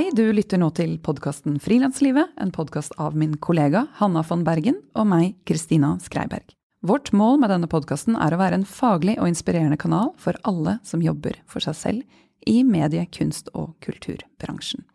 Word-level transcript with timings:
Hei, 0.00 0.08
du 0.16 0.30
lytter 0.32 0.56
nå 0.56 0.70
til 0.72 0.94
podkasten 1.04 1.58
Frilanslivet, 1.60 2.30
en 2.40 2.48
podkast 2.56 2.94
av 2.96 3.12
min 3.20 3.34
kollega 3.36 3.82
Hanna 3.98 4.22
von 4.24 4.46
Bergen 4.46 4.78
og 4.96 5.04
meg, 5.10 5.34
Kristina 5.44 5.90
Skreiberg. 6.00 6.54
Vårt 6.80 7.10
mål 7.12 7.36
med 7.42 7.52
denne 7.52 7.68
podkasten 7.68 8.16
er 8.16 8.32
å 8.32 8.38
være 8.40 8.56
en 8.56 8.64
faglig 8.64 9.18
og 9.20 9.28
inspirerende 9.28 9.76
kanal 9.76 10.14
for 10.16 10.40
alle 10.48 10.78
som 10.88 11.04
jobber 11.04 11.36
for 11.44 11.60
seg 11.60 11.76
selv 11.76 12.48
i 12.48 12.62
medie-, 12.64 13.04
kunst- 13.12 13.52
og 13.52 13.76
kulturbransjen. 13.84 14.88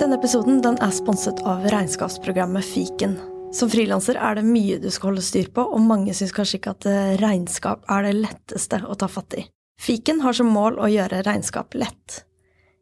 Denne 0.00 0.16
episoden 0.16 0.64
den 0.64 0.80
er 0.80 0.96
sponset 0.96 1.44
av 1.44 1.68
regnskapsprogrammet 1.76 2.72
Fiken. 2.72 3.20
Som 3.52 3.68
frilanser 3.68 4.16
er 4.16 4.40
det 4.40 4.48
mye 4.48 4.80
du 4.80 4.88
skal 4.88 5.12
holde 5.12 5.28
styr 5.28 5.52
på, 5.52 5.68
og 5.68 5.90
mange 5.92 6.16
syns 6.16 6.32
kanskje 6.32 6.62
ikke 6.62 6.78
at 6.78 6.94
regnskap 7.20 7.84
er 7.84 8.08
det 8.08 8.20
letteste 8.22 8.86
å 8.88 8.96
ta 8.96 9.12
fatt 9.12 9.36
i. 9.36 9.50
Fiken 9.80 10.20
har 10.20 10.32
som 10.32 10.50
mål 10.52 10.78
å 10.78 10.90
gjøre 10.90 11.22
regnskap 11.26 11.74
lett. 11.74 12.22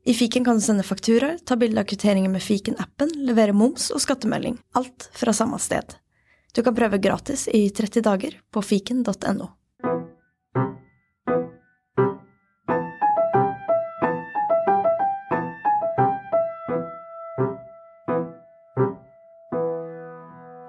I 0.05 0.15
fiken 0.15 0.45
kan 0.45 0.57
du 0.57 0.65
sende 0.65 0.85
fakturaer, 0.85 1.39
ta 1.45 1.57
bilde 1.57 1.81
av 1.81 1.89
kvitteringer 1.89 2.33
med 2.33 2.43
fiken-appen, 2.43 3.12
levere 3.29 3.53
moms 3.53 3.91
og 3.95 4.01
skattemelding. 4.01 4.59
Alt 4.77 5.11
fra 5.17 5.33
samme 5.37 5.61
sted. 5.61 5.97
Du 6.55 6.62
kan 6.67 6.75
prøve 6.75 6.98
gratis 6.98 7.47
i 7.48 7.69
30 7.71 8.03
dager 8.03 8.37
på 8.51 8.62
fiken.no. 8.65 9.51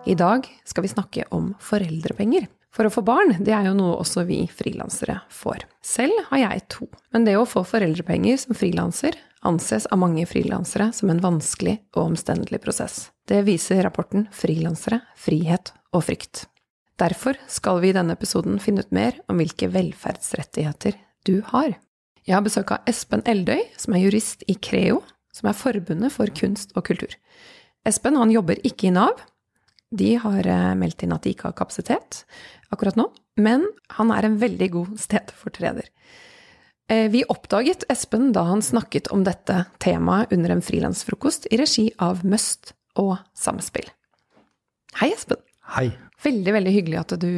I 0.06 0.16
dag 0.16 0.48
skal 0.66 0.84
vi 0.84 0.92
snakke 0.92 1.24
om 1.32 1.54
foreldrepenger. 1.60 2.50
For 2.72 2.88
å 2.88 2.92
få 2.94 3.04
barn, 3.04 3.36
det 3.44 3.52
er 3.52 3.68
jo 3.68 3.76
noe 3.76 3.98
også 4.00 4.24
vi 4.30 4.46
frilansere 4.48 5.18
får. 5.34 5.66
Selv 5.84 6.16
har 6.30 6.40
jeg 6.46 6.64
to. 6.72 6.88
Men 7.12 7.28
det 7.28 7.36
å 7.36 7.48
få 7.50 7.66
foreldrepenger 7.68 8.40
som 8.40 8.56
frilanser 8.56 9.18
anses 9.48 9.90
av 9.92 10.00
mange 10.00 10.24
frilansere 10.30 10.92
som 10.96 11.12
en 11.12 11.20
vanskelig 11.20 11.80
og 11.96 12.14
omstendelig 12.14 12.62
prosess. 12.64 13.10
Det 13.28 13.42
viser 13.48 13.84
rapporten 13.84 14.28
Frilansere, 14.36 15.02
frihet 15.20 15.74
og 15.92 16.06
frykt. 16.08 16.46
Derfor 17.02 17.40
skal 17.50 17.82
vi 17.82 17.90
i 17.90 17.96
denne 17.98 18.16
episoden 18.16 18.60
finne 18.62 18.86
ut 18.86 18.94
mer 18.96 19.18
om 19.32 19.42
hvilke 19.42 19.72
velferdsrettigheter 19.74 20.96
du 21.28 21.42
har. 21.50 21.74
Jeg 22.24 22.38
har 22.38 22.46
besøk 22.46 22.72
av 22.76 22.88
Espen 22.88 23.26
Eldøy, 23.28 23.66
som 23.82 23.98
er 23.98 24.06
jurist 24.06 24.46
i 24.48 24.56
Creo, 24.56 25.02
som 25.34 25.50
er 25.50 25.58
Forbundet 25.58 26.14
for 26.14 26.32
kunst 26.38 26.72
og 26.78 26.86
kultur. 26.88 27.12
Espen 27.88 28.20
han 28.20 28.32
jobber 28.32 28.62
ikke 28.68 28.92
i 28.92 28.96
Nav, 28.96 29.18
de 29.92 30.14
har 30.24 30.48
eh, 30.48 30.72
meldt 30.80 31.04
inn 31.04 31.12
at 31.12 31.26
de 31.26 31.34
ikke 31.34 31.50
har 31.50 31.58
kapasitet 31.58 32.22
akkurat 32.72 32.98
nå, 33.00 33.08
men 33.42 33.66
han 33.98 34.12
er 34.16 34.28
en 34.28 34.38
veldig 34.42 34.70
god 34.74 35.00
stedfortreder. 35.00 35.88
Eh, 36.92 37.08
vi 37.12 37.24
oppdaget 37.24 37.86
Espen 37.92 38.32
da 38.36 38.44
han 38.50 38.62
snakket 38.62 39.12
om 39.16 39.24
dette 39.24 39.66
temaet 39.84 40.34
under 40.36 40.56
en 40.56 40.64
frilansfrokost 40.66 41.48
i 41.52 41.60
regi 41.62 41.88
av 42.04 42.26
Møst 42.28 42.74
og 43.00 43.16
Samspill. 43.38 43.88
Hei, 45.00 45.14
Espen. 45.14 45.40
Hei. 45.78 45.92
Veldig, 46.22 46.56
veldig 46.58 46.74
hyggelig 46.76 47.00
at 47.00 47.16
du 47.22 47.32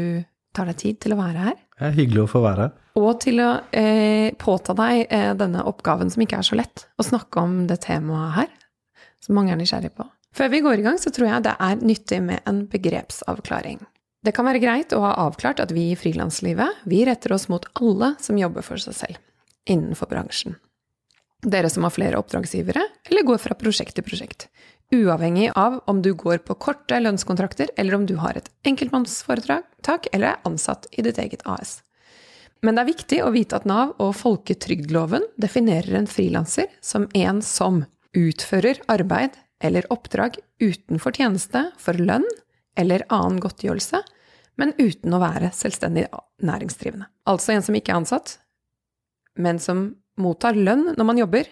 tar 0.54 0.70
deg 0.70 0.80
tid 0.82 1.00
til 1.06 1.14
å 1.14 1.20
være 1.20 1.46
her. 1.50 1.60
Det 1.78 1.86
er 1.90 1.96
hyggelig 2.00 2.24
å 2.24 2.32
få 2.32 2.42
være 2.44 2.66
her. 2.66 2.74
Og 2.98 3.14
til 3.22 3.42
å 3.42 3.52
eh, 3.74 4.34
påta 4.42 4.76
deg 4.78 5.06
eh, 5.06 5.32
denne 5.38 5.64
oppgaven 5.70 6.12
som 6.14 6.26
ikke 6.26 6.42
er 6.42 6.50
så 6.50 6.58
lett, 6.58 6.88
å 6.98 7.06
snakke 7.06 7.42
om 7.42 7.64
det 7.70 7.80
temaet 7.86 8.36
her, 8.38 8.52
som 9.24 9.38
mange 9.38 9.54
er 9.54 9.62
nysgjerrig 9.62 9.94
på. 9.98 10.06
Før 10.34 10.50
vi 10.50 10.62
går 10.66 10.82
i 10.82 10.86
gang, 10.86 10.98
så 11.02 11.14
tror 11.14 11.30
jeg 11.30 11.46
det 11.46 11.54
er 11.62 11.82
nyttig 11.86 12.22
med 12.26 12.42
en 12.50 12.64
begrepsavklaring. 12.70 13.84
Det 14.24 14.32
kan 14.32 14.48
være 14.48 14.62
greit 14.64 14.94
å 14.96 15.02
ha 15.04 15.14
avklart 15.26 15.60
at 15.60 15.74
vi 15.76 15.90
i 15.92 15.98
frilanslivet, 16.00 16.84
vi 16.88 17.02
retter 17.08 17.34
oss 17.36 17.50
mot 17.52 17.66
alle 17.76 18.14
som 18.24 18.40
jobber 18.40 18.64
for 18.64 18.80
seg 18.80 18.96
selv, 18.96 19.20
innenfor 19.68 20.08
bransjen. 20.12 20.56
Dere 21.44 21.68
som 21.68 21.84
har 21.84 21.92
flere 21.92 22.20
oppdragsgivere, 22.22 22.86
eller 23.10 23.28
går 23.28 23.42
fra 23.44 23.58
prosjekt 23.60 23.98
til 23.98 24.06
prosjekt. 24.08 24.48
Uavhengig 24.96 25.50
av 25.60 25.82
om 25.92 26.00
du 26.06 26.14
går 26.16 26.44
på 26.48 26.56
korte 26.56 27.00
lønnskontrakter, 27.02 27.74
eller 27.76 27.98
om 27.98 28.06
du 28.08 28.16
har 28.22 28.38
et 28.40 28.48
enkeltmannsforetak 28.64 30.08
eller 30.14 30.36
er 30.36 30.48
ansatt 30.48 30.88
i 30.92 31.04
ditt 31.04 31.20
eget 31.20 31.44
AS. 31.50 31.82
Men 32.64 32.78
det 32.78 32.84
er 32.84 32.92
viktig 32.94 33.20
å 33.26 33.32
vite 33.36 33.58
at 33.60 33.68
Nav 33.68 33.92
og 34.00 34.14
folketrygdloven 34.16 35.26
definerer 35.42 35.98
en 36.00 36.08
frilanser 36.08 36.70
som 36.80 37.10
en 37.12 37.42
som 37.44 37.84
utfører 38.16 38.80
arbeid 38.88 39.36
eller 39.64 39.88
oppdrag 39.92 40.38
utenfor 40.64 41.18
tjeneste 41.18 41.66
for 41.82 42.00
lønn 42.00 42.28
eller 42.80 43.06
annen 43.14 43.40
godtgjørelse, 43.44 44.02
men 44.60 44.74
uten 44.78 45.14
å 45.14 45.22
være 45.22 45.50
selvstendig 45.56 46.06
næringsdrivende. 46.46 47.10
Altså 47.30 47.56
en 47.56 47.66
som 47.66 47.78
ikke 47.78 47.94
er 47.94 48.02
ansatt, 48.02 48.38
men 49.40 49.60
som 49.62 49.88
mottar 50.22 50.58
lønn 50.58 50.92
når 50.94 51.08
man 51.10 51.22
jobber, 51.22 51.50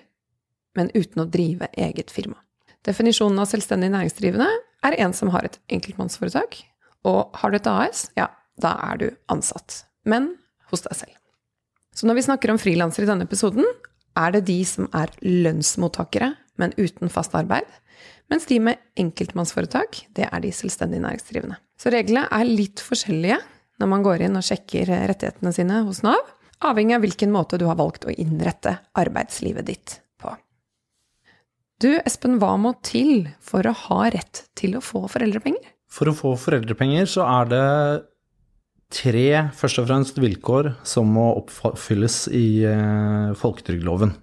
men 0.78 0.92
uten 0.94 1.24
å 1.24 1.30
drive 1.30 1.70
eget 1.74 2.14
firma. 2.14 2.38
Definisjonen 2.86 3.42
av 3.42 3.50
selvstendig 3.50 3.92
næringsdrivende 3.94 4.48
er 4.88 4.98
en 5.04 5.14
som 5.18 5.32
har 5.34 5.46
et 5.46 5.58
enkeltmannsforetak, 5.74 6.62
og 7.06 7.34
har 7.42 7.52
du 7.52 7.58
et 7.58 7.70
AS, 7.70 8.06
ja, 8.18 8.30
da 8.62 8.76
er 8.92 9.02
du 9.02 9.08
ansatt, 9.34 9.84
men 10.06 10.36
hos 10.72 10.86
deg 10.86 10.98
selv. 10.98 11.18
Så 11.98 12.08
når 12.08 12.20
vi 12.20 12.26
snakker 12.30 12.54
om 12.54 12.62
frilansere 12.62 13.06
i 13.06 13.10
denne 13.10 13.28
episoden, 13.28 13.66
er 14.18 14.34
det 14.36 14.46
de 14.48 14.60
som 14.68 14.88
er 14.96 15.12
lønnsmottakere, 15.24 16.34
men 16.62 16.74
uten 16.78 17.12
fast 17.12 17.36
arbeid, 17.38 17.68
mens 18.32 18.48
de 18.48 18.60
med 18.64 18.80
enkeltmannsforetak, 19.00 20.06
det 20.16 20.28
er 20.30 20.44
de 20.44 20.54
selvstendig 20.56 21.02
næringsdrivende. 21.04 21.58
Så 21.76 21.92
reglene 21.92 22.28
er 22.32 22.48
litt 22.48 22.84
forskjellige 22.84 23.42
når 23.82 23.90
man 23.90 24.06
går 24.06 24.28
inn 24.28 24.38
og 24.38 24.46
sjekker 24.46 24.88
rettighetene 25.10 25.52
sine 25.56 25.82
hos 25.88 26.04
Nav, 26.06 26.22
avhengig 26.62 26.96
av 26.96 27.04
hvilken 27.04 27.34
måte 27.34 27.58
du 27.60 27.66
har 27.70 27.80
valgt 27.80 28.06
å 28.06 28.14
innrette 28.14 28.78
arbeidslivet 28.98 29.68
ditt 29.68 29.98
på. 30.22 30.36
Du, 31.82 31.90
Espen, 32.06 32.38
hva 32.42 32.54
må 32.62 32.76
til 32.86 33.32
for 33.42 33.66
å 33.66 33.74
ha 33.88 34.04
rett 34.14 34.46
til 34.58 34.78
å 34.78 34.84
få 34.86 35.08
foreldrepenger? 35.12 35.74
For 35.92 36.08
å 36.08 36.16
få 36.16 36.36
foreldrepenger 36.40 37.10
så 37.10 37.26
er 37.28 37.52
det 37.52 37.66
tre 38.92 39.28
først 39.58 39.82
og 39.82 39.88
fremst 39.90 40.20
vilkår 40.22 40.76
som 40.88 41.10
må 41.16 41.32
oppfylles 41.42 42.26
i 42.36 42.64
eh, 42.68 43.32
folketrygdloven. 43.40 44.14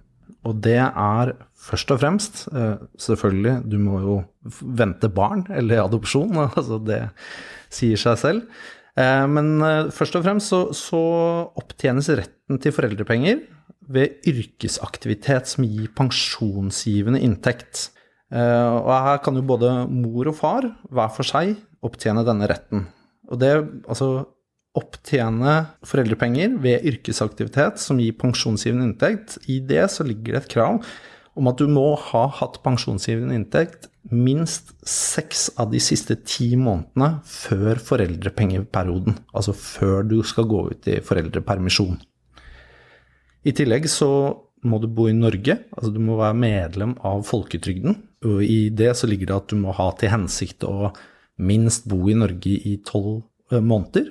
Og 0.47 0.61
det 0.63 0.79
er 0.79 1.33
først 1.69 1.93
og 1.93 2.01
fremst, 2.01 2.41
eh, 2.53 2.81
selvfølgelig, 2.99 3.55
du 3.69 3.77
må 3.81 4.01
jo 4.03 4.17
vente 4.61 5.09
barn 5.13 5.45
eller 5.53 5.83
adopsjon, 5.83 6.33
altså 6.59 6.79
det 6.83 7.03
sier 7.73 7.99
seg 7.99 8.19
selv. 8.21 8.65
Eh, 8.97 9.25
men 9.29 9.55
eh, 9.65 9.91
først 9.93 10.17
og 10.19 10.25
fremst 10.25 10.51
så, 10.53 10.63
så 10.75 11.01
opptjenes 11.59 12.11
retten 12.19 12.61
til 12.61 12.75
foreldrepenger 12.75 13.45
ved 13.89 14.27
yrkesaktivitet 14.29 15.49
som 15.49 15.65
gir 15.65 15.89
pensjonsgivende 15.97 17.21
inntekt. 17.25 17.87
Og 18.29 18.89
her 18.93 19.15
kan 19.25 19.33
jo 19.33 19.41
både 19.41 19.71
mor 19.89 20.27
og 20.29 20.35
far 20.37 20.67
hver 20.93 21.07
for 21.15 21.25
seg 21.25 21.55
opptjene 21.81 22.21
denne 22.27 22.45
retten. 22.51 22.83
Og 23.33 23.39
det, 23.41 23.49
altså 23.89 24.27
opptjene 24.77 25.55
foreldrepenger 25.87 26.59
ved 26.61 26.85
yrkesaktivitet 26.91 27.81
som 27.81 27.97
gir 27.97 28.13
pensjonsgivende 28.19 28.91
inntekt. 28.91 29.39
I 29.49 29.57
det 29.65 29.87
så 29.95 30.05
ligger 30.05 30.37
det 30.37 30.43
et 30.43 30.53
krav 30.53 30.83
om 31.37 31.49
at 31.51 31.61
du 31.61 31.69
må 31.71 31.93
ha 32.09 32.25
hatt 32.39 32.59
pensjonsgivende 32.65 33.35
inntekt 33.37 33.89
minst 34.09 34.73
seks 34.87 35.49
av 35.59 35.69
de 35.73 35.81
siste 35.83 36.17
ti 36.25 36.53
månedene 36.57 37.19
før 37.27 37.81
foreldrepengeperioden. 37.83 39.19
Altså 39.35 39.53
før 39.53 40.05
du 40.07 40.19
skal 40.25 40.47
gå 40.49 40.65
ut 40.71 40.89
i 40.89 40.99
foreldrepermisjon. 41.05 41.99
I 43.47 43.53
tillegg 43.55 43.87
så 43.91 44.09
må 44.67 44.79
du 44.83 44.89
bo 44.91 45.07
i 45.07 45.15
Norge, 45.15 45.55
altså 45.71 45.91
du 45.95 46.01
må 46.03 46.17
være 46.19 46.35
medlem 46.35 46.97
av 47.07 47.23
folketrygden. 47.27 47.95
Og 48.27 48.43
i 48.43 48.67
det 48.75 48.91
så 48.99 49.07
ligger 49.07 49.29
det 49.29 49.37
at 49.37 49.51
du 49.53 49.59
må 49.61 49.75
ha 49.77 49.91
til 49.95 50.11
hensikt 50.11 50.65
å 50.67 50.91
minst 51.39 51.87
bo 51.87 52.01
i 52.11 52.17
Norge 52.17 52.57
i 52.67 52.75
tolv 52.83 53.21
eh, 53.53 53.63
måneder. 53.63 54.09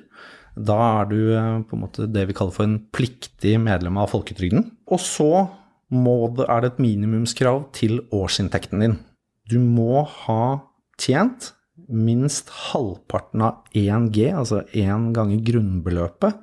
Da 0.57 0.79
er 1.03 1.11
du 1.11 1.19
eh, 1.37 1.59
på 1.69 1.77
en 1.77 1.83
måte 1.85 2.09
det 2.09 2.25
vi 2.31 2.37
kaller 2.37 2.57
for 2.57 2.65
en 2.65 2.81
pliktig 2.95 3.59
medlem 3.61 4.01
av 4.01 4.09
folketrygden. 4.15 4.65
Og 4.89 5.03
så 5.05 5.31
det, 5.91 6.47
er 6.49 6.61
det 6.61 6.73
et 6.73 6.83
minimumskrav 6.83 7.73
til 7.73 8.01
årsinntekten 8.13 8.81
din. 8.81 8.99
Du 9.49 9.59
må 9.59 10.05
ha 10.05 10.61
tjent 11.01 11.55
minst 11.89 12.51
halvparten 12.73 13.41
av 13.47 13.55
1G, 13.73 14.35
altså 14.35 14.63
én 14.77 15.13
ganger 15.17 15.41
grunnbeløpet. 15.47 16.35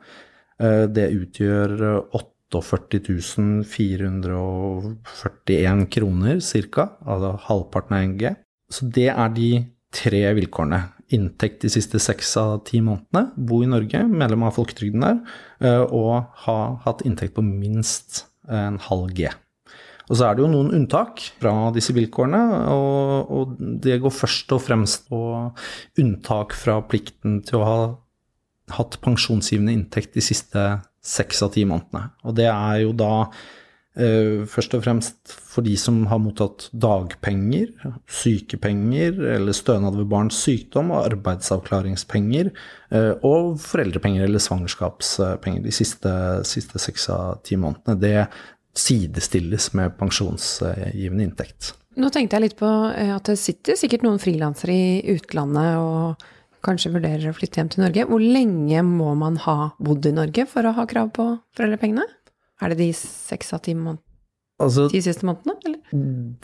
Eh, 0.59 0.85
det 0.89 1.11
utgjør 1.13 2.01
48 2.15 3.63
441 3.67 5.87
kroner 5.91 6.39
ca., 6.71 6.89
altså 7.05 7.37
halvparten 7.49 7.95
av 7.95 8.01
1G. 8.01 8.35
Så 8.71 8.85
det 8.89 9.09
er 9.11 9.29
de 9.35 9.65
tre 9.95 10.33
vilkårene. 10.37 10.81
Inntekt 11.13 11.61
de 11.61 11.69
siste 11.69 11.99
seks 12.01 12.37
av 12.41 12.63
ti 12.65 12.81
månedene, 12.81 13.29
bo 13.37 13.61
i 13.61 13.69
Norge, 13.69 14.01
medlem 14.09 14.41
av 14.47 14.55
folketrygden 14.57 15.01
der, 15.05 15.19
eh, 15.61 15.83
og 15.85 16.25
ha 16.47 16.81
hatt 16.85 17.05
inntekt 17.05 17.35
på 17.35 17.45
minst 17.45 18.25
en 18.51 18.79
halv 18.87 19.11
G. 19.17 19.29
Og 20.05 20.19
så 20.19 20.27
er 20.27 20.35
det 20.37 20.43
jo 20.43 20.51
noen 20.51 20.69
unntak 20.77 21.21
fra 21.41 21.71
disse 21.73 21.93
vilkårene, 21.95 22.41
og, 22.69 23.31
og, 23.33 23.55
det 23.81 23.97
går 24.03 24.13
først 24.13 24.53
og 24.53 24.61
fremst 24.61 25.07
på 25.09 25.21
unntak 26.01 26.53
fra 26.53 26.77
plikten 26.85 27.39
til 27.45 27.61
å 27.61 27.65
ha 27.65 27.77
hatt 28.75 28.99
pensjonsgivende 29.01 29.73
inntekt 29.73 30.13
de 30.17 30.23
siste 30.25 30.61
seks 31.05 31.41
av 31.45 31.53
ti 31.53 31.65
månedene. 31.69 32.09
Og 32.25 32.37
det 32.37 32.49
er 32.49 32.83
jo 32.83 32.93
da 32.97 33.13
først 33.95 34.73
og 34.75 34.81
fremst 34.83 35.35
for 35.55 35.63
de 35.63 35.75
som 35.79 36.01
har 36.11 36.19
mottatt 36.19 36.67
dagpenger, 36.75 37.69
sykepenger 38.11 39.21
eller 39.37 39.55
stønad 39.55 39.95
ved 39.95 40.09
barns 40.11 40.41
sykdom 40.43 40.91
og 40.91 41.05
arbeidsavklaringspenger 41.05 42.49
eh, 42.51 43.13
og 43.23 43.55
foreldrepenger 43.63 44.27
eller 44.27 44.43
svangerskapspenger 44.43 45.63
de 45.63 45.73
siste, 45.75 46.11
siste 46.47 46.81
seks 46.81 47.07
av 47.13 47.39
ti 47.47 47.55
månedene. 47.61 47.95
Det 48.01 48.25
sidestilles 48.75 49.71
med 49.79 49.95
pensjonsgivende 49.99 51.29
inntekt. 51.29 51.71
Nå 51.95 52.09
tenkte 52.11 52.35
jeg 52.35 52.49
litt 52.49 52.59
på 52.59 52.71
eh, 52.91 53.13
at 53.15 53.31
det 53.31 53.39
sitter 53.39 53.79
sikkert 53.79 54.03
noen 54.03 54.19
frilansere 54.19 54.75
i 54.75 55.15
utlandet 55.15 55.79
og 55.79 56.27
kanskje 56.65 56.91
vurderer 56.97 57.29
å 57.29 57.37
flytte 57.37 57.61
hjem 57.61 57.71
til 57.71 57.85
Norge. 57.85 58.07
Hvor 58.09 58.19
lenge 58.19 58.83
må 58.83 59.15
man 59.15 59.39
ha 59.45 59.71
bodd 59.79 60.09
i 60.09 60.15
Norge 60.17 60.47
for 60.49 60.67
å 60.67 60.75
ha 60.75 60.87
krav 60.89 61.13
på 61.15 61.31
foreldrepengene? 61.55 62.09
Er 62.61 62.71
det 62.71 62.79
de 62.79 62.91
seks 62.95 63.53
av 63.55 63.63
ti, 63.65 63.75
Altså, 64.63 64.85
siste 64.87 65.27
månedene, 65.27 65.57
eller? 65.65 65.75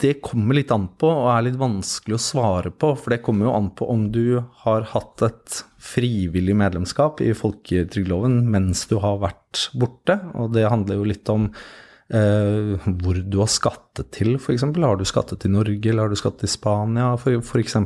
det 0.02 0.18
kommer 0.24 0.56
litt 0.56 0.70
an 0.74 0.84
på, 1.00 1.08
og 1.08 1.30
er 1.32 1.46
litt 1.46 1.58
vanskelig 1.60 2.16
å 2.16 2.22
svare 2.22 2.72
på. 2.72 2.92
For 3.00 3.14
det 3.14 3.22
kommer 3.24 3.48
jo 3.48 3.54
an 3.56 3.70
på 3.76 3.88
om 3.90 4.06
du 4.12 4.42
har 4.64 4.84
hatt 4.92 5.24
et 5.26 5.62
frivillig 5.82 6.54
medlemskap 6.60 7.22
i 7.24 7.32
folketrygdloven 7.36 8.42
mens 8.52 8.84
du 8.90 8.98
har 9.02 9.20
vært 9.22 9.66
borte. 9.72 10.18
Og 10.36 10.52
det 10.54 10.68
handler 10.68 11.00
jo 11.00 11.08
litt 11.08 11.32
om 11.32 11.48
eh, 11.48 12.86
hvor 13.02 13.18
du 13.18 13.38
har 13.40 13.50
skattet 13.52 14.12
til, 14.14 14.36
f.eks. 14.36 14.68
Har 14.68 15.00
du 15.00 15.06
skattet 15.08 15.48
i 15.48 15.52
Norge, 15.52 15.80
eller 15.88 16.06
har 16.06 16.12
du 16.12 16.20
skattet 16.20 16.48
i 16.48 16.52
Spania, 16.52 17.14
f.eks. 17.16 17.78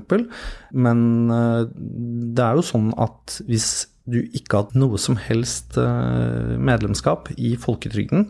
Men 0.74 1.04
eh, 1.30 1.60
det 2.34 2.48
er 2.50 2.58
jo 2.58 2.66
sånn 2.66 2.90
at 2.98 3.40
hvis 3.46 3.70
du 4.06 4.22
ikke 4.36 4.62
hatt 4.62 4.78
noe 4.78 4.98
som 5.00 5.18
helst 5.20 5.76
eh, 5.80 6.54
medlemskap 6.56 7.30
i 7.36 7.54
folketrygden, 7.60 8.28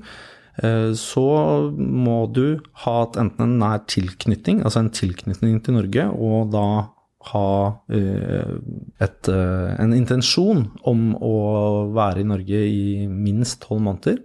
eh, 0.63 0.91
så 0.97 1.29
må 1.77 2.19
du 2.33 2.59
ha 2.85 2.99
hatt 3.03 3.21
enten 3.21 3.47
en 3.47 3.57
nær 3.63 3.85
tilknytning, 3.91 4.63
altså 4.65 4.85
en 4.85 4.93
tilknytning 4.95 5.61
til 5.65 5.79
Norge, 5.79 6.09
og 6.17 6.53
da 6.55 6.67
ha 7.27 7.49
eh, 7.93 8.53
et, 9.03 9.31
en 9.31 9.97
intensjon 9.97 10.69
om 10.87 11.09
å 11.19 11.39
være 11.97 12.23
i 12.23 12.29
Norge 12.29 12.61
i 12.71 12.85
minst 13.11 13.65
tolv 13.67 13.83
måneder. 13.89 14.23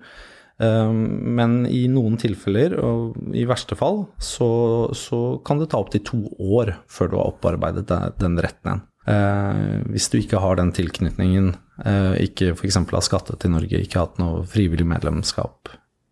Men 0.62 1.64
i 1.66 1.88
noen 1.90 2.20
tilfeller, 2.22 2.76
og 2.86 3.16
i 3.34 3.48
verste 3.50 3.74
fall, 3.74 4.04
så, 4.22 4.52
så 4.94 5.40
kan 5.42 5.58
det 5.58 5.72
ta 5.72 5.80
opptil 5.82 6.04
to 6.06 6.20
år 6.38 6.76
før 6.86 7.10
du 7.10 7.16
har 7.18 7.32
opparbeidet 7.32 7.88
den 8.22 8.38
retten 8.46 8.70
igjen. 8.70 8.84
Eh, 9.10 9.78
hvis 9.90 10.10
du 10.14 10.20
ikke 10.20 10.42
har 10.44 10.60
den 10.60 10.72
tilknytningen, 10.78 11.56
eh, 11.86 12.16
ikke 12.28 12.54
f.eks. 12.54 12.78
har 12.92 13.06
skattet 13.06 13.42
til 13.42 13.54
Norge, 13.54 13.82
ikke 13.82 14.04
hatt 14.04 14.20
noe 14.22 14.44
frivillig 14.46 14.86
medlemskap. 14.88 15.72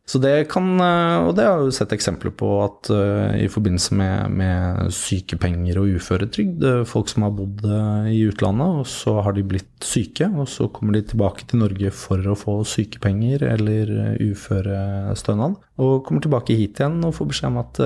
Så 0.09 0.17
det 0.17 0.47
kan, 0.49 0.65
eh, 0.81 1.21
og 1.21 1.35
det 1.37 1.43
har 1.45 1.59
jeg 1.61 1.75
sett 1.77 1.91
eksempler 1.93 2.31
på 2.33 2.47
at 2.63 2.89
eh, 2.89 3.43
i 3.43 3.49
forbindelse 3.51 3.93
med, 3.93 4.33
med 4.39 4.93
sykepenger 4.95 5.77
og 5.77 5.99
uføretrygd, 5.99 6.63
eh, 6.65 6.85
folk 6.89 7.11
som 7.11 7.27
har 7.27 7.35
bodd 7.37 7.61
i 8.09 8.23
utlandet, 8.25 8.79
og 8.81 8.87
så 8.89 9.19
har 9.21 9.35
de 9.37 9.43
blitt 9.45 9.85
syke, 9.85 10.25
og 10.33 10.47
så 10.49 10.65
kommer 10.73 10.97
de 10.97 11.03
tilbake 11.11 11.45
til 11.45 11.61
Norge 11.61 11.91
for 11.93 12.25
å 12.25 12.37
få 12.39 12.55
sykepenger 12.65 13.45
eller 13.51 13.91
uførestønad, 14.17 15.59
og 15.77 16.01
kommer 16.07 16.25
tilbake 16.25 16.57
hit 16.57 16.81
igjen 16.81 16.97
og 17.05 17.13
får 17.19 17.29
beskjed 17.29 17.51
om 17.51 17.59
at 17.61 17.81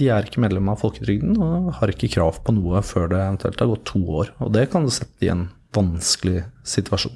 de 0.00 0.08
er 0.10 0.26
ikke 0.26 0.42
medlem 0.42 0.72
av 0.72 0.82
folketrygden 0.82 1.38
og 1.38 1.68
har 1.78 1.92
ikke 1.92 2.10
krav 2.16 2.40
på 2.44 2.56
noe 2.56 2.82
før 2.84 3.06
det 3.12 3.20
eventuelt 3.22 3.62
har 3.62 3.70
gått 3.70 3.86
to 3.92 4.02
år. 4.22 4.32
Og 4.42 4.50
det 4.56 4.66
kan 4.72 4.88
sette 4.92 5.28
i 5.28 5.30
en 5.32 5.46
vanskelig 5.78 6.42
situasjon. 6.66 7.14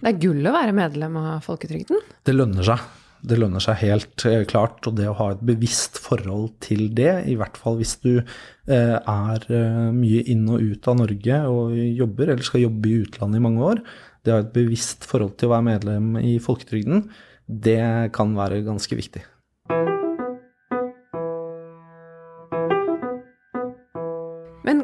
Det 0.00 0.12
er 0.12 0.22
gull 0.22 0.46
å 0.46 0.54
være 0.54 0.76
medlem 0.76 1.18
av 1.18 1.42
folketrygden. 1.44 2.00
Det 2.22 2.36
lønner 2.36 2.70
seg. 2.70 2.86
Det 3.26 3.38
lønner 3.40 3.62
seg 3.62 3.80
helt 3.80 4.24
eh, 4.28 4.44
klart, 4.46 4.86
og 4.86 4.98
det 5.00 5.08
å 5.10 5.16
ha 5.18 5.32
et 5.34 5.42
bevisst 5.46 5.98
forhold 6.02 6.52
til 6.62 6.86
det, 6.94 7.24
i 7.26 7.34
hvert 7.38 7.58
fall 7.58 7.80
hvis 7.80 7.96
du 8.04 8.12
eh, 8.20 8.96
er 8.96 9.46
eh, 9.50 9.86
mye 9.94 10.22
inn 10.30 10.44
og 10.46 10.62
ut 10.62 10.90
av 10.92 11.00
Norge 11.00 11.40
og 11.50 11.74
jobber, 11.74 12.30
eller 12.30 12.46
skal 12.46 12.68
jobbe 12.68 12.92
i 12.92 13.00
utlandet 13.02 13.42
i 13.42 13.46
mange 13.48 13.70
år, 13.72 13.82
det 14.22 14.34
å 14.34 14.38
ha 14.38 14.46
et 14.46 14.54
bevisst 14.54 15.06
forhold 15.10 15.34
til 15.40 15.50
å 15.50 15.56
være 15.56 15.70
medlem 15.72 16.12
i 16.22 16.36
folketrygden, 16.42 17.08
det 17.46 17.80
kan 18.14 18.34
være 18.38 18.62
ganske 18.66 18.98
viktig. 18.98 19.26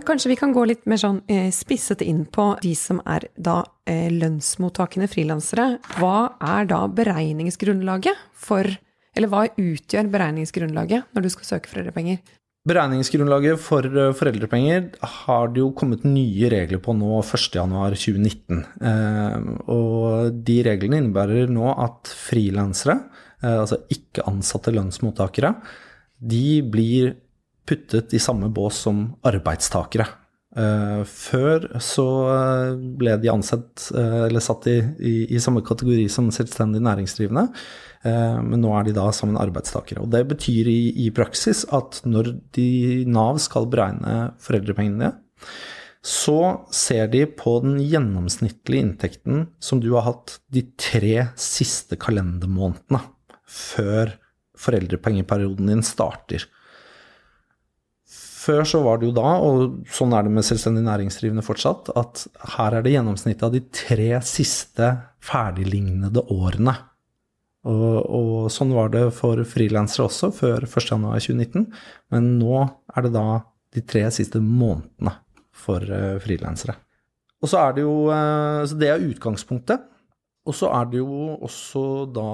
Kanskje 0.06 0.32
vi 0.32 0.38
kan 0.38 0.52
gå 0.54 0.64
litt 0.68 0.84
mer 0.90 1.00
sånn 1.00 1.22
eh, 1.30 1.48
spisset 1.54 2.02
inn 2.04 2.24
på 2.30 2.52
de 2.62 2.74
som 2.78 3.00
er 3.08 3.28
da 3.36 3.62
eh, 3.88 4.08
lønnsmottakende 4.12 5.08
frilansere. 5.10 5.78
Hva 5.98 6.34
er 6.42 6.68
da 6.70 6.84
beregningsgrunnlaget 6.88 8.30
for 8.32 8.68
Eller 9.12 9.28
hva 9.28 9.42
utgjør 9.44 10.06
beregningsgrunnlaget 10.08 11.10
når 11.12 11.24
du 11.24 11.28
skal 11.34 11.44
søke 11.44 11.68
foreldrepenger? 11.68 12.22
Beregningsgrunnlaget 12.68 13.60
for 13.60 13.84
eh, 13.84 14.14
foreldrepenger 14.16 14.86
har 15.26 15.52
det 15.52 15.60
jo 15.60 15.72
kommet 15.76 16.06
nye 16.08 16.48
regler 16.54 16.80
på 16.80 16.94
nå 16.96 17.18
1.1.2019. 17.20 18.62
Eh, 18.88 19.50
og 19.74 20.38
de 20.46 20.56
reglene 20.64 21.02
innebærer 21.02 21.52
nå 21.52 21.74
at 21.74 22.08
frilansere, 22.16 22.96
altså 23.42 23.80
ikke 23.90 24.22
ansatte 24.30 24.70
lønnsmottakere, 24.70 25.56
de 26.22 26.62
blir 26.62 27.16
puttet 27.68 28.14
i 28.14 28.20
samme 28.22 28.50
bås 28.52 28.82
som 28.86 29.04
arbeidstakere. 29.26 30.06
Eh, 30.52 31.02
før 31.08 31.64
så 31.80 32.06
eh, 32.28 32.74
ble 33.00 33.14
de 33.22 33.30
ansett, 33.32 33.86
eh, 33.96 34.18
eller 34.26 34.44
satt 34.44 34.66
i, 34.68 34.76
i, 35.00 35.14
i 35.32 35.40
samme 35.40 35.62
kategori 35.64 36.04
som 36.12 36.28
selvstendig 36.34 36.82
næringsdrivende, 36.84 37.48
men 38.02 38.58
nå 38.58 38.70
er 38.74 38.88
de 38.88 38.96
da 38.96 39.04
sammen 39.14 39.36
arbeidstakere. 39.38 40.02
Og 40.02 40.08
det 40.10 40.24
betyr 40.26 40.66
i, 40.66 41.04
i 41.04 41.12
praksis 41.14 41.60
at 41.70 42.00
når 42.02 42.32
de, 42.56 42.64
Nav 43.06 43.38
skal 43.38 43.68
beregne 43.70 44.32
foreldrepengene, 44.42 45.12
så 46.02 46.64
ser 46.74 47.06
de 47.12 47.20
på 47.30 47.52
den 47.62 47.76
gjennomsnittlige 47.78 48.82
inntekten 48.82 49.44
som 49.62 49.78
du 49.78 49.92
har 49.92 50.08
hatt 50.08 50.40
de 50.50 50.64
tre 50.74 51.28
siste 51.38 51.94
kalendermånedene 52.02 53.04
før 53.46 54.16
foreldrepengeperioden 54.58 55.70
din 55.70 55.86
starter. 55.86 56.48
Før 58.42 58.64
så 58.66 58.80
var 58.82 58.98
det 58.98 59.10
jo 59.10 59.14
da, 59.14 59.34
og 59.44 59.82
sånn 59.92 60.14
er 60.16 60.26
det 60.26 60.32
med 60.34 60.46
selvstendig 60.46 60.82
næringsdrivende 60.86 61.44
fortsatt, 61.46 61.92
at 61.98 62.24
her 62.56 62.78
er 62.78 62.84
det 62.84 62.94
gjennomsnittet 62.96 63.44
av 63.46 63.52
de 63.54 63.60
tre 63.70 64.08
siste 64.26 64.88
ferdiglignede 65.22 66.24
årene. 66.32 66.74
Og, 67.70 67.98
og 68.02 68.48
sånn 68.50 68.72
var 68.74 68.90
det 68.90 69.04
for 69.14 69.38
frilansere 69.46 70.08
også 70.08 70.32
før 70.34 70.66
1.1.2019, 70.66 71.68
men 72.10 72.32
nå 72.40 72.64
er 72.96 73.06
det 73.06 73.12
da 73.14 73.26
de 73.72 73.84
tre 73.86 74.02
siste 74.14 74.42
månedene 74.42 75.14
for 75.54 75.86
uh, 75.86 76.18
frilansere. 76.24 76.74
Og 77.42 77.50
så 77.50 77.62
er 77.62 77.76
det 77.76 77.84
jo 77.84 77.94
uh, 78.10 78.62
Så 78.66 78.78
det 78.78 78.90
er 78.90 79.06
utgangspunktet. 79.06 79.88
Og 80.42 80.56
så 80.58 80.72
er 80.74 80.88
det 80.90 80.98
jo 80.98 81.36
også 81.46 81.82
da 82.10 82.28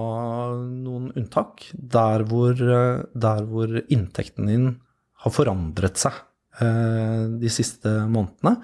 noen 0.57 1.11
unntak, 1.13 1.67
der 1.77 2.25
hvor, 2.29 2.57
uh, 2.57 3.05
der 3.13 3.45
hvor 3.49 3.75
inntekten 3.85 4.49
din 4.49 4.71
har 5.25 5.35
forandret 5.35 5.99
seg 6.01 6.15
eh, 6.63 7.25
de 7.41 7.51
siste 7.53 7.91
månedene, 8.11 8.55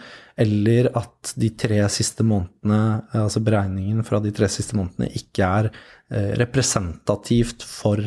eller 0.40 0.90
at 0.98 1.34
de 1.40 1.50
tre 1.58 1.80
siste 1.92 2.26
månedene, 2.26 2.80
eh, 3.10 3.22
altså 3.24 3.42
beregningen 3.44 4.04
fra 4.06 4.20
de 4.22 4.32
tre 4.34 4.48
siste 4.52 4.78
månedene, 4.78 5.10
ikke 5.18 5.48
er 5.60 5.70
eh, 5.70 6.32
representativt 6.40 7.66
for 7.66 8.02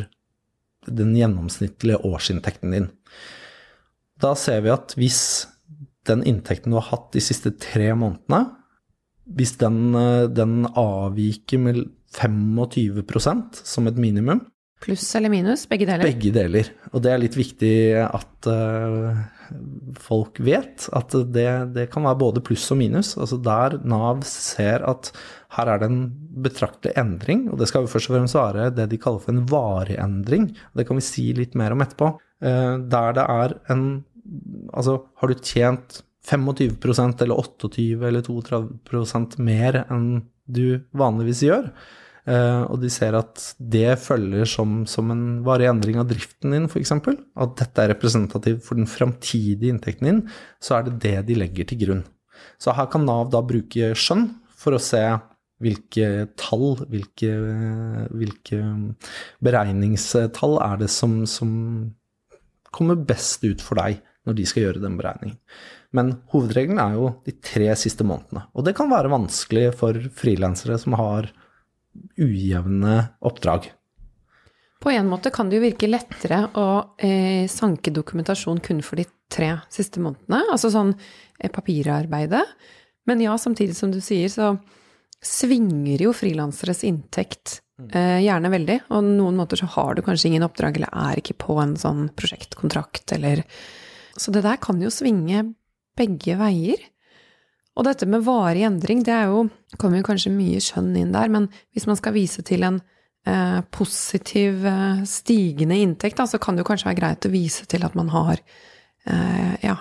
den 0.88 1.12
gjennomsnittlige 1.18 2.00
årsinntekten 2.08 2.72
din. 2.72 2.90
Da 4.18 4.32
ser 4.38 4.62
vi 4.64 4.72
at 4.72 4.96
hvis 4.98 5.20
den 6.08 6.24
inntekten 6.26 6.72
du 6.72 6.78
har 6.78 6.88
hatt 6.94 7.10
de 7.12 7.22
siste 7.22 7.52
tre 7.60 7.92
månedene, 7.92 8.46
hvis 9.36 9.58
den, 9.60 9.92
den 10.32 10.62
avviker 10.72 11.60
med 11.60 11.82
25% 12.16 13.60
som 13.60 13.90
et 13.90 13.98
minimum, 14.00 14.40
Pluss 14.84 15.06
eller 15.18 15.32
minus? 15.32 15.66
Begge 15.68 15.88
deler? 15.88 16.06
begge 16.06 16.30
deler. 16.34 16.70
Og 16.92 17.02
det 17.02 17.10
er 17.12 17.20
litt 17.20 17.36
viktig 17.38 17.74
at 18.04 18.48
uh, 18.48 19.18
folk 19.98 20.38
vet 20.44 20.86
at 20.94 21.16
det, 21.34 21.48
det, 21.74 21.88
kan 21.92 22.06
være 22.06 22.20
både 22.20 22.42
pluss 22.46 22.68
og 22.74 22.78
minus. 22.80 23.16
Altså 23.18 23.40
der 23.42 23.78
Nav 23.88 24.22
ser 24.28 24.84
at 24.86 25.10
her 25.56 25.72
er 25.72 25.82
det 25.82 25.88
en 25.90 26.02
betraktelig 26.44 26.94
endring, 27.00 27.46
og 27.50 27.58
det 27.58 27.70
skal 27.70 27.86
jo 27.86 27.90
først 27.90 28.10
og 28.10 28.18
fremst 28.18 28.38
være 28.38 28.68
det 28.76 28.90
de 28.92 29.00
kaller 29.02 29.24
for 29.24 29.34
en 29.34 29.46
varig 29.50 29.98
endring. 29.98 30.50
Det 30.76 30.86
kan 30.86 31.00
vi 31.00 31.06
si 31.08 31.30
litt 31.36 31.58
mer 31.58 31.74
om 31.74 31.82
etterpå. 31.84 32.12
Uh, 32.44 32.76
der 32.86 33.18
det 33.18 33.26
er 33.26 33.58
en 33.74 33.88
Altså, 34.76 34.98
har 35.16 35.30
du 35.30 35.38
tjent 35.40 36.02
25% 36.28 37.22
eller 37.24 37.38
28 37.40 38.02
eller 38.10 38.20
32% 38.26 39.38
mer 39.40 39.78
enn 39.86 40.10
du 40.44 40.82
vanligvis 40.96 41.40
gjør, 41.46 41.70
og 42.28 42.76
de 42.82 42.90
ser 42.92 43.16
at 43.16 43.40
det 43.56 43.94
følger 44.02 44.48
som, 44.48 44.82
som 44.90 45.12
en 45.14 45.24
varig 45.46 45.68
endring 45.70 46.00
av 46.00 46.08
driften 46.10 46.52
din, 46.52 46.66
f.eks. 46.68 46.92
At 46.92 47.56
dette 47.60 47.84
er 47.84 47.92
representativt 47.94 48.66
for 48.66 48.80
den 48.80 48.90
framtidige 48.90 49.72
inntekten 49.72 50.10
din, 50.10 50.20
så 50.60 50.78
er 50.78 50.88
det 50.88 50.98
det 51.06 51.16
de 51.30 51.38
legger 51.40 51.70
til 51.70 51.80
grunn. 51.84 52.04
Så 52.60 52.74
her 52.76 52.90
kan 52.92 53.06
Nav 53.06 53.30
da 53.32 53.40
bruke 53.46 53.94
skjønn 53.98 54.28
for 54.58 54.76
å 54.76 54.82
se 54.82 55.02
hvilke 55.62 56.28
tall, 56.38 56.76
hvilke, 56.90 57.32
hvilke 58.14 58.60
beregningstall 59.42 60.58
er 60.62 60.84
det 60.84 60.90
som, 60.92 61.22
som 61.26 61.50
kommer 62.74 63.00
best 63.08 63.42
ut 63.46 63.64
for 63.64 63.80
deg 63.80 63.98
når 64.28 64.36
de 64.38 64.46
skal 64.46 64.66
gjøre 64.66 64.84
den 64.84 64.98
beregningen. 65.00 65.38
Men 65.96 66.18
hovedregelen 66.34 66.80
er 66.82 66.96
jo 66.98 67.10
de 67.24 67.32
tre 67.40 67.70
siste 67.80 68.04
månedene. 68.06 68.44
Og 68.52 68.66
det 68.66 68.76
kan 68.76 68.90
være 68.92 69.10
vanskelig 69.12 69.70
for 69.78 69.96
frilansere 70.14 70.76
som 70.80 70.98
har 71.00 71.30
ujevne 72.16 73.00
oppdrag. 73.24 73.70
På 74.78 74.90
en 74.94 75.08
måte 75.10 75.32
kan 75.34 75.48
det 75.50 75.58
jo 75.58 75.64
virke 75.64 75.90
lettere 75.90 76.44
å 76.54 76.68
eh, 77.02 77.48
sanke 77.50 77.90
dokumentasjon 77.94 78.60
kun 78.62 78.82
for 78.86 79.00
de 79.00 79.08
tre 79.28 79.56
siste 79.72 80.00
månedene, 80.02 80.44
altså 80.52 80.70
sånn 80.70 80.92
eh, 80.94 81.50
papirarbeidet. 81.50 82.44
Men 83.10 83.24
ja, 83.24 83.34
samtidig 83.40 83.74
som 83.76 83.90
du 83.90 83.98
sier, 84.04 84.30
så 84.30 84.52
svinger 85.24 86.04
jo 86.04 86.12
frilanseres 86.14 86.84
inntekt 86.86 87.58
eh, 87.90 88.20
gjerne 88.22 88.52
veldig. 88.52 88.78
Og 88.94 89.06
noen 89.06 89.38
måter 89.40 89.58
så 89.58 89.66
har 89.74 89.96
du 89.96 90.04
kanskje 90.06 90.30
ingen 90.30 90.46
oppdrag, 90.46 90.78
eller 90.78 90.94
er 90.94 91.22
ikke 91.22 91.38
på 91.42 91.58
en 91.62 91.74
sånn 91.80 92.08
prosjektkontrakt, 92.14 93.16
eller 93.18 93.44
Så 94.18 94.32
det 94.34 94.42
der 94.42 94.58
kan 94.58 94.80
jo 94.82 94.90
svinge 94.90 95.44
begge 95.98 96.34
veier. 96.38 96.80
Og 97.78 97.86
dette 97.86 98.08
med 98.10 98.24
varig 98.26 98.64
endring, 98.66 99.04
det 99.06 99.14
er 99.14 99.28
jo 99.30 99.44
kommer 99.78 100.00
jo 100.00 100.06
kanskje 100.08 100.34
mye 100.34 100.60
skjønn 100.62 100.96
inn 100.98 101.12
der, 101.14 101.30
men 101.30 101.46
hvis 101.76 101.86
man 101.86 101.98
skal 101.98 102.16
vise 102.16 102.42
til 102.46 102.66
en 102.66 102.80
eh, 103.28 103.60
positiv, 103.74 104.64
eh, 104.66 105.04
stigende 105.06 105.78
inntekt, 105.78 106.18
da, 106.18 106.26
så 106.26 106.40
kan 106.42 106.56
det 106.56 106.64
jo 106.64 106.70
kanskje 106.72 106.90
være 106.90 106.98
greit 106.98 107.28
å 107.28 107.32
vise 107.32 107.68
til 107.70 107.86
at 107.86 107.94
man 107.98 108.10
har 108.10 108.42
eh, 109.06 109.54
ja, 109.62 109.76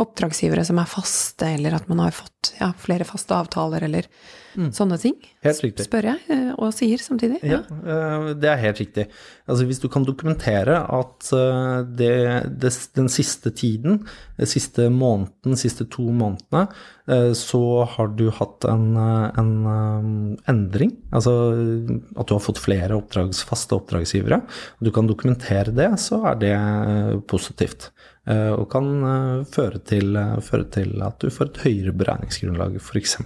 oppdragsgivere 0.00 0.64
som 0.64 0.80
er 0.80 0.88
faste, 0.88 1.52
eller 1.58 1.76
at 1.76 1.88
man 1.92 2.00
har 2.06 2.16
fått 2.16 2.54
ja, 2.62 2.72
flere 2.80 3.06
faste 3.08 3.36
avtaler, 3.36 3.84
eller 3.90 4.08
mm. 4.58 4.70
sånne 4.76 4.98
ting. 5.00 5.16
Spør 5.86 6.10
jeg, 6.10 6.20
eh, 6.34 6.50
og 6.58 6.72
sier 6.76 7.00
samtidig. 7.02 7.38
Ja, 7.46 7.62
ja 7.86 8.34
det 8.38 8.50
er 8.50 8.60
helt 8.62 8.82
riktig. 8.82 9.06
Altså 9.48 9.66
hvis 9.68 9.80
du 9.82 9.88
kan 9.92 10.06
dokumentere 10.06 10.80
at 10.82 11.30
eh, 11.36 11.78
det, 11.98 12.12
det, 12.60 12.72
den 12.98 13.10
siste 13.12 13.52
tiden, 13.54 14.02
den 14.38 14.50
siste 14.50 14.88
måneden, 14.92 15.54
de 15.54 15.60
siste 15.60 15.86
to 15.92 16.08
månedene, 16.10 16.66
eh, 17.08 17.30
så 17.38 17.62
har 17.94 18.12
du 18.18 18.26
hatt 18.34 18.68
en, 18.68 18.90
en 18.98 19.54
endring. 20.50 20.96
Altså 21.12 21.38
at 22.18 22.28
du 22.28 22.36
har 22.36 22.44
fått 22.44 22.62
flere 22.62 22.98
oppdrags, 22.98 23.44
faste 23.48 23.78
oppdragsgivere. 23.78 24.42
Du 24.84 24.92
kan 24.94 25.08
dokumentere 25.08 25.74
det, 25.74 25.92
så 26.02 26.24
er 26.32 26.42
det 26.42 26.56
positivt. 27.30 27.92
Eh, 28.28 28.50
og 28.52 28.66
kan 28.72 28.88
eh, 29.08 29.44
føre 29.48 29.80
til, 29.88 30.12
eh, 30.18 30.36
føre 30.44 30.66
til, 30.74 30.92
at 31.04 31.16
du 31.22 31.30
får 31.32 31.48
et 31.48 31.60
høyere 31.64 31.94
beregningsgrunnlag, 31.96 32.76
f.eks. 32.82 33.16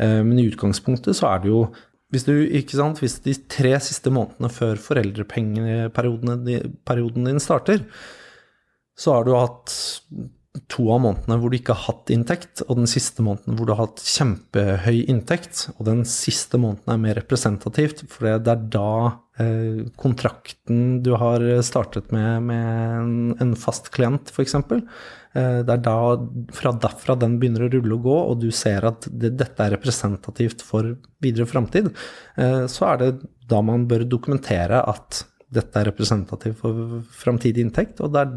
Men 0.00 0.38
i 0.40 0.46
utgangspunktet 0.48 1.18
så 1.18 1.26
er 1.28 1.42
det 1.42 1.50
jo 1.50 1.58
hvis, 2.10 2.24
du, 2.26 2.32
hvis 2.98 3.20
de 3.22 3.34
tre 3.52 3.76
siste 3.84 4.10
månedene 4.10 4.48
før 4.50 4.80
foreldrepengeperioden 4.82 7.28
din 7.28 7.42
starter, 7.42 7.84
så 8.98 9.12
har 9.14 9.28
du 9.28 9.32
hatt 9.36 9.74
to 10.70 10.88
av 10.90 11.00
månedene 11.04 11.36
hvor 11.38 11.50
du 11.52 11.56
ikke 11.60 11.74
har 11.76 11.92
hatt 11.92 12.10
inntekt, 12.12 12.62
og 12.66 12.76
den 12.80 12.88
siste 12.90 13.22
måneden 13.22 13.56
hvor 13.56 13.68
du 13.68 13.72
har 13.74 13.84
hatt 13.84 14.02
kjempehøy 14.02 15.04
inntekt. 15.12 15.68
Og 15.76 15.86
den 15.86 16.02
siste 16.08 16.58
måneden 16.60 16.90
er 16.90 17.04
mer 17.04 17.14
representativt, 17.20 18.02
for 18.10 18.26
det 18.26 18.50
er 18.50 18.66
da 18.74 18.92
eh, 19.42 19.80
kontrakten 20.00 21.02
du 21.06 21.12
har 21.20 21.38
startet 21.66 22.10
med 22.14 22.42
med 22.50 23.40
en, 23.44 23.52
fast 23.58 23.92
klient, 23.94 24.32
f.eks. 24.34 24.54
Eh, 25.30 25.60
det 25.62 25.74
er 25.76 25.82
da 25.84 25.96
fra 26.54 26.72
derfra 26.82 27.14
den 27.18 27.36
begynner 27.40 27.66
å 27.66 27.70
rulle 27.70 27.96
og 27.96 28.06
gå, 28.06 28.14
og 28.32 28.38
du 28.42 28.48
ser 28.54 28.86
at 28.88 29.06
det, 29.06 29.36
dette 29.38 29.62
er 29.62 29.76
representativt 29.76 30.64
for 30.66 30.96
videre 31.22 31.46
framtid, 31.46 31.90
eh, 32.36 32.64
så 32.70 32.88
er 32.92 33.02
det 33.02 33.10
da 33.50 33.60
man 33.62 33.86
bør 33.90 34.06
dokumentere 34.10 34.82
at 34.90 35.24
dette 35.50 35.78
er 35.78 35.90
representativt 35.90 36.58
for 36.62 37.04
framtidig 37.14 37.62
inntekt, 37.66 38.02
og 38.02 38.14
det 38.14 38.24
er 38.24 38.34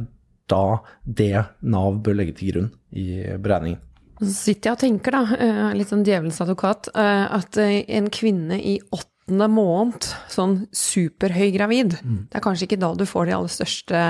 da 0.51 0.65
det 1.05 1.47
Nav 1.71 1.97
bør 2.03 2.19
legge 2.19 2.35
til 2.37 2.51
grunn 2.51 2.69
i 2.99 3.23
beregningen. 3.41 3.81
Så 4.19 4.29
sitter 4.35 4.69
jeg 4.69 4.75
og 4.75 4.83
tenker, 4.83 5.15
da, 5.15 5.39
eh, 5.41 5.73
litt 5.79 5.89
sånn 5.89 6.05
djevelens 6.05 6.41
advokat, 6.45 6.91
at 6.93 7.57
en 7.57 8.09
kvinne 8.13 8.59
i 8.59 8.75
åttende 8.93 9.47
måned, 9.49 10.05
sånn 10.29 10.67
superhøy 10.69 11.49
gravid, 11.55 11.97
mm. 12.03 12.21
det 12.29 12.37
er 12.37 12.45
kanskje 12.45 12.69
ikke 12.69 12.81
da 12.83 12.91
du 12.97 13.07
får 13.09 13.29
de 13.29 13.35
aller 13.39 13.55
største 13.55 14.03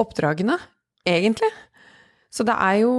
oppdragene, 0.00 0.58
egentlig. 1.08 1.48
Så 2.30 2.46
det 2.46 2.56
er 2.56 2.82
jo 2.84 2.94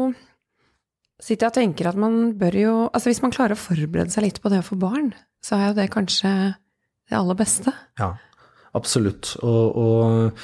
Sitter 1.21 1.45
jeg 1.45 1.51
og 1.51 1.57
tenker 1.59 1.87
at 1.91 1.97
man 2.01 2.31
bør 2.33 2.55
jo 2.57 2.73
Altså 2.89 3.11
hvis 3.11 3.21
man 3.21 3.33
klarer 3.33 3.53
å 3.53 3.61
forberede 3.61 4.09
seg 4.09 4.25
litt 4.25 4.39
på 4.41 4.49
det 4.49 4.63
å 4.63 4.65
få 4.65 4.77
barn, 4.81 5.11
så 5.45 5.57
er 5.57 5.67
jo 5.69 5.77
det 5.77 5.91
kanskje 5.93 6.31
det 7.11 7.17
aller 7.17 7.37
beste. 7.37 7.73
Ja, 7.99 8.15
absolutt. 8.77 9.35
og, 9.43 9.77
og 9.77 10.41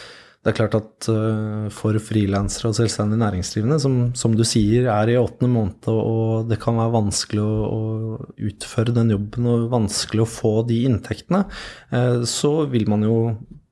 det 0.47 0.53
er 0.53 0.59
klart 0.61 0.75
at 0.77 1.07
uh, 1.11 1.67
for 1.75 1.97
frilansere 1.99 2.69
og 2.69 2.77
selvstendig 2.77 3.17
næringsdrivende, 3.19 3.81
som, 3.83 3.95
som, 4.15 4.31
du 4.37 4.45
sier 4.47 4.85
er 4.93 5.09
i 5.11 5.17
åttende 5.19 5.49
måned, 5.51 5.89
og 5.91 6.47
det 6.47 6.55
kan 6.61 6.77
være 6.79 6.93
vanskelig 6.93 7.43
å, 7.43 7.55
å, 7.67 8.19
utføre 8.47 8.95
den 8.95 9.11
jobben 9.11 9.49
og 9.51 9.65
vanskelig 9.73 10.23
å 10.23 10.29
få 10.31 10.53
de 10.69 10.77
inntektene, 10.87 11.43
uh, 11.91 12.23
så 12.23 12.53
vil 12.71 12.87
man 12.87 13.03
jo 13.03 13.17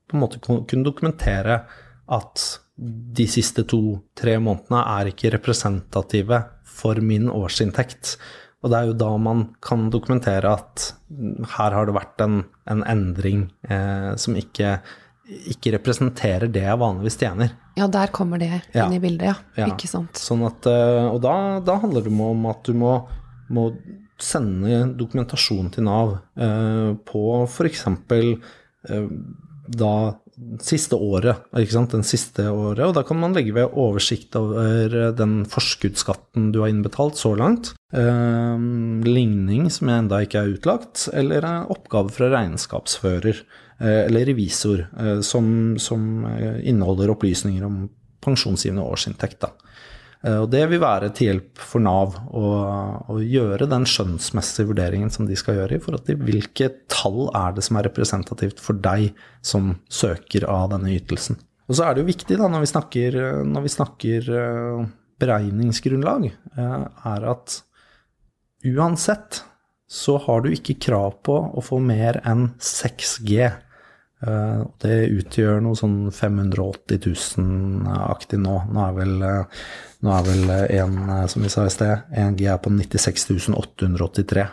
på 0.04 0.18
en 0.18 0.24
måte 0.26 0.42
kunne 0.44 0.84
dokumentere 0.84 1.62
at 2.12 2.44
de 2.76 3.24
siste 3.30 3.64
to-tre 3.68 4.36
månedene 4.42 4.82
er 4.98 5.10
ikke 5.12 5.32
representative 5.32 6.42
for 6.68 7.00
min 7.00 7.30
årsinntekt. 7.32 8.16
Og 8.64 8.72
det 8.72 8.78
er 8.78 8.90
jo 8.90 8.98
da 9.00 9.08
man 9.20 9.48
kan 9.64 9.88
dokumentere 9.92 10.52
at 10.58 10.90
her 11.56 11.76
har 11.76 11.88
det 11.88 11.96
vært 11.96 12.22
en, 12.24 12.40
en 12.68 12.84
endring 12.88 13.46
eh, 13.70 14.12
som 14.20 14.36
ikke 14.36 14.78
ikke 15.26 15.72
representerer 15.74 16.50
det 16.52 16.62
jeg 16.62 16.78
vanligvis 16.78 17.18
tjener. 17.18 17.54
Ja, 17.76 17.88
der 17.90 18.12
kommer 18.14 18.40
det 18.40 18.48
inn 18.48 18.76
ja. 18.76 18.86
i 18.86 19.00
bildet, 19.02 19.26
ja. 19.26 19.34
ja. 19.58 19.70
Ikke 19.72 19.88
sant. 19.90 20.20
Sånn 20.20 20.44
at, 20.46 20.68
eh, 20.70 21.06
og 21.10 21.18
da, 21.24 21.34
da, 21.66 21.78
handler 21.82 22.06
det 22.06 22.12
om 22.14 22.46
at 22.50 22.62
du 22.68 22.76
må, 22.78 22.92
må 23.52 23.68
sende 24.22 24.84
dokumentasjon 24.96 25.72
til 25.74 25.86
Nav 25.88 26.14
eh, 26.38 26.92
på 27.10 27.24
f.eks. 27.44 27.84
Eh, 28.16 29.10
da 29.68 30.16
siste 30.60 30.98
året, 31.00 31.46
ikke 31.56 31.72
sant, 31.72 31.94
den 31.96 32.04
siste 32.04 32.44
året, 32.52 32.82
og 32.84 32.92
da 32.98 33.02
kan 33.08 33.16
man 33.16 33.32
legge 33.32 33.54
ved 33.56 33.72
oversikt 33.72 34.36
over 34.36 35.12
den 35.16 35.38
forskuddsskatten 35.48 36.50
du 36.52 36.60
har 36.60 36.68
innbetalt 36.68 37.16
så 37.16 37.32
langt, 37.38 37.72
eh, 37.96 38.66
ligning 39.08 39.70
som 39.72 39.88
enda 39.94 40.20
ikke 40.26 40.42
er 40.42 40.58
utlagt, 40.58 41.06
eller 41.16 41.46
en 41.46 41.70
oppgave 41.72 42.12
fra 42.12 42.28
regnskapsfører. 42.34 43.40
Eh, 43.78 44.06
eller 44.06 44.24
revisor, 44.24 44.86
eh, 44.98 45.20
som, 45.20 45.78
som 45.78 46.24
eh, 46.24 46.68
inneholder 46.68 47.12
opplysninger 47.12 47.64
om 47.66 47.82
pensjonsgivende 48.24 48.84
årsinntekt. 48.88 49.42
Da. 49.44 49.50
Og 50.26 50.48
det 50.50 50.64
vil 50.72 50.80
være 50.82 51.12
til 51.14 51.28
hjelp 51.30 51.60
for 51.62 51.82
Nav 51.84 52.16
å, 52.34 52.48
å, 53.12 53.18
gjøre 53.22 53.68
den 53.70 53.84
skjønnsmessige 53.86 54.70
vurderingen 54.72 55.12
som 55.12 55.28
de 55.28 55.36
skal 55.38 55.60
gjøre 55.60 55.76
i 55.76 55.82
forhold 55.82 56.06
til 56.08 56.18
hvilke 56.18 56.70
tall 56.90 57.28
er 57.30 57.54
det 57.54 57.62
som 57.66 57.78
er 57.78 57.86
representativt 57.86 58.62
for 58.62 58.80
deg 58.82 59.12
som 59.46 59.76
søker 59.86 60.48
av 60.50 60.72
denne 60.72 60.94
ytelsen. 60.96 61.38
Og 61.70 61.78
så 61.78 61.86
er 61.86 61.94
det 61.94 62.02
jo 62.02 62.10
viktig 62.10 62.38
da, 62.40 62.48
når 62.50 62.64
vi 62.64 62.70
snakker, 62.72 63.18
når 63.46 63.66
vi 63.66 63.74
snakker 63.74 64.32
beregningsgrunnlag, 65.22 66.28
er 66.58 67.28
at 67.30 67.60
uansett 68.66 69.44
så 69.86 70.16
har 70.26 70.42
du 70.42 70.50
ikke 70.50 70.78
krav 70.88 71.20
på 71.26 71.38
å 71.54 71.62
få 71.62 71.78
mer 71.82 72.18
enn 72.26 72.48
6G 72.58 73.46
Eh, 73.46 73.65
det 74.82 74.98
utgjør 75.14 75.60
noe 75.64 75.78
sånn 75.78 76.10
580 76.14 77.00
000-aktig 77.06 78.40
nå. 78.42 78.58
Nå 78.72 78.84
er 78.84 78.94
vel, 78.96 79.16
eh, 79.22 79.64
nå 80.06 80.14
er 80.16 80.26
vel 80.26 80.54
en, 80.80 80.96
eh, 81.14 81.26
som 81.30 81.44
vi 81.44 81.50
sa 81.52 81.66
i 81.66 81.74
sted, 81.74 82.06
1G 82.12 82.48
er 82.50 82.62
på 82.62 82.72
96 82.74 83.50
883. 83.54 84.46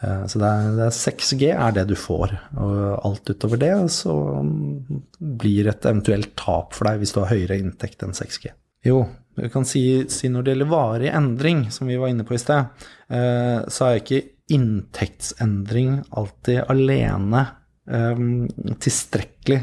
Så 0.00 0.40
det 0.40 0.48
er, 0.48 0.68
det 0.78 0.84
er 0.86 0.94
6G 0.96 1.48
er 1.52 1.72
det 1.76 1.82
du 1.90 1.92
får. 1.92 2.30
Og 2.56 2.76
alt 3.04 3.32
utover 3.34 3.58
det 3.60 3.74
så 3.92 4.14
blir 5.20 5.68
et 5.68 5.84
eventuelt 5.84 6.30
tap 6.40 6.72
for 6.72 6.88
deg 6.88 7.02
hvis 7.02 7.12
du 7.12 7.18
har 7.20 7.28
høyere 7.34 7.58
inntekt 7.60 8.06
enn 8.06 8.16
6G. 8.16 8.48
Jo, 8.88 9.02
vi 9.36 9.50
kan 9.52 9.68
si, 9.68 9.82
si 10.08 10.30
når 10.32 10.46
det 10.46 10.54
gjelder 10.54 10.70
varig 10.72 11.12
endring, 11.12 11.66
som 11.68 11.92
vi 11.92 12.00
var 12.00 12.08
inne 12.08 12.24
på 12.24 12.32
i 12.32 12.40
sted, 12.40 12.88
så 13.12 13.90
er 13.90 14.00
ikke 14.00 14.22
inntektsendring 14.56 15.98
alltid 16.16 16.64
alene 16.72 17.44
tilstrekkelig 17.86 19.60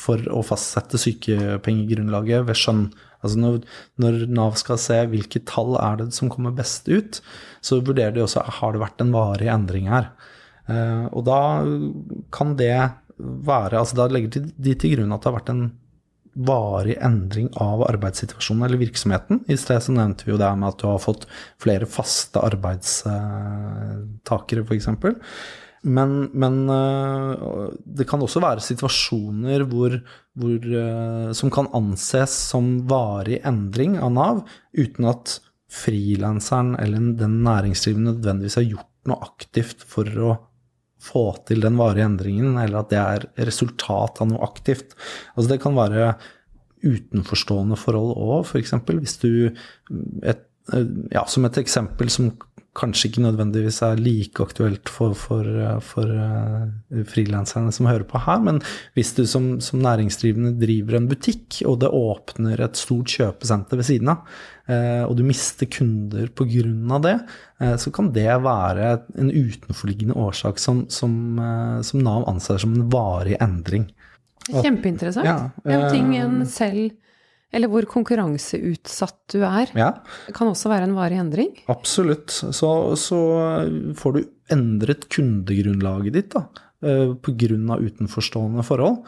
for 0.00 0.22
å 0.32 0.40
fastsette 0.46 0.96
sykepengegrunnlaget 1.00 2.46
ved 2.48 2.56
skjønn. 2.58 2.82
Altså 3.20 3.36
når, 3.40 3.54
når, 4.00 4.14
Nav 4.32 4.52
skal 4.60 4.78
se 4.80 5.06
hvilke 5.12 5.40
tall 5.48 5.72
er 5.80 5.94
det 6.00 6.08
som 6.16 6.30
kommer 6.32 6.52
best 6.56 6.88
ut, 6.88 7.14
så 7.60 7.72
vurderer 7.84 8.12
de 8.16 8.24
også 8.24 8.40
har 8.60 8.70
det 8.72 8.82
vært 8.82 9.00
en 9.04 9.14
varig 9.14 9.48
endring 9.52 9.86
her. 9.92 10.04
Uh, 10.70 11.04
og 11.10 11.22
da 11.28 11.40
kan 12.34 12.48
det 12.58 12.76
være 13.20 13.78
altså 13.80 13.94
Da 13.98 14.04
legger 14.08 14.30
de 14.54 14.72
til 14.78 14.90
grunn 14.94 15.12
at 15.12 15.20
det 15.20 15.28
har 15.28 15.40
vært 15.40 15.52
en 15.52 15.64
varig 16.46 16.96
endring 17.02 17.48
av 17.60 17.82
arbeidssituasjonen 17.84 18.64
eller 18.64 18.78
virksomheten. 18.80 19.36
I 19.50 19.56
sted 19.60 19.80
så 19.84 19.92
nevnte 19.92 20.24
vi 20.24 20.32
jo 20.32 20.38
det 20.40 20.56
med 20.56 20.68
at 20.70 20.80
du 20.80 20.86
har 20.88 21.00
fått 21.02 21.26
flere 21.60 21.86
faste 21.90 22.38
arbeidstakere, 22.46 24.62
f.eks. 24.64 24.88
Men, 25.80 26.26
men 26.36 26.56
øh, 26.68 27.70
det 27.84 28.04
kan 28.08 28.20
også 28.20 28.42
være 28.44 28.60
situasjoner 28.60 29.64
hvor, 29.70 29.94
hvor, 30.36 30.66
øh, 30.82 31.30
som 31.36 31.52
kan 31.52 31.70
anses 31.76 32.34
som 32.52 32.74
varig 32.90 33.40
endring 33.48 33.96
av 33.96 34.12
Nav, 34.12 34.42
uten 34.76 35.08
at 35.08 35.38
frilanseren 35.70 36.74
eller 36.82 37.12
den 37.16 37.40
næringsdrivende 37.46 38.16
nødvendigvis 38.16 38.58
har 38.58 38.68
gjort 38.68 38.90
noe 39.08 39.24
aktivt 39.24 39.86
for 39.88 40.20
å 40.20 40.36
få 41.00 41.24
til 41.48 41.62
den 41.64 41.78
varige 41.80 42.04
endringen, 42.10 42.58
eller 42.60 42.82
at 42.82 42.92
det 42.92 43.00
er 43.00 43.46
resultat 43.48 44.20
av 44.20 44.28
noe 44.28 44.44
aktivt. 44.44 44.92
Altså 45.32 45.54
det 45.54 45.60
kan 45.62 45.78
være 45.78 46.12
utenforstående 46.84 47.78
forhold 47.80 48.14
òg, 48.20 48.44
f.eks. 48.44 48.74
Hvis 48.90 49.16
du 49.22 49.32
et, 49.48 50.44
ja, 51.10 51.24
Som 51.26 51.48
et 51.48 51.58
eksempel 51.58 52.10
som 52.12 52.30
kanskje 52.78 53.08
ikke 53.08 53.22
nødvendigvis 53.24 53.80
er 53.82 53.98
like 53.98 54.44
aktuelt 54.44 54.88
for, 54.92 55.16
for, 55.18 55.42
for 55.82 56.06
uh, 56.06 57.00
frilanserne 57.10 57.72
som 57.74 57.88
hører 57.90 58.04
på 58.06 58.20
her, 58.22 58.38
men 58.46 58.60
hvis 58.94 59.10
du 59.16 59.24
som, 59.26 59.48
som, 59.64 59.82
næringsdrivende 59.82 60.52
driver 60.60 61.00
en 61.00 61.08
butikk, 61.10 61.64
og 61.66 61.80
det 61.82 61.90
åpner 61.90 62.62
et 62.62 62.78
stort 62.78 63.10
kjøpesenter 63.10 63.80
ved 63.80 63.88
siden 63.88 64.12
av, 64.14 64.38
og 64.70 65.16
du 65.18 65.24
mister 65.26 65.66
kunder 65.66 66.28
pga. 66.30 66.98
det, 67.02 67.16
så 67.82 67.90
kan 67.90 68.12
det 68.14 68.28
være 68.44 68.92
en 69.18 69.32
utenforliggende 69.34 70.14
årsak 70.14 70.62
som, 70.62 70.84
som, 70.86 71.40
som 71.82 72.04
Nav 72.06 72.28
anser 72.30 72.62
som 72.62 72.76
en 72.76 72.86
varig 72.92 73.34
endring. 73.42 73.88
Kjempeinteressant. 74.46 75.26
Ja, 75.26 75.50
ja, 75.66 75.90
ting 75.90 76.14
en 76.16 76.44
selv 76.46 76.94
eller 77.50 77.70
hvor 77.70 77.86
konkurranseutsatt 77.90 79.34
du 79.34 79.40
er, 79.42 79.72
ja. 79.74 79.90
kan 80.36 80.50
også 80.50 80.70
være 80.70 80.86
en 80.86 80.96
varig 80.98 81.18
endring? 81.18 81.54
Absolutt. 81.72 82.30
Så, 82.30 82.70
så 83.00 83.20
får 83.98 84.16
du 84.16 84.20
endret 84.54 85.08
kundegrunnlaget 85.10 86.14
ditt 86.14 86.34
da, 86.36 86.44
eh, 86.86 87.16
pga. 87.18 87.80
utenforstående 87.80 88.66
forhold. 88.66 89.02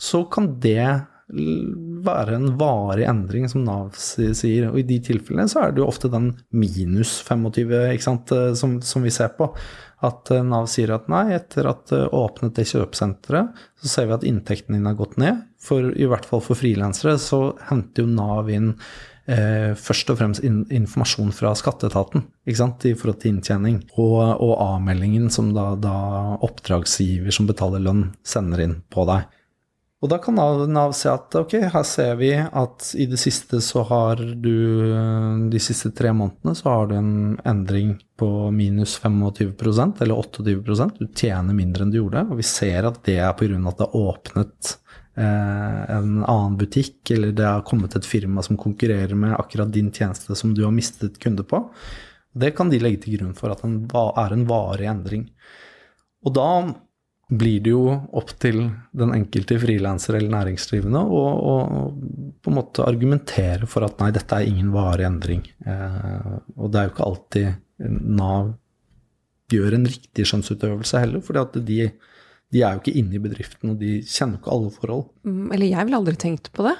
Så 0.00 0.24
kan 0.32 0.54
det 0.60 1.04
være 1.28 2.36
en 2.36 2.50
varig 2.60 3.06
endring, 3.08 3.46
som 3.48 3.64
Nav 3.64 3.94
sier. 3.96 4.68
Og 4.68 4.80
i 4.80 4.86
de 4.86 4.98
tilfellene 5.04 5.48
så 5.48 5.64
er 5.64 5.72
det 5.72 5.80
jo 5.80 5.88
ofte 5.88 6.10
den 6.12 6.34
minus 6.52 7.16
25 7.24 8.02
sant, 8.04 8.32
eh, 8.32 8.52
som, 8.58 8.80
som 8.84 9.04
vi 9.04 9.12
ser 9.14 9.32
på. 9.38 9.48
At 10.04 10.30
eh, 10.34 10.44
Nav 10.44 10.68
sier 10.72 10.92
at 10.94 11.08
nei, 11.12 11.26
etter 11.36 11.68
at 11.70 11.88
det 11.92 12.04
åpnet 12.14 12.56
det 12.58 12.66
kjøpesenteret, 12.70 13.64
så 13.80 13.90
ser 13.90 14.10
vi 14.10 14.16
at 14.18 14.28
inntekten 14.28 14.76
din 14.76 14.88
har 14.88 14.98
gått 14.98 15.16
ned. 15.20 15.42
For 15.64 15.92
i 15.96 16.08
hvert 16.10 16.28
fall 16.28 16.44
for 16.44 16.58
frilansere 16.58 17.16
så 17.22 17.40
henter 17.70 18.04
jo 18.04 18.12
Nav 18.12 18.50
inn 18.52 18.74
eh, 19.26 19.72
først 19.78 20.12
og 20.12 20.20
fremst 20.20 20.44
in 20.44 20.62
informasjon 20.68 21.32
fra 21.36 21.54
skatteetaten 21.56 22.26
i 22.44 22.54
forhold 22.56 23.20
til 23.22 23.34
inntjening. 23.34 23.80
Og, 23.96 24.18
og 24.44 24.54
avmeldingen 24.58 25.30
som 25.32 25.54
da, 25.56 25.72
da 25.80 25.96
oppdragsgiver 26.44 27.34
som 27.34 27.48
betaler 27.48 27.82
lønn, 27.84 28.10
sender 28.26 28.66
inn 28.66 28.78
på 28.92 29.06
deg. 29.08 29.30
Og 30.04 30.10
da 30.12 30.18
kan 30.20 30.36
Nav, 30.36 30.66
Nav 30.68 30.92
se 30.92 31.08
at 31.08 31.32
ok, 31.38 31.54
her 31.72 31.84
ser 31.88 32.18
vi 32.20 32.34
at 32.36 32.90
i 33.00 33.06
det 33.08 33.16
siste 33.16 33.62
så 33.64 33.86
har 33.88 34.20
du 34.20 34.52
De 35.48 35.60
siste 35.62 35.94
tre 35.96 36.10
månedene 36.12 36.52
så 36.58 36.68
har 36.68 36.90
du 36.90 36.98
en 36.98 37.14
endring 37.48 37.94
på 38.20 38.28
minus 38.52 38.98
25% 39.00 40.04
eller 40.04 40.20
28% 40.20 41.00
Du 41.00 41.08
tjener 41.08 41.56
mindre 41.56 41.86
enn 41.86 41.94
du 41.94 42.02
gjorde, 42.02 42.26
og 42.28 42.36
vi 42.36 42.44
ser 42.44 42.84
at 42.84 43.00
det 43.08 43.16
er 43.16 43.32
pga. 43.38 43.56
at 43.56 43.80
det 43.80 43.88
er 43.88 43.96
åpnet 44.02 44.74
eh, 45.16 45.80
en 45.96 46.20
annen 46.20 46.58
butikk, 46.60 47.00
eller 47.16 47.32
det 47.32 47.48
har 47.48 47.64
kommet 47.64 47.96
et 47.96 48.06
firma 48.06 48.44
som 48.44 48.60
konkurrerer 48.60 49.16
med 49.16 49.38
akkurat 49.38 49.72
din 49.72 49.88
tjeneste 49.90 50.36
som 50.36 50.52
du 50.52 50.66
har 50.66 50.74
mistet 50.74 51.16
kunde 51.18 51.48
på. 51.48 51.64
Det 52.34 52.52
kan 52.52 52.68
de 52.68 52.82
legge 52.82 53.06
til 53.06 53.16
grunn 53.16 53.34
for 53.38 53.54
at 53.54 53.64
det 53.64 54.04
er 54.20 54.36
en 54.36 54.48
varig 54.52 54.90
endring. 54.90 55.30
Og 56.24 56.34
da 56.36 56.48
blir 57.38 57.60
det 57.64 57.72
jo 57.72 57.84
opp 57.90 58.32
til 58.42 58.60
den 58.96 59.12
enkelte 59.16 59.56
frilanser 59.62 60.18
eller 60.18 60.32
næringsdrivende 60.34 61.00
å, 61.00 61.22
på 62.42 62.52
en 62.52 62.58
måte 62.58 62.86
argumentere 62.86 63.68
for 63.70 63.86
at 63.86 64.00
nei, 64.02 64.10
dette 64.14 64.38
er 64.38 64.48
ingen 64.48 64.72
varig 64.74 65.06
endring. 65.08 65.44
Eh, 65.66 66.34
og 66.58 66.72
det 66.72 66.80
er 66.80 66.88
jo 66.88 66.94
ikke 66.94 67.08
alltid 67.08 67.60
Nav 67.84 68.52
gjør 69.52 69.76
en 69.76 69.86
riktig 69.88 70.26
skjønnsutøvelse 70.28 71.00
heller, 71.02 71.22
for 71.24 71.36
de, 71.58 71.88
de, 72.54 72.60
er 72.60 72.76
jo 72.76 72.82
ikke 72.82 72.94
inne 73.00 73.18
i 73.18 73.22
bedriften, 73.22 73.72
og 73.74 73.80
de 73.82 73.96
kjenner 74.06 74.38
jo 74.38 74.42
ikke 74.42 74.54
alle 74.54 74.70
forhold. 74.76 75.02
Mm, 75.26 75.48
eller 75.48 75.66
jeg 75.68 75.88
ville 75.88 76.00
aldri 76.00 76.14
tenkt 76.22 76.52
på 76.54 76.66
det. 76.68 76.76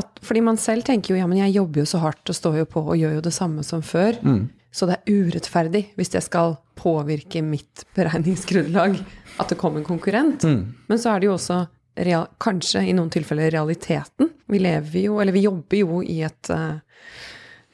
At, 0.00 0.18
fordi 0.24 0.42
man 0.44 0.58
selv 0.60 0.86
tenker 0.88 1.14
jo 1.14 1.22
ja, 1.22 1.28
men 1.30 1.40
jeg 1.40 1.56
jobber 1.56 1.84
jo 1.84 1.92
så 1.92 2.02
hardt 2.02 2.32
og 2.32 2.38
står 2.38 2.58
jo 2.62 2.68
på 2.74 2.84
og 2.84 2.98
gjør 3.00 3.16
jo 3.20 3.24
det 3.28 3.34
samme 3.36 3.64
som 3.66 3.84
før. 3.86 4.18
Mm. 4.26 4.44
Så 4.72 4.88
det 4.88 4.98
er 4.98 5.22
urettferdig 5.22 5.84
hvis 5.98 6.14
jeg 6.16 6.24
skal 6.24 6.56
påvirke 6.80 7.42
mitt 7.44 7.84
beregningsgrunnlag 7.96 8.96
at 9.40 9.52
det 9.52 9.58
kom 9.60 9.78
en 9.78 9.86
konkurrent. 9.86 10.44
Mm. 10.44 10.74
Men 10.88 11.00
så 11.00 11.14
er 11.14 11.22
det 11.22 11.30
jo 11.30 11.36
også 11.36 11.62
real, 12.06 12.28
kanskje 12.42 12.84
i 12.88 12.94
noen 12.96 13.10
tilfeller 13.12 13.52
realiteten. 13.52 14.30
Vi 14.50 14.60
lever 14.62 15.06
jo, 15.06 15.18
eller 15.22 15.34
vi 15.34 15.46
jobber 15.46 15.80
jo 15.80 16.00
i 16.04 16.20
et 16.26 16.52
uh, 16.52 16.78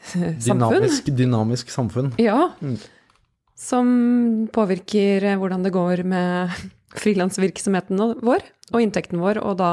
samfunn. 0.03 0.41
Dynamisk, 0.45 1.11
dynamisk 1.19 1.73
samfunn. 1.75 2.13
Ja. 2.23 2.51
Mm. 2.61 2.79
Som 3.59 3.89
påvirker 4.55 5.27
hvordan 5.39 5.67
det 5.67 5.75
går 5.75 6.05
med 6.07 6.59
frilansvirksomheten 7.03 8.01
vår 8.25 8.47
og 8.73 8.83
inntekten 8.83 9.23
vår, 9.23 9.41
og 9.43 9.59
da 9.61 9.73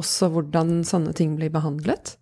også 0.00 0.30
hvordan 0.32 0.80
sånne 0.88 1.12
ting 1.16 1.34
blir 1.36 1.52
behandlet. 1.52 2.16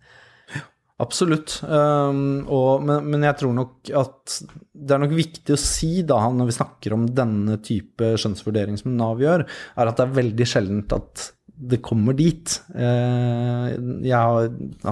Absolutt. 1.01 1.57
Um, 1.65 2.43
og, 2.45 2.83
men, 2.85 3.07
men, 3.09 3.25
jeg 3.25 3.39
tror 3.39 3.53
nok 3.57 3.91
at 3.97 4.37
det 4.71 4.95
er 4.95 5.01
nok 5.01 5.15
viktig 5.17 5.55
å 5.55 5.59
si, 5.59 5.91
da, 6.07 6.19
når 6.29 6.51
vi 6.51 6.57
snakker 6.59 6.95
om 6.95 7.07
denne 7.17 7.57
type 7.65 8.13
skjønnsvurdering 8.21 8.77
som 8.79 8.93
Nav 8.99 9.21
gjør, 9.23 9.45
er 9.47 9.91
at 9.91 9.97
det 9.97 10.05
er 10.05 10.17
veldig 10.19 10.47
sjeldent 10.49 10.95
at 10.97 11.27
det 11.71 11.81
kommer 11.85 12.17
dit. 12.17 12.55
Uh, 12.73 13.73
jeg 14.05 14.17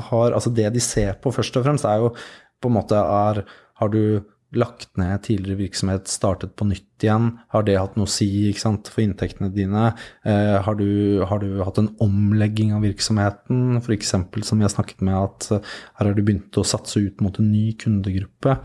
har, 0.09 0.33
altså 0.33 0.53
det 0.53 0.69
de 0.75 0.83
ser 0.83 1.17
på 1.21 1.33
først 1.33 1.61
og 1.61 1.65
fremst, 1.67 1.87
er 1.89 2.03
jo 2.03 2.13
på 2.59 2.69
en 2.69 2.75
måte 2.75 2.99
er 2.99 3.45
Har 3.79 3.89
du 3.93 4.19
lagt 4.55 4.97
ned 4.97 5.21
tidligere 5.27 5.59
virksomhet, 5.59 6.09
startet 6.09 6.55
på 6.57 6.65
nytt 6.69 7.03
igjen? 7.05 7.31
Har 7.53 7.65
det 7.67 7.77
hatt 7.77 7.97
noe 7.99 8.09
å 8.09 8.12
si 8.12 8.27
for 8.57 9.03
inntektene 9.03 9.51
dine? 9.53 9.91
Eh, 10.25 10.57
har, 10.65 10.79
du, 10.79 11.21
har, 11.29 11.43
du, 11.43 11.62
hatt 11.65 11.77
en 11.81 11.91
omlegging 12.01 12.73
av 12.73 12.85
virksomheten? 12.88 13.77
F.eks. 13.77 14.15
som 14.15 14.57
vi 14.57 14.65
har 14.65 14.73
snakket 14.73 15.05
med, 15.05 15.17
at 15.17 15.51
eh, 15.53 15.75
her 15.99 16.09
har 16.09 16.17
du 16.17 16.23
begynt 16.23 16.57
å 16.57 16.65
satse 16.65 17.01
ut 17.03 17.21
mot 17.21 17.38
en 17.39 17.51
ny 17.51 17.73
kundegruppe. 17.79 18.57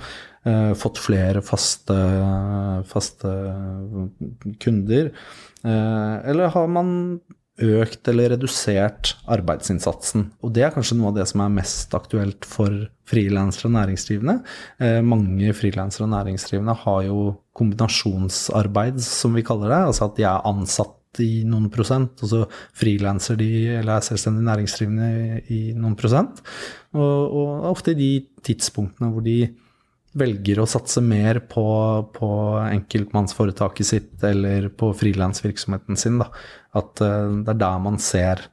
Eh, 0.44 0.72
fått 0.80 1.00
flere 1.00 1.44
faste, 1.44 1.96
faste 2.88 3.36
kunder. 4.64 5.12
Eh, 5.64 6.16
eller 6.30 6.52
har 6.56 6.68
man 6.68 6.92
økt 7.62 8.08
eller 8.10 8.32
redusert 8.34 9.12
arbeidsinnsatsen. 9.30 10.26
Og 10.42 10.52
det 10.56 10.64
er 10.66 10.74
kanskje 10.74 10.96
noe 10.98 11.12
av 11.12 11.20
det 11.20 11.28
som 11.30 11.44
er 11.44 11.54
mest 11.54 11.94
aktuelt 11.94 12.48
for 12.48 12.72
frilansere 13.06 13.68
og 13.68 13.76
næringsdrivende. 13.76 14.40
Eh, 14.82 15.00
mange 15.06 15.54
frilansere 15.54 16.08
og 16.08 16.14
næringsdrivende 16.16 16.74
har 16.82 17.00
jo 17.06 17.20
kombinasjonsarbeid, 17.54 18.98
som 19.00 19.36
vi 19.38 19.46
kaller 19.46 19.70
det. 19.70 19.80
Altså 19.92 20.08
at 20.08 20.18
de 20.18 20.26
er 20.26 20.46
ansatt 20.50 21.22
i 21.22 21.44
noen 21.46 21.68
prosent, 21.70 22.24
og 22.24 22.30
så 22.30 22.40
frilanser 22.74 23.38
de 23.38 23.50
eller 23.76 23.96
er 23.96 24.06
selvstendig 24.06 24.42
næringsdrivende 24.48 25.42
i, 25.46 25.60
noen 25.78 25.94
prosent. 25.98 26.42
Og, 26.94 27.36
og 27.38 27.68
ofte 27.70 27.94
i 27.94 28.00
de 28.00 28.10
tidspunktene 28.42 29.12
hvor 29.12 29.22
de 29.22 29.38
velger 30.18 30.60
å 30.62 30.68
satse 30.70 31.02
mer 31.04 31.40
på, 31.50 31.66
på 32.14 32.30
enkeltmannsforetaket 32.62 33.88
sitt 33.88 34.26
eller 34.26 34.68
på 34.70 34.92
frilansvirksomheten 34.96 35.98
sin. 35.98 36.20
Da. 36.22 36.30
At 36.78 37.02
uh, 37.02 37.30
det 37.44 37.56
er 37.56 37.62
der 37.64 37.80
man 37.82 37.98
ser, 38.02 38.46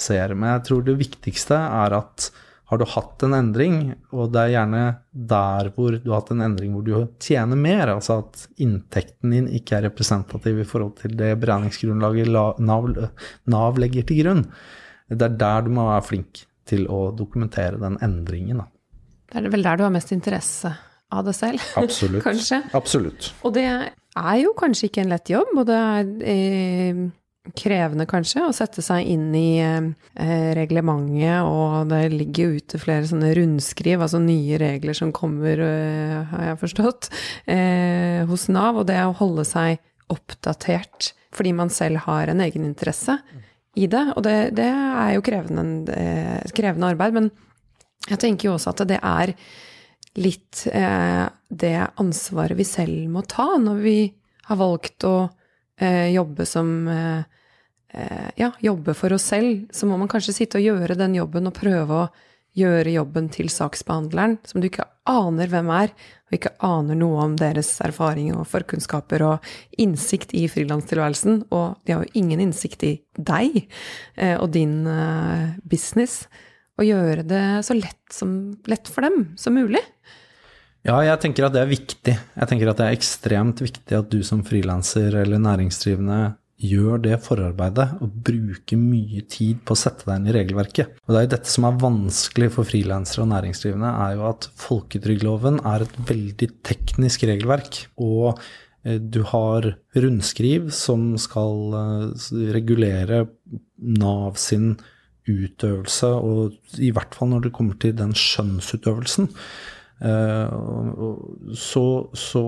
ser. 0.00 0.34
Men 0.34 0.56
jeg 0.56 0.66
tror 0.70 0.86
det 0.86 0.98
viktigste 1.00 1.58
er 1.58 1.98
at 2.00 2.30
har 2.72 2.80
du 2.80 2.86
hatt 2.88 3.22
en 3.22 3.36
endring, 3.36 3.74
og 4.16 4.32
det 4.32 4.40
er 4.40 4.54
gjerne 4.54 4.84
der 5.12 5.68
hvor 5.76 5.98
du 6.00 6.08
har 6.08 6.22
hatt 6.22 6.32
en 6.32 6.46
endring 6.46 6.72
hvor 6.74 6.86
du 6.86 6.94
tjener 7.22 7.60
mer, 7.60 7.92
altså 7.92 8.22
at 8.22 8.46
inntekten 8.64 9.34
din 9.34 9.50
ikke 9.52 9.76
er 9.78 9.84
representativ 9.90 10.62
i 10.62 10.66
forhold 10.66 10.96
til 11.02 11.12
det 11.18 11.34
beregningsgrunnlaget 11.42 12.32
Nav, 12.64 12.88
Nav 13.52 13.78
legger 13.78 14.08
til 14.08 14.22
grunn, 14.22 14.42
det 15.12 15.28
er 15.28 15.36
der 15.44 15.68
du 15.68 15.70
må 15.76 15.84
være 15.90 16.06
flink 16.08 16.42
til 16.64 16.88
å 16.88 17.10
dokumentere 17.14 17.76
den 17.82 18.00
endringen. 18.02 18.64
Da. 18.64 18.66
Det 19.28 19.42
er 19.42 19.52
vel 19.52 19.68
der 19.68 19.78
du 19.78 19.84
har 19.84 19.92
mest 19.94 20.16
interesse 20.16 20.72
av 21.12 21.26
det 21.26 21.34
selv. 21.36 21.60
Absolutt. 21.82 22.24
kanskje. 22.24 22.62
Absolutt. 22.76 23.32
Og 23.44 23.54
det 23.56 23.66
er 23.68 24.38
jo 24.40 24.54
kanskje 24.58 24.88
ikke 24.88 25.04
en 25.04 25.12
lett 25.12 25.30
jobb, 25.32 25.52
og 25.56 25.68
det 25.68 25.76
er 25.76 26.10
eh, 26.32 27.04
krevende 27.58 28.06
kanskje 28.08 28.46
å 28.46 28.52
sette 28.56 28.82
seg 28.84 29.08
inn 29.12 29.28
i 29.36 29.60
eh, 29.60 30.50
reglementet, 30.56 31.44
og 31.44 31.90
det 31.92 32.06
ligger 32.14 32.48
jo 32.48 32.60
ute 32.62 32.80
flere 32.80 33.08
sånne 33.10 33.34
rundskriv, 33.36 34.00
altså 34.00 34.22
nye 34.22 34.60
regler 34.62 34.96
som 34.96 35.12
kommer, 35.14 35.60
eh, 35.60 36.20
har 36.30 36.46
jeg 36.50 36.62
forstått, 36.62 37.10
eh, 37.52 38.22
hos 38.30 38.48
Nav, 38.52 38.80
og 38.80 38.88
det 38.88 39.02
å 39.02 39.16
holde 39.18 39.44
seg 39.48 39.82
oppdatert 40.12 41.12
fordi 41.34 41.50
man 41.56 41.72
selv 41.72 42.04
har 42.06 42.30
en 42.30 42.42
egeninteresse 42.44 43.18
i 43.74 43.88
det. 43.90 44.04
Og 44.14 44.22
det, 44.22 44.54
det 44.54 44.68
er 44.70 45.14
jo 45.16 45.24
krevende, 45.26 45.94
eh, 45.94 46.52
krevende, 46.54 46.92
arbeid. 46.94 47.16
Men 47.16 47.30
jeg 48.06 48.20
tenker 48.22 48.48
jo 48.48 48.56
også 48.56 48.74
at 48.74 48.84
det 48.90 49.00
er 49.00 49.34
litt 50.20 50.66
eh, 50.70 51.24
det 51.48 51.78
ansvaret 52.00 52.58
vi 52.58 52.66
selv 52.66 53.08
må 53.10 53.24
ta 53.28 53.54
når 53.60 53.80
vi 53.82 53.98
har 54.48 54.60
valgt 54.60 55.06
å 55.08 55.16
eh, 55.80 56.10
jobbe 56.14 56.46
som 56.46 56.74
eh, 56.88 57.24
eh, 57.94 58.28
Ja, 58.36 58.52
jobbe 58.60 58.94
for 58.98 59.14
oss 59.14 59.30
selv. 59.32 59.66
Så 59.72 59.86
må 59.86 59.98
man 60.00 60.10
kanskje 60.10 60.36
sitte 60.36 60.60
og 60.60 60.66
gjøre 60.66 60.98
den 60.98 61.16
jobben 61.18 61.50
og 61.50 61.56
prøve 61.56 62.04
å 62.04 62.08
gjøre 62.54 62.92
jobben 62.94 63.28
til 63.34 63.48
saksbehandleren, 63.50 64.36
som 64.46 64.62
du 64.62 64.68
ikke 64.68 64.86
aner 65.10 65.50
hvem 65.50 65.70
er, 65.74 65.90
og 66.28 66.36
ikke 66.36 66.52
aner 66.64 66.98
noe 66.98 67.24
om 67.26 67.34
deres 67.38 67.72
erfaring 67.84 68.30
og 68.36 68.46
forkunnskaper 68.50 69.24
og 69.26 69.48
innsikt 69.80 70.34
i 70.38 70.46
frilanstilværelsen. 70.50 71.44
Og 71.54 71.80
de 71.84 71.96
har 71.96 72.04
jo 72.04 72.20
ingen 72.22 72.44
innsikt 72.44 72.86
i 72.86 72.94
deg 73.18 73.64
eh, 73.64 74.36
og 74.38 74.52
din 74.54 74.84
eh, 74.86 75.58
business. 75.66 76.24
Og 76.78 76.88
gjøre 76.88 77.26
det 77.26 77.44
så 77.66 77.76
lett, 77.78 78.02
som, 78.10 78.54
lett 78.70 78.90
for 78.90 79.06
dem 79.06 79.34
som 79.38 79.54
mulig. 79.54 79.82
Ja, 80.84 80.98
jeg 81.00 81.16
tenker 81.22 81.46
at 81.46 81.54
det 81.54 81.62
er 81.62 81.70
viktig. 81.70 82.12
Jeg 82.12 82.48
tenker 82.50 82.68
at 82.68 82.80
det 82.80 82.86
er 82.86 82.96
ekstremt 82.98 83.62
viktig 83.64 83.96
at 83.96 84.10
du 84.12 84.18
som 84.26 84.42
frilanser 84.44 85.14
eller 85.22 85.40
næringsdrivende 85.40 86.34
gjør 86.64 87.00
det 87.02 87.16
forarbeidet 87.24 87.86
og 88.04 88.12
bruker 88.26 88.78
mye 88.78 89.24
tid 89.30 89.62
på 89.66 89.74
å 89.74 89.80
sette 89.80 90.04
deg 90.06 90.20
inn 90.20 90.28
i 90.28 90.34
regelverket. 90.36 90.98
Og 91.04 91.14
det 91.14 91.18
er 91.20 91.26
jo 91.26 91.32
dette 91.34 91.52
som 91.54 91.66
er 91.68 91.80
vanskelig 91.80 92.50
for 92.54 92.68
frilansere 92.68 93.24
og 93.24 93.32
næringsdrivende, 93.32 93.90
er 94.06 94.18
jo 94.18 94.28
at 94.28 94.48
folketrygdloven 94.60 95.62
er 95.72 95.86
et 95.86 95.98
veldig 96.10 96.50
teknisk 96.68 97.24
regelverk. 97.32 97.80
Og 98.04 98.36
eh, 98.84 99.00
du 99.00 99.22
har 99.32 99.72
rundskriv 99.96 100.68
som 100.76 101.14
skal 101.20 101.78
eh, 101.80 102.32
regulere 102.54 103.24
Nav 103.84 104.36
sin 104.40 104.74
utøvelse, 105.24 106.10
og 106.12 106.76
i 106.76 106.92
hvert 106.92 107.16
fall 107.16 107.32
når 107.32 107.46
det 107.46 107.56
kommer 107.56 107.80
til 107.80 107.96
den 107.96 108.12
skjønnsutøvelsen. 108.16 109.32
Eh, 110.00 110.56
så, 111.54 111.84
så, 112.16 112.46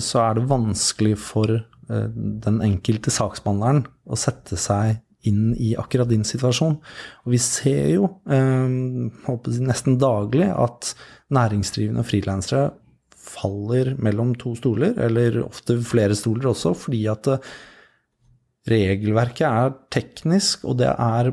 så 0.00 0.22
er 0.24 0.38
det 0.38 0.48
vanskelig 0.48 1.16
for 1.20 1.58
Eh, 1.88 2.08
den 2.44 2.60
enkelte 2.64 3.12
saksbehandleren 3.12 3.86
å 4.12 4.16
sette 4.20 4.58
seg 4.60 4.98
inn 5.28 5.54
i 5.56 5.72
akkurat 5.80 6.10
din 6.10 6.26
situasjon. 6.26 6.76
Og 7.24 7.32
vi 7.32 7.40
ser 7.42 7.88
jo 7.94 8.10
eh, 8.28 8.68
nesten 9.64 9.96
daglig 10.00 10.50
at 10.52 10.92
næringsdrivende 11.34 12.04
frilansere 12.06 12.68
faller 13.28 13.94
mellom 14.00 14.34
to 14.40 14.54
stoler, 14.56 14.94
eller 15.04 15.42
ofte 15.46 15.78
flere 15.84 16.16
stoler 16.16 16.50
også, 16.52 16.74
fordi 16.76 17.02
at 17.10 17.32
eh, 17.32 17.50
regelverket 18.68 19.46
er 19.48 19.76
teknisk, 19.92 20.68
og 20.68 20.80
det 20.82 20.92
er 20.92 21.32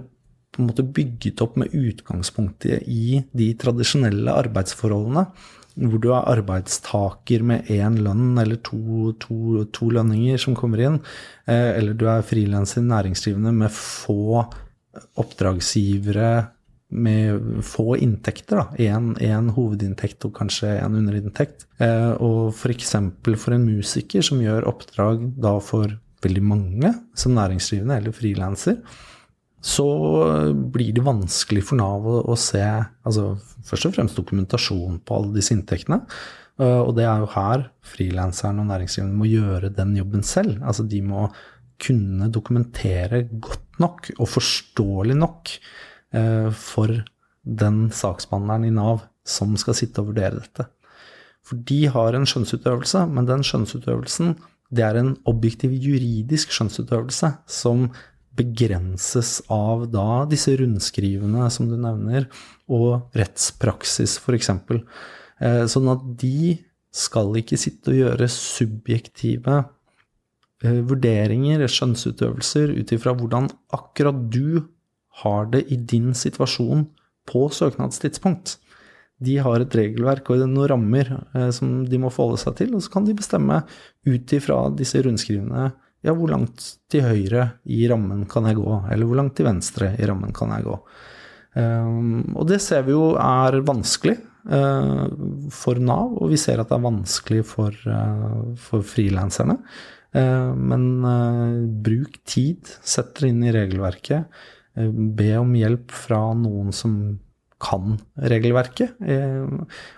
på 0.55 0.63
en 0.63 0.71
måte 0.71 0.87
bygget 0.95 1.43
opp 1.43 1.59
med 1.59 1.75
utgangspunkt 1.75 2.65
i 2.71 3.21
de 3.35 3.51
tradisjonelle 3.59 4.33
arbeidsforholdene 4.45 5.27
hvor 5.75 5.99
du 5.99 6.09
er 6.15 6.29
arbeidstaker 6.31 7.43
med 7.43 7.69
én 7.73 7.97
lønn 8.03 8.37
eller 8.39 8.61
to, 8.63 9.11
to, 9.19 9.65
to, 9.75 9.89
lønninger 9.91 10.39
som 10.39 10.55
kommer 10.55 10.79
inn, 10.85 11.01
eh, 11.51 11.75
eller 11.75 11.97
du 11.99 12.05
er 12.07 12.23
frilanser 12.23 12.85
næringsdrivende 12.85 13.51
med 13.55 13.73
få 13.75 14.45
oppdragsgivere 15.19 16.29
med 16.95 17.63
få 17.65 17.97
inntekter. 17.99 18.61
Én 18.79 19.49
hovedinntekt 19.55 20.23
og 20.27 20.35
kanskje 20.37 20.77
en 20.79 20.95
underinntekt. 20.95 21.65
Eh, 21.81 22.13
og 22.23 22.53
f.eks. 22.53 22.93
For, 22.95 23.35
for 23.41 23.55
en 23.57 23.67
musiker 23.67 24.23
som 24.23 24.39
gjør 24.43 24.69
oppdrag 24.71 25.25
da 25.41 25.57
for 25.59 25.97
veldig 26.23 26.45
mange 26.45 26.93
som 27.17 27.35
næringsdrivende 27.35 27.99
eller 27.99 28.15
frilanser, 28.15 28.79
så 29.65 29.87
blir 30.73 30.93
det 30.93 31.03
vanskelig 31.05 31.63
for 31.65 31.79
Nav 31.79 32.05
å, 32.05 32.19
å, 32.29 32.37
se 32.37 32.61
altså 32.61 33.31
først 33.65 33.89
og 33.89 33.95
fremst 33.95 34.19
dokumentasjon 34.19 34.99
på 35.01 35.17
alle 35.17 35.33
disse 35.39 35.55
inntektene. 35.55 36.03
Uh, 36.61 36.85
og 36.85 36.93
det 36.99 37.07
er 37.07 37.23
jo 37.23 37.31
her 37.33 37.65
frilanseren 37.95 38.61
og 38.61 38.69
næringsdrivende 38.69 39.17
må 39.17 39.27
gjøre 39.31 39.73
den 39.73 39.95
jobben 39.97 40.23
selv. 40.27 40.59
Altså 40.61 40.85
de 40.87 41.01
må 41.03 41.25
kunne 41.81 42.29
dokumentere 42.31 43.25
godt 43.33 43.81
nok 43.81 44.13
og 44.15 44.29
forståelig 44.37 45.17
nok 45.17 45.55
uh, 46.15 46.53
for 46.53 46.93
den 47.45 47.87
saksbehandleren 47.93 48.69
i 48.69 48.73
Nav 48.73 49.03
som 49.25 49.57
skal 49.57 49.77
sitte 49.77 50.03
og 50.03 50.13
vurdere 50.13 50.43
dette. 50.43 50.69
For 51.45 51.57
de 51.57 51.85
har 51.93 52.13
en 52.13 52.25
skjønnsutøvelse, 52.29 53.03
men 53.09 53.27
den 53.29 53.41
skjønnsutøvelsen 53.45 54.35
det 54.75 54.85
er 54.85 54.97
en 54.97 55.13
objektiv 55.29 55.73
juridisk 55.77 56.53
skjønnsutøvelse 56.53 57.31
som 57.49 57.89
begrenses 58.35 59.39
av 59.51 59.87
da 59.93 60.25
disse 60.29 60.53
rundskrivene 60.59 61.47
som 61.53 61.69
du 61.69 61.77
nevner, 61.79 62.27
og 62.67 63.15
rettspraksis 63.17 64.17
f.eks. 64.21 64.51
Eh, 65.39 65.63
sånn 65.71 65.91
at 65.91 66.03
de 66.21 66.57
skal 66.95 67.35
ikke 67.39 67.59
sitte 67.59 67.91
og 67.91 67.99
gjøre 67.99 68.27
subjektive 68.31 69.57
eh, 70.63 70.81
vurderinger, 70.87 71.65
skjønnsutøvelser, 71.67 72.75
ut 72.75 72.93
ifra 72.95 73.15
hvordan 73.17 73.49
akkurat 73.75 74.27
du 74.31 74.65
har 75.23 75.49
det 75.51 75.65
i 75.71 75.79
din 75.79 76.13
situasjon 76.15 76.85
på 77.29 77.47
søknadstidspunkt. 77.53 78.57
De 79.23 79.37
har 79.39 79.63
et 79.63 79.75
regelverk 79.79 80.27
og 80.33 80.43
noen 80.43 80.69
rammer 80.71 81.11
eh, 81.15 81.49
som 81.55 81.83
de 81.87 81.99
må 82.01 82.11
forholde 82.11 82.41
seg 82.43 82.59
til, 82.59 82.75
og 82.75 82.83
så 82.83 82.91
kan 82.97 83.07
de 83.07 83.15
bestemme 83.15 83.61
ut 84.07 84.35
ifra 84.35 84.65
disse 84.75 84.99
rundskrivene 85.05 85.69
ja, 86.05 86.13
hvor 86.13 86.29
langt 86.31 86.63
til 86.91 87.05
høyre 87.05 87.49
i 87.65 87.85
rammen 87.89 88.25
kan 88.29 88.45
jeg 88.49 88.59
gå, 88.59 88.71
eller 88.93 89.09
hvor 89.09 89.19
langt 89.19 89.35
til 89.39 89.47
venstre 89.47 89.95
i 89.97 90.07
rammen 90.07 90.33
kan 90.35 90.53
jeg 90.53 90.67
gå. 90.67 90.79
Um, 91.55 92.35
og 92.35 92.49
det 92.49 92.59
ser 92.63 92.83
vi 92.83 92.91
jo 92.91 93.13
er 93.15 93.61
vanskelig 93.63 94.17
uh, 94.51 95.07
for 95.55 95.79
Nav, 95.79 96.17
og 96.19 96.33
vi 96.33 96.39
ser 96.39 96.59
at 96.59 96.71
det 96.71 96.77
er 96.77 96.87
vanskelig 96.87 97.45
for, 97.47 97.75
uh, 97.87 98.51
for 98.59 98.83
frilanserne. 98.85 99.57
Uh, 100.15 100.51
men 100.55 100.89
bruk 101.83 102.19
tid, 102.27 102.75
sett 102.83 103.15
dere 103.15 103.31
inn 103.31 103.43
i 103.47 103.55
regelverket. 103.55 104.43
be 104.75 105.29
om 105.39 105.53
hjelp 105.55 105.91
fra 105.95 106.19
noen 106.35 106.73
som 106.75 106.95
kan 107.63 107.95
regelverket. 108.19 108.99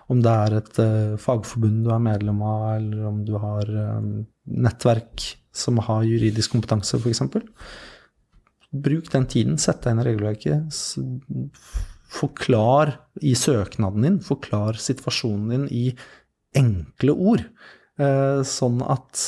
om 0.07 0.19
det 0.21 0.31
er 0.31 0.55
et 0.59 0.77
fagforbund 1.19 1.81
du 1.83 1.89
er 1.91 2.03
medlem 2.05 2.43
av, 2.45 2.65
eller 2.77 3.07
om 3.09 3.23
du 3.25 3.33
har 3.41 3.71
nettverk 4.47 5.23
som 5.57 5.79
har 5.83 6.05
juridisk 6.07 6.53
kompetanse, 6.53 6.99
f.eks. 6.99 7.23
Bruk 8.77 9.10
den 9.13 9.25
tiden, 9.29 9.57
sett 9.62 9.83
deg 9.83 9.95
inn 9.95 10.03
i 10.03 10.07
regelverket. 10.07 10.79
Forklar 12.17 12.93
i 13.25 13.33
søknaden 13.38 14.05
din, 14.05 14.19
forklar 14.23 14.79
situasjonen 14.81 15.53
din 15.53 15.65
i 15.73 15.86
enkle 16.57 17.15
ord. 17.15 17.45
Eh, 17.97 18.43
sånn 18.45 18.83
at 18.86 19.23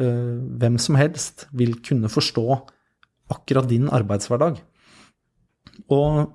eh, 0.00 0.36
hvem 0.60 0.76
som 0.82 0.98
helst 1.00 1.46
vil 1.56 1.78
kunne 1.86 2.10
forstå 2.12 2.46
akkurat 3.32 3.70
din 3.70 3.88
arbeidshverdag. 3.88 4.60
Og 5.90 6.26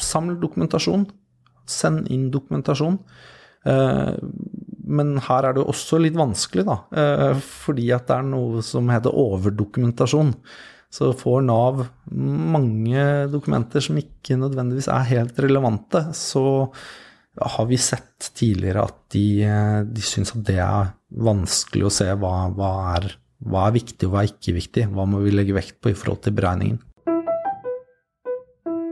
samle 0.00 0.40
dokumentasjon. 0.42 1.06
Send 1.68 2.10
inn 2.10 2.30
dokumentasjon. 2.34 2.98
Eh, 4.92 4.96
men 4.96 5.16
her 5.20 5.48
er 5.48 5.56
det 5.56 5.64
også 5.64 6.00
litt 6.00 6.16
vanskelig, 6.18 6.66
da. 6.68 6.78
Eh, 6.92 7.38
fordi 7.40 7.90
at 7.92 8.06
det 8.08 8.18
er 8.18 8.28
noe 8.28 8.62
som 8.62 8.88
heter 8.92 9.14
overdokumentasjon. 9.14 10.34
Så 10.92 11.14
får 11.16 11.40
Nav 11.48 11.86
mange 12.12 13.04
dokumenter 13.32 13.80
som 13.80 13.96
ikke 13.96 14.36
nødvendigvis 14.36 14.90
er 14.92 15.08
helt 15.08 15.38
relevante. 15.40 16.10
Så 16.12 16.68
har 17.40 17.66
vi 17.66 17.78
sett 17.80 18.28
tidligere 18.36 18.84
at 18.84 18.98
de, 19.14 19.24
de 19.88 20.04
syns 20.04 20.34
at 20.36 20.44
det 20.44 20.60
er 20.60 20.92
vanskelig 21.16 21.88
å 21.88 21.94
se 21.96 22.10
hva, 22.12 22.50
hva, 22.52 22.72
er, 22.98 23.08
hva 23.40 23.70
er 23.70 23.78
viktig 23.78 24.04
og 24.04 24.12
hva 24.12 24.26
er 24.26 24.34
ikke 24.34 24.58
viktig. 24.58 24.88
Hva 24.92 25.08
må 25.08 25.24
vi 25.24 25.32
legge 25.32 25.56
vekt 25.56 25.80
på 25.80 25.94
i 25.94 25.96
forhold 25.96 26.26
til 26.26 26.36
beregningen. 26.36 26.82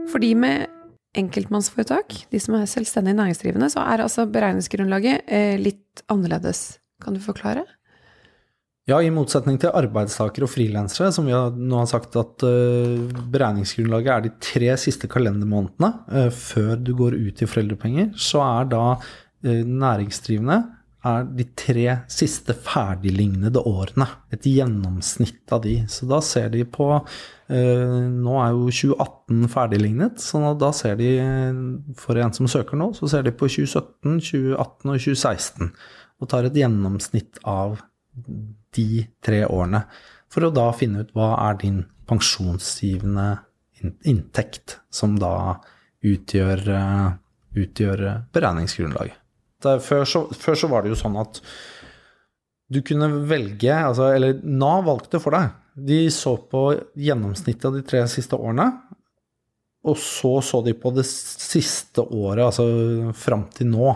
For 0.09 0.19
de 0.19 0.33
med 0.35 0.80
enkeltmannsforetak, 1.17 2.15
de 2.31 2.39
som 2.39 2.55
er 2.55 2.69
selvstendig 2.69 3.13
næringsdrivende, 3.17 3.69
så 3.73 3.83
er 3.83 4.03
altså 4.05 4.27
beregningsgrunnlaget 4.31 5.27
eh, 5.27 5.57
litt 5.59 6.03
annerledes. 6.11 6.79
Kan 7.03 7.17
du 7.17 7.23
forklare? 7.23 7.65
Ja, 8.89 8.97
i 8.97 9.11
motsetning 9.13 9.59
til 9.61 9.73
arbeidstakere 9.77 10.47
og 10.47 10.51
frilansere, 10.51 11.11
som 11.13 11.27
vi 11.27 11.35
nå 11.35 11.77
har 11.77 11.89
sagt 11.89 12.15
at 12.17 12.43
uh, 12.43 13.11
beregningsgrunnlaget 13.31 14.13
er 14.13 14.23
de 14.25 14.31
tre 14.41 14.71
siste 14.81 15.09
kalendermånedene 15.11 15.91
uh, 16.09 16.31
før 16.33 16.73
du 16.81 16.95
går 16.97 17.15
ut 17.19 17.43
i 17.43 17.49
foreldrepenger, 17.49 18.09
så 18.17 18.41
er 18.45 18.71
da 18.73 18.85
næringsdrivende 19.41 20.59
er 21.07 21.25
de 21.33 21.45
tre 21.57 21.85
siste 22.11 22.53
ferdiglignede 22.53 23.61
årene. 23.65 24.05
Et 24.33 24.45
gjennomsnitt 24.45 25.53
av 25.53 25.63
de. 25.65 25.79
Så 25.89 26.05
da 26.09 26.19
ser 26.25 26.51
de 26.53 26.61
på 26.69 26.87
eh, 26.93 27.97
Nå 28.11 28.35
er 28.43 28.53
jo 28.53 28.67
2018 28.69 29.47
ferdiglignet, 29.51 30.21
så 30.21 30.53
da 30.59 30.71
ser 30.75 30.99
de, 31.01 31.11
for 31.97 32.21
en 32.21 32.35
som 32.37 32.49
søker 32.51 32.77
nå, 32.79 32.91
så 32.97 33.09
ser 33.09 33.25
de 33.25 33.33
på 33.33 33.49
2017, 33.49 34.19
2018 34.19 34.93
og 34.93 35.01
2016. 35.01 35.71
Og 36.21 36.29
tar 36.29 36.47
et 36.47 36.59
gjennomsnitt 36.61 37.41
av 37.49 37.79
de 38.75 39.05
tre 39.25 39.43
årene. 39.47 39.85
For 40.31 40.45
å 40.45 40.53
da 40.53 40.69
finne 40.77 41.03
ut 41.03 41.15
hva 41.17 41.33
er 41.49 41.57
din 41.63 41.81
pensjonsgivende 42.09 43.41
inntekt, 44.07 44.77
som 44.93 45.17
da 45.19 45.57
utgjør, 46.05 46.61
utgjør 47.57 48.05
beregningsgrunnlaget. 48.35 49.20
Før 49.63 50.05
så, 50.07 50.25
før 50.33 50.57
så, 50.57 50.69
var 50.71 50.83
det 50.83 50.93
jo 50.93 50.99
sånn 50.99 51.17
at 51.21 51.41
du 52.71 52.79
kunne 52.87 53.09
velge, 53.27 53.73
altså, 53.73 54.13
eller 54.15 54.39
Nav 54.47 54.85
valgte 54.87 55.19
for 55.19 55.35
deg. 55.35 55.51
De 55.75 56.05
så 56.11 56.37
på 56.51 56.69
gjennomsnittet 56.99 57.67
av 57.67 57.75
de 57.75 57.83
tre 57.87 58.05
siste 58.11 58.37
årene, 58.39 58.69
og 59.87 59.97
så 59.97 60.35
så 60.45 60.61
de 60.63 60.75
på 60.77 60.91
det 60.93 61.07
siste 61.07 62.03
året, 62.03 62.45
altså 62.45 63.13
fram 63.17 63.47
til 63.55 63.71
nå. 63.73 63.91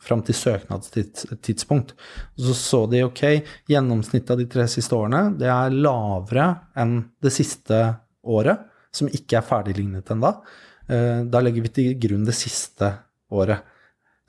Fram 0.00 0.22
til 0.24 0.32
søknadstidspunkt. 0.32 1.92
Så 2.40 2.54
så 2.56 2.78
de 2.88 3.02
ok, 3.04 3.20
gjennomsnittet 3.68 4.32
av 4.32 4.40
de 4.40 4.46
tre 4.48 4.64
siste 4.72 4.96
årene 4.96 5.34
det 5.36 5.50
er 5.52 5.76
lavere 5.76 6.46
enn 6.80 7.02
det 7.20 7.34
siste 7.34 7.82
året, 8.24 8.64
som 8.96 9.10
ikke 9.12 9.38
er 9.38 9.44
ferdiglignet 9.44 10.08
ennå. 10.14 10.32
Eh, 10.88 11.20
da 11.28 11.42
legger 11.44 11.66
vi 11.66 11.74
til 11.76 11.98
grunn 12.00 12.24
det 12.24 12.38
siste 12.38 12.88
året. 13.30 13.60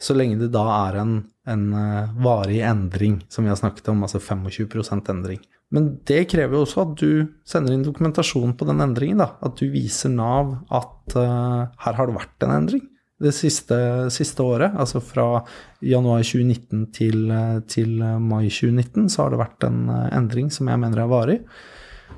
Så 0.02 0.16
lenge 0.18 0.40
det 0.42 0.50
da 0.56 0.64
er 0.88 1.00
en, 1.04 1.18
en 1.50 1.66
eh, 1.78 2.14
varig 2.26 2.62
endring, 2.66 3.20
som 3.30 3.46
vi 3.46 3.52
har 3.54 3.60
snakket 3.60 3.92
om, 3.94 4.02
altså 4.08 4.22
25 4.22 5.12
endring. 5.14 5.42
Men 5.72 5.92
det 6.10 6.26
krever 6.32 6.58
jo 6.58 6.64
også 6.66 6.82
at 6.84 6.96
du 7.00 7.12
sender 7.48 7.76
inn 7.76 7.86
dokumentasjon 7.86 8.56
på 8.60 8.68
den 8.68 8.82
endringen. 8.84 9.22
Da. 9.22 9.36
At 9.46 9.62
du 9.62 9.70
viser 9.72 10.12
Nav 10.12 10.58
at 10.68 11.16
uh, 11.16 11.70
her 11.86 11.96
har 11.96 12.10
det 12.10 12.18
vært 12.18 12.44
en 12.44 12.56
endring 12.58 12.90
det 13.22 13.32
siste, 13.38 13.78
siste, 14.10 14.44
året. 14.44 14.74
Altså 14.82 15.00
fra 15.06 15.44
januar 15.86 16.26
2019 16.26 16.88
til, 16.96 17.30
til, 17.70 17.94
mai 18.02 18.50
2019 18.50 19.12
så 19.14 19.24
har 19.24 19.34
det 19.34 19.42
vært 19.44 19.68
en 19.68 19.84
endring 20.10 20.50
som 20.54 20.72
jeg 20.72 20.82
mener 20.82 21.04
er 21.04 21.12
varig. 21.12 21.38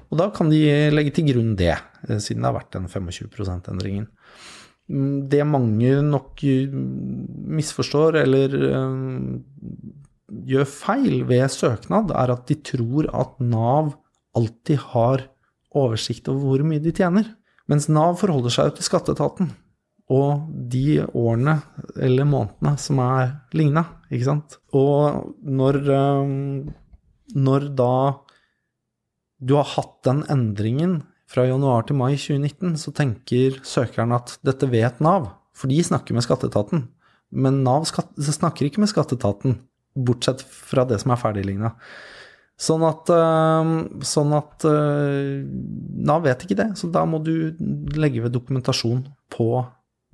Og 0.07 0.19
da 0.21 0.29
kan 0.33 0.49
de 0.51 0.61
legge 0.93 1.11
til 1.17 1.27
grunn 1.31 1.55
det, 1.59 1.75
siden 2.07 2.43
det 2.43 2.49
har 2.49 2.55
vært 2.55 2.75
den 2.75 2.87
25 2.87 3.29
%-endringen. 3.33 4.07
Mm, 4.91 5.29
det 5.31 5.43
mange 5.47 6.01
nok 6.03 6.43
misforstår 6.43 8.19
eller 8.23 8.55
gjør 10.43 10.67
feil 10.67 11.23
ved 11.29 11.45
søknad, 11.53 12.11
er 12.11 12.33
at 12.33 12.47
de 12.49 12.57
tror 12.65 13.07
at 13.13 13.39
Nav 13.39 13.93
alltid 14.35 14.81
har 14.93 15.27
oversikt 15.73 16.27
over 16.31 16.47
hvor 16.47 16.65
mye 16.67 16.83
de 16.83 16.93
tjener. 16.95 17.27
Mens 17.69 17.87
Nav 17.89 18.17
forholder 18.19 18.53
seg 18.53 18.73
til 18.75 18.87
skatteetaten 18.87 19.53
og 20.11 20.49
de 20.71 20.99
årene 21.15 21.57
eller 21.95 22.27
månedene 22.27 22.75
som 22.81 22.99
er 23.03 23.37
ligna. 23.55 23.85
Og 24.75 25.33
når, 25.41 25.79
eh, 25.89 26.33
når 27.33 27.69
da 27.77 27.95
du 29.43 29.55
har 29.55 29.71
hatt 29.75 30.03
den 30.05 30.23
endringen 30.31 31.01
fra 31.33 31.47
januar 31.49 31.87
til 31.87 31.97
mai 31.97 32.13
2019, 32.13 32.75
så 32.77 32.93
tenker 32.95 33.59
søkeren 33.65 34.13
at 34.15 34.35
dette 34.45 34.69
vet 34.69 35.01
Nav, 35.03 35.31
for 35.57 35.71
de 35.71 35.79
snakker 35.83 36.15
med 36.15 36.25
skatteetaten. 36.25 36.87
Men 37.33 37.63
Nav 37.65 37.87
snakker 37.89 38.67
ikke 38.67 38.83
med 38.83 38.91
skatteetaten 38.91 39.57
bortsett 39.93 40.43
fra 40.45 40.85
det 40.89 40.99
som 41.01 41.13
er 41.13 41.21
ferdigligna. 41.21 41.73
Sånn 42.63 42.83
at, 42.85 43.09
eh, 43.09 43.71
sånn 44.05 44.33
at 44.37 44.65
eh, 44.69 45.41
Nav 46.05 46.23
vet 46.27 46.45
ikke 46.45 46.59
det, 46.59 46.69
så 46.77 46.89
da 46.93 47.01
må 47.09 47.19
du 47.25 47.55
legge 47.97 48.21
ved 48.21 48.35
dokumentasjon 48.35 49.07
på 49.33 49.49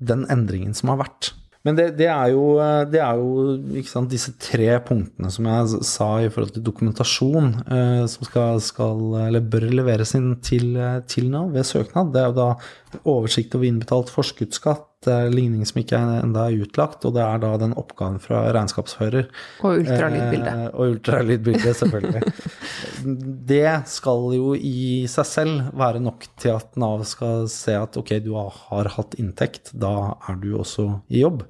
den 0.00 0.24
endringen 0.32 0.72
som 0.76 0.94
har 0.94 1.02
vært. 1.04 1.34
Men 1.66 1.76
det, 1.76 1.86
det, 1.98 2.06
er 2.08 2.30
jo, 2.32 2.44
eh, 2.62 2.82
det 2.88 3.02
er 3.04 3.18
jo 3.20 3.82
sant, 3.84 4.08
disse 4.12 4.32
tre 4.40 4.70
punktene 4.84 5.28
som 5.32 5.48
jeg 5.50 5.82
sa 5.84 6.08
i 6.24 6.30
forhold 6.32 6.54
til 6.54 6.64
dokumentasjon, 6.64 7.50
eh, 7.66 8.04
som 8.08 8.28
skal, 8.28 8.62
skal, 8.64 9.02
eller 9.26 9.44
bør 9.44 9.68
leveres 9.68 10.14
inn 10.16 10.32
til, 10.44 10.72
til 11.10 11.28
Nav 11.32 11.52
ved 11.52 11.68
søknad. 11.68 12.14
Det 12.14 12.22
er 12.22 12.30
jo 12.30 12.38
da 12.38 13.02
oversikt 13.04 13.58
over 13.58 13.68
innbetalt 13.68 14.12
forskuddsskatt, 14.14 14.86
det 15.00 15.12
er 15.14 15.30
ligning 15.32 15.64
som 15.64 15.78
ikke 15.80 15.96
enda 15.96 16.42
er 16.50 16.60
utlagt, 16.60 17.06
og 17.08 17.14
det 17.16 17.22
er 17.24 17.40
da 17.40 17.54
den 17.62 17.72
oppgaven 17.80 18.18
fra 18.20 18.42
regnskapsfører. 18.52 19.30
Og 19.64 19.78
ultralydbildet. 19.80 20.50
Eh, 20.52 20.64
og 20.74 20.96
ultralydbildet, 20.96 21.76
selvfølgelig. 21.78 22.32
det 23.52 23.70
skal 23.88 24.26
jo 24.36 24.52
i 24.54 25.06
seg 25.08 25.28
selv 25.28 25.70
være 25.80 26.02
nok 26.04 26.26
til 26.40 26.52
at 26.58 26.76
Nav 26.80 27.06
skal 27.08 27.48
se 27.48 27.78
at 27.80 27.96
ok, 27.96 28.18
du 28.26 28.34
har 28.36 28.90
hatt 28.98 29.16
inntekt, 29.22 29.72
da 29.72 30.18
er 30.28 30.36
du 30.42 30.50
også 30.58 30.90
i 31.08 31.22
jobb. 31.22 31.46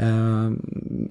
Eh, 0.00 0.54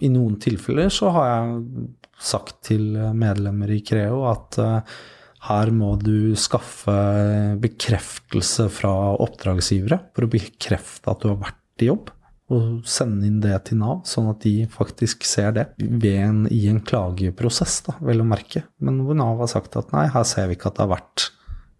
I 0.02 0.10
noen 0.10 0.40
tilfeller 0.42 0.90
så 0.94 1.12
har 1.14 1.30
jeg 1.30 1.92
sagt 2.34 2.64
til 2.72 2.96
medlemmer 3.14 3.70
i 3.76 3.84
Creo 3.86 4.24
at 4.32 4.58
eh, 4.64 4.96
her 5.46 5.70
må 5.70 5.92
du 6.02 6.34
skaffe 6.40 6.96
bekreftelse 7.62 8.66
fra 8.74 8.96
oppdragsgivere 9.22 10.00
for 10.16 10.26
å 10.26 10.32
bekrefte 10.34 11.14
at 11.14 11.22
du 11.22 11.30
har 11.30 11.40
vært 11.44 11.62
i 11.84 11.90
jobb, 11.90 12.12
og 12.54 12.86
sende 12.86 13.26
inn 13.26 13.40
det 13.42 13.56
til 13.68 13.80
Nav, 13.82 14.04
sånn 14.06 14.30
at 14.30 14.44
de 14.46 14.68
faktisk 14.70 15.26
ser 15.26 15.56
det 15.56 15.66
en, 15.82 16.44
i 16.54 16.68
en 16.70 16.82
klageprosess, 16.86 17.80
da, 17.88 17.96
vel 18.06 18.22
å 18.22 18.28
merke. 18.28 18.68
Men 18.78 19.02
hvor 19.06 19.18
Nav 19.18 19.42
har 19.42 19.50
sagt 19.50 19.78
at 19.80 19.90
nei, 19.96 20.06
her 20.14 20.28
ser 20.30 20.52
vi 20.52 20.58
ikke 20.58 20.70
at 20.70 20.78
det 20.78 20.86
har 20.86 20.94
vært 20.94 21.26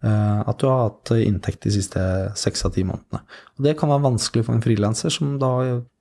uh, 0.06 0.42
at 0.42 0.58
du 0.62 0.66
har 0.70 0.88
hatt 0.88 1.12
inntekt 1.20 1.68
de 1.68 1.74
siste 1.76 2.02
seks 2.42 2.66
av 2.66 2.74
ti 2.74 2.86
månedene. 2.88 3.22
Og 3.56 3.68
det 3.68 3.76
kan 3.78 3.94
være 3.94 4.08
vanskelig 4.08 4.48
for 4.48 4.58
en 4.58 4.66
frilanser 4.66 5.14
som 5.14 5.36
da 5.42 5.52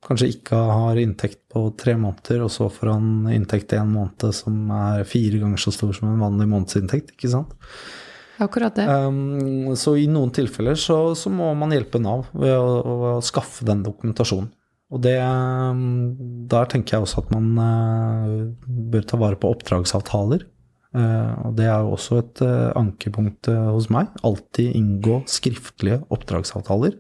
kanskje 0.09 0.31
ikke 0.33 0.63
har 0.81 1.01
inntekt 1.03 1.43
på 1.53 1.67
tre 1.81 1.99
måneder, 2.01 2.47
og 2.47 2.53
så 2.53 2.71
får 2.73 2.95
han 2.95 3.35
inntekt 3.37 3.77
i 3.77 3.83
en 3.83 3.93
måned 3.93 4.31
som 4.37 4.73
er 4.73 5.05
fire 5.09 5.45
ganger 5.45 5.61
så 5.61 5.75
stor 5.77 5.93
som 5.97 6.09
en 6.09 6.25
vanlig 6.25 6.49
månedsinntekt, 6.51 7.15
ikke 7.19 7.35
sant. 7.37 7.53
Akkurat 8.43 8.75
det. 8.75 8.87
Um, 8.89 9.75
så 9.79 9.95
i 9.99 10.09
noen 10.11 10.33
tilfeller 10.35 10.79
så, 10.79 10.99
så, 11.19 11.31
må 11.31 11.53
man 11.59 11.75
hjelpe 11.75 12.01
Nav 12.03 12.27
ved 12.35 12.55
å, 12.57 12.71
å, 12.83 13.13
skaffe 13.25 13.67
den 13.69 13.85
dokumentasjonen. 13.87 14.51
Og 14.95 15.03
det, 15.03 15.17
um, 15.23 16.15
der 16.51 16.67
tenker 16.71 16.97
jeg 16.97 17.07
også 17.07 17.25
at 17.25 17.31
man 17.35 17.47
uh, 17.59 18.35
bør 18.65 19.07
ta 19.07 19.19
vare 19.21 19.39
på 19.41 19.53
oppdragsavtaler. 19.55 20.45
Uh, 20.95 21.49
og 21.49 21.55
det 21.59 21.67
er 21.67 21.83
jo 21.83 21.95
også 21.97 22.21
et 22.23 22.43
uh, 22.47 22.75
ankepunkt 22.79 23.51
hos 23.51 23.89
meg. 23.95 24.11
Alltid 24.27 24.75
inngå 24.79 25.23
skriftlige 25.31 26.03
oppdragsavtaler. 26.15 26.99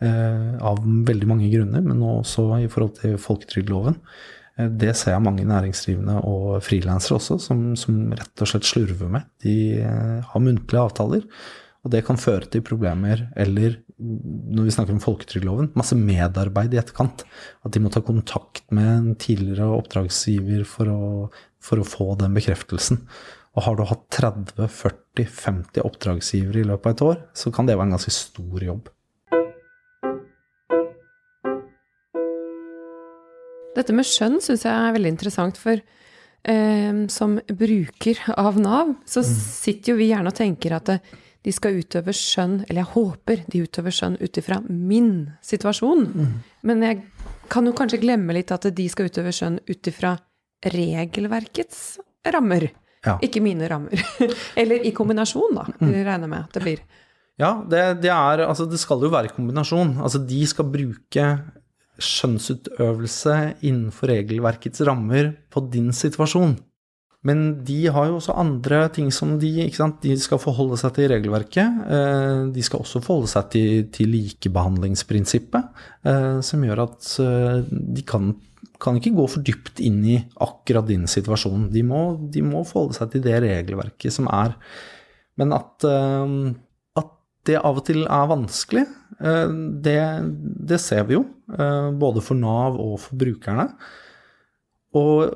av 0.00 0.78
veldig 0.80 1.26
mange 1.28 1.50
grunner, 1.52 1.82
men 1.84 1.98
også 2.00 2.46
i 2.64 2.68
forhold 2.72 2.94
til 3.02 3.18
folketrygdloven. 3.20 3.98
Eh, 4.60 4.68
det 4.82 4.94
ser 4.98 5.16
jeg 5.16 5.24
mange 5.24 5.46
næringsdrivende 5.48 6.20
og 6.28 6.60
frilansere 6.66 7.18
også, 7.18 7.38
som, 7.42 7.64
som, 7.78 8.02
rett 8.16 8.44
og 8.44 8.52
slett 8.52 8.68
slurver 8.68 9.10
med. 9.12 9.28
De 9.44 9.56
eh, 9.80 10.30
har 10.32 10.44
muntlige 10.44 10.84
avtaler, 10.84 11.26
og 11.80 11.94
det 11.94 12.04
kan 12.04 12.20
føre 12.20 12.48
til 12.52 12.64
problemer, 12.66 13.28
eller 13.40 13.80
når 14.00 14.66
vi 14.66 14.72
snakker 14.74 14.94
om 14.96 15.02
folketrygdloven, 15.02 15.70
masse 15.76 15.96
medarbeid 15.96 16.74
i 16.74 16.80
etterkant. 16.80 17.24
At 17.64 17.74
de 17.74 17.82
må 17.84 17.92
ta 17.92 18.02
kontakt 18.04 18.64
med 18.72 18.88
en 18.90 19.10
tidligere 19.20 19.68
oppdragsgiver 19.76 20.64
for 20.68 20.92
å, 20.92 21.02
for 21.60 21.80
å 21.80 21.88
få 21.88 22.14
den 22.20 22.36
bekreftelsen. 22.36 23.02
Og 23.56 23.66
har 23.66 23.76
du 23.76 23.84
hatt 23.88 24.06
30-40-50 24.14 25.84
oppdragsgivere 25.84 26.62
i 26.62 26.68
løpet 26.68 26.86
av 26.86 26.94
et 26.94 27.04
år, 27.08 27.20
så 27.36 27.52
kan 27.52 27.68
det 27.68 27.76
være 27.76 27.90
en 27.90 27.96
ganske 27.96 28.14
stor 28.14 28.64
jobb. 28.64 28.88
Dette 33.76 33.94
med 33.94 34.06
skjønn 34.08 34.40
syns 34.42 34.66
jeg 34.66 34.74
er 34.74 34.94
veldig 34.96 35.12
interessant, 35.14 35.58
for 35.60 35.78
eh, 35.78 37.00
som 37.12 37.38
bruker 37.46 38.22
av 38.34 38.58
Nav, 38.60 38.94
så 39.06 39.22
mm. 39.24 39.34
sitter 39.62 39.92
jo 39.92 40.00
vi 40.00 40.10
gjerne 40.10 40.32
og 40.32 40.38
tenker 40.38 40.76
at 40.76 40.94
eh, 40.96 41.18
de 41.46 41.52
skal 41.56 41.78
utøve 41.80 42.12
skjønn, 42.16 42.58
eller 42.66 42.82
jeg 42.82 42.92
håper 42.94 43.44
de 43.48 43.62
utøver 43.64 43.94
skjønn 43.96 44.18
ut 44.20 44.40
ifra 44.42 44.60
min 44.68 45.12
situasjon. 45.46 46.02
Mm. 46.12 46.34
Men 46.68 46.84
jeg 46.84 47.00
kan 47.50 47.66
jo 47.66 47.76
kanskje 47.76 48.02
glemme 48.02 48.36
litt 48.36 48.52
at 48.52 48.68
de 48.76 48.86
skal 48.92 49.08
utøve 49.08 49.32
skjønn 49.34 49.56
ut 49.70 49.90
ifra 49.90 50.16
regelverkets 50.74 52.00
rammer. 52.28 52.68
Ja. 53.06 53.16
Ikke 53.24 53.40
mine 53.40 53.70
rammer. 53.72 54.02
eller 54.60 54.84
i 54.84 54.92
kombinasjon, 54.96 55.56
da, 55.56 55.64
mm. 55.80 55.94
regner 56.04 56.28
med 56.28 56.42
at 56.42 56.58
det 56.58 56.64
blir. 56.66 56.82
Ja, 57.40 57.54
det, 57.64 58.02
det, 58.04 58.12
er 58.12 58.44
Altså, 58.44 58.66
det 58.68 58.76
skal 58.82 59.00
jo 59.00 59.08
være 59.12 59.32
kombinasjon. 59.32 59.96
Altså, 60.04 60.20
de 60.20 60.42
skal 60.48 60.68
bruke 60.68 61.26
skjønnsutøvelse 62.04 63.36
innenfor 63.60 64.12
regelverkets 64.14 64.82
rammer 64.88 65.34
på 65.52 65.62
din 65.72 65.92
situasjon. 65.96 66.56
Men 67.26 67.40
de 67.68 67.82
har 67.92 68.08
jo 68.08 68.16
også 68.16 68.34
andre 68.40 68.86
ting 68.96 69.10
som 69.12 69.34
de? 69.40 69.50
De 70.00 70.14
skal 70.20 70.40
forholde 70.40 70.78
seg 70.80 70.94
til 70.96 71.10
regelverket. 71.12 71.82
Eh, 71.96 72.44
de 72.54 72.62
skal 72.64 72.80
også 72.80 73.02
forholde 73.04 73.28
seg 73.28 73.50
til, 73.52 73.82
til 73.92 74.08
likebehandlingsprinsippet, 74.14 75.82
eh, 76.08 76.38
som 76.46 76.64
gjør 76.64 76.86
at 76.86 77.10
eh, 77.20 77.68
de 77.68 78.06
kan, 78.08 78.32
kan, 78.80 78.96
ikke 78.96 79.12
gå 79.18 79.26
for 79.34 79.44
dypt 79.44 79.84
inn 79.84 80.00
i 80.00 80.16
akkurat 80.40 80.88
din 80.88 81.04
situasjon. 81.04 81.68
De 81.74 81.84
må, 81.84 82.06
de 82.32 82.44
må 82.46 82.64
forholde 82.64 82.96
seg 82.96 83.12
til 83.12 83.26
det 83.28 83.36
regelverket 83.44 84.16
som 84.16 84.30
er. 84.32 84.56
Men 85.36 85.52
at 85.56 85.84
det 87.48 87.56
av 87.56 87.78
og 87.80 87.84
til 87.88 88.02
er 88.04 88.26
vanskelig, 88.28 88.84
det, 89.20 90.00
det, 90.70 90.78
ser 90.80 91.04
vi 91.08 91.18
jo. 91.18 91.24
Eh, 91.52 91.90
både 92.00 92.22
for 92.24 92.38
Nav 92.40 92.78
og 92.80 92.96
for 93.02 93.20
brukerne. 93.20 93.66
Og 94.98 95.28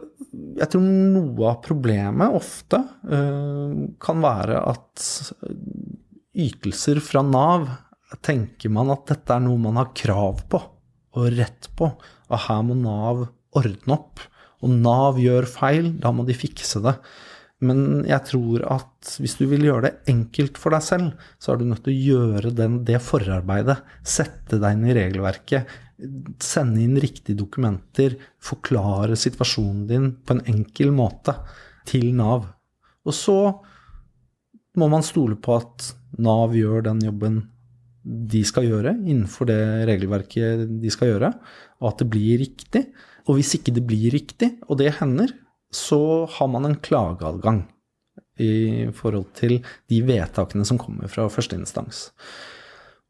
jeg 0.59 0.71
tror 0.73 0.83
noe 0.83 1.51
av 1.53 1.61
problemet 1.63 2.35
ofte 2.35 2.81
eh, 3.07 3.75
kan 4.03 4.25
være 4.25 4.63
at 4.73 5.05
ytelser 6.35 6.99
fra 7.05 7.23
Nav 7.23 7.69
tenker 8.25 8.73
man 8.75 8.91
at 8.95 9.07
dette 9.11 9.35
er 9.35 9.45
noe 9.45 9.61
man 9.61 9.79
har 9.79 9.93
krav 9.97 10.43
på 10.51 10.61
og 11.15 11.31
rett 11.37 11.69
på, 11.79 11.87
og 11.95 12.41
her 12.49 12.63
må 12.67 12.75
Nav 12.79 13.21
ordne 13.55 13.95
opp. 13.95 14.23
Og 14.65 14.73
Nav 14.73 15.21
gjør 15.23 15.47
feil, 15.47 15.93
da 16.03 16.11
må 16.11 16.25
de 16.27 16.35
fikse 16.35 16.81
det. 16.83 16.97
Men 17.63 18.03
jeg 18.09 18.27
tror 18.29 18.65
at 18.75 19.15
hvis 19.23 19.37
du 19.39 19.45
vil 19.49 19.69
gjøre 19.69 19.87
det 19.87 20.11
enkelt 20.11 20.59
for 20.61 20.75
deg 20.75 20.85
selv, 20.85 21.27
så 21.39 21.53
er 21.53 21.61
du 21.61 21.69
nødt 21.69 21.85
til 21.87 21.95
å 21.95 22.09
gjøre 22.11 22.53
den, 22.57 22.81
det 22.87 22.99
forarbeidet. 23.05 23.79
Sette 24.03 24.59
deg 24.59 24.75
inn 24.75 24.89
i 24.91 24.97
regelverket. 24.97 25.71
Sende 26.43 26.83
inn 26.83 26.99
riktige 27.01 27.39
dokumenter. 27.39 28.19
Forklare 28.43 29.17
situasjonen 29.19 29.87
din 29.91 30.11
på 30.27 30.37
en 30.37 30.45
enkel 30.51 30.93
måte 30.95 31.37
til 31.89 32.11
Nav. 32.19 32.51
Og 33.05 33.15
så 33.17 33.39
må 34.81 34.91
man 34.91 35.07
stole 35.07 35.39
på 35.39 35.59
at 35.61 35.93
Nav 36.25 36.57
gjør 36.59 36.89
den 36.89 37.03
jobben 37.07 37.43
de 38.05 38.43
skal 38.45 38.67
gjøre 38.69 38.93
innenfor 38.99 39.49
det 39.49 39.63
regelverket 39.89 40.67
de 40.83 40.91
skal 40.93 41.15
gjøre, 41.15 41.31
og 41.81 41.87
at 41.89 42.03
det 42.03 42.09
blir 42.13 42.43
riktig. 42.43 42.83
Og 43.25 43.39
hvis 43.39 43.55
ikke 43.57 43.73
det 43.73 43.85
blir 43.89 44.13
riktig, 44.13 44.51
og 44.69 44.77
det 44.83 44.91
hender, 44.99 45.33
så 45.75 46.01
har 46.37 46.51
man 46.51 46.69
en 46.69 46.81
klageadgang 46.83 47.65
i 48.41 48.87
forhold 48.95 49.29
til 49.39 49.61
de 49.91 50.01
vedtakene 50.07 50.67
som 50.67 50.81
kommer 50.81 51.11
fra 51.11 51.29
førsteinstans. 51.31 52.09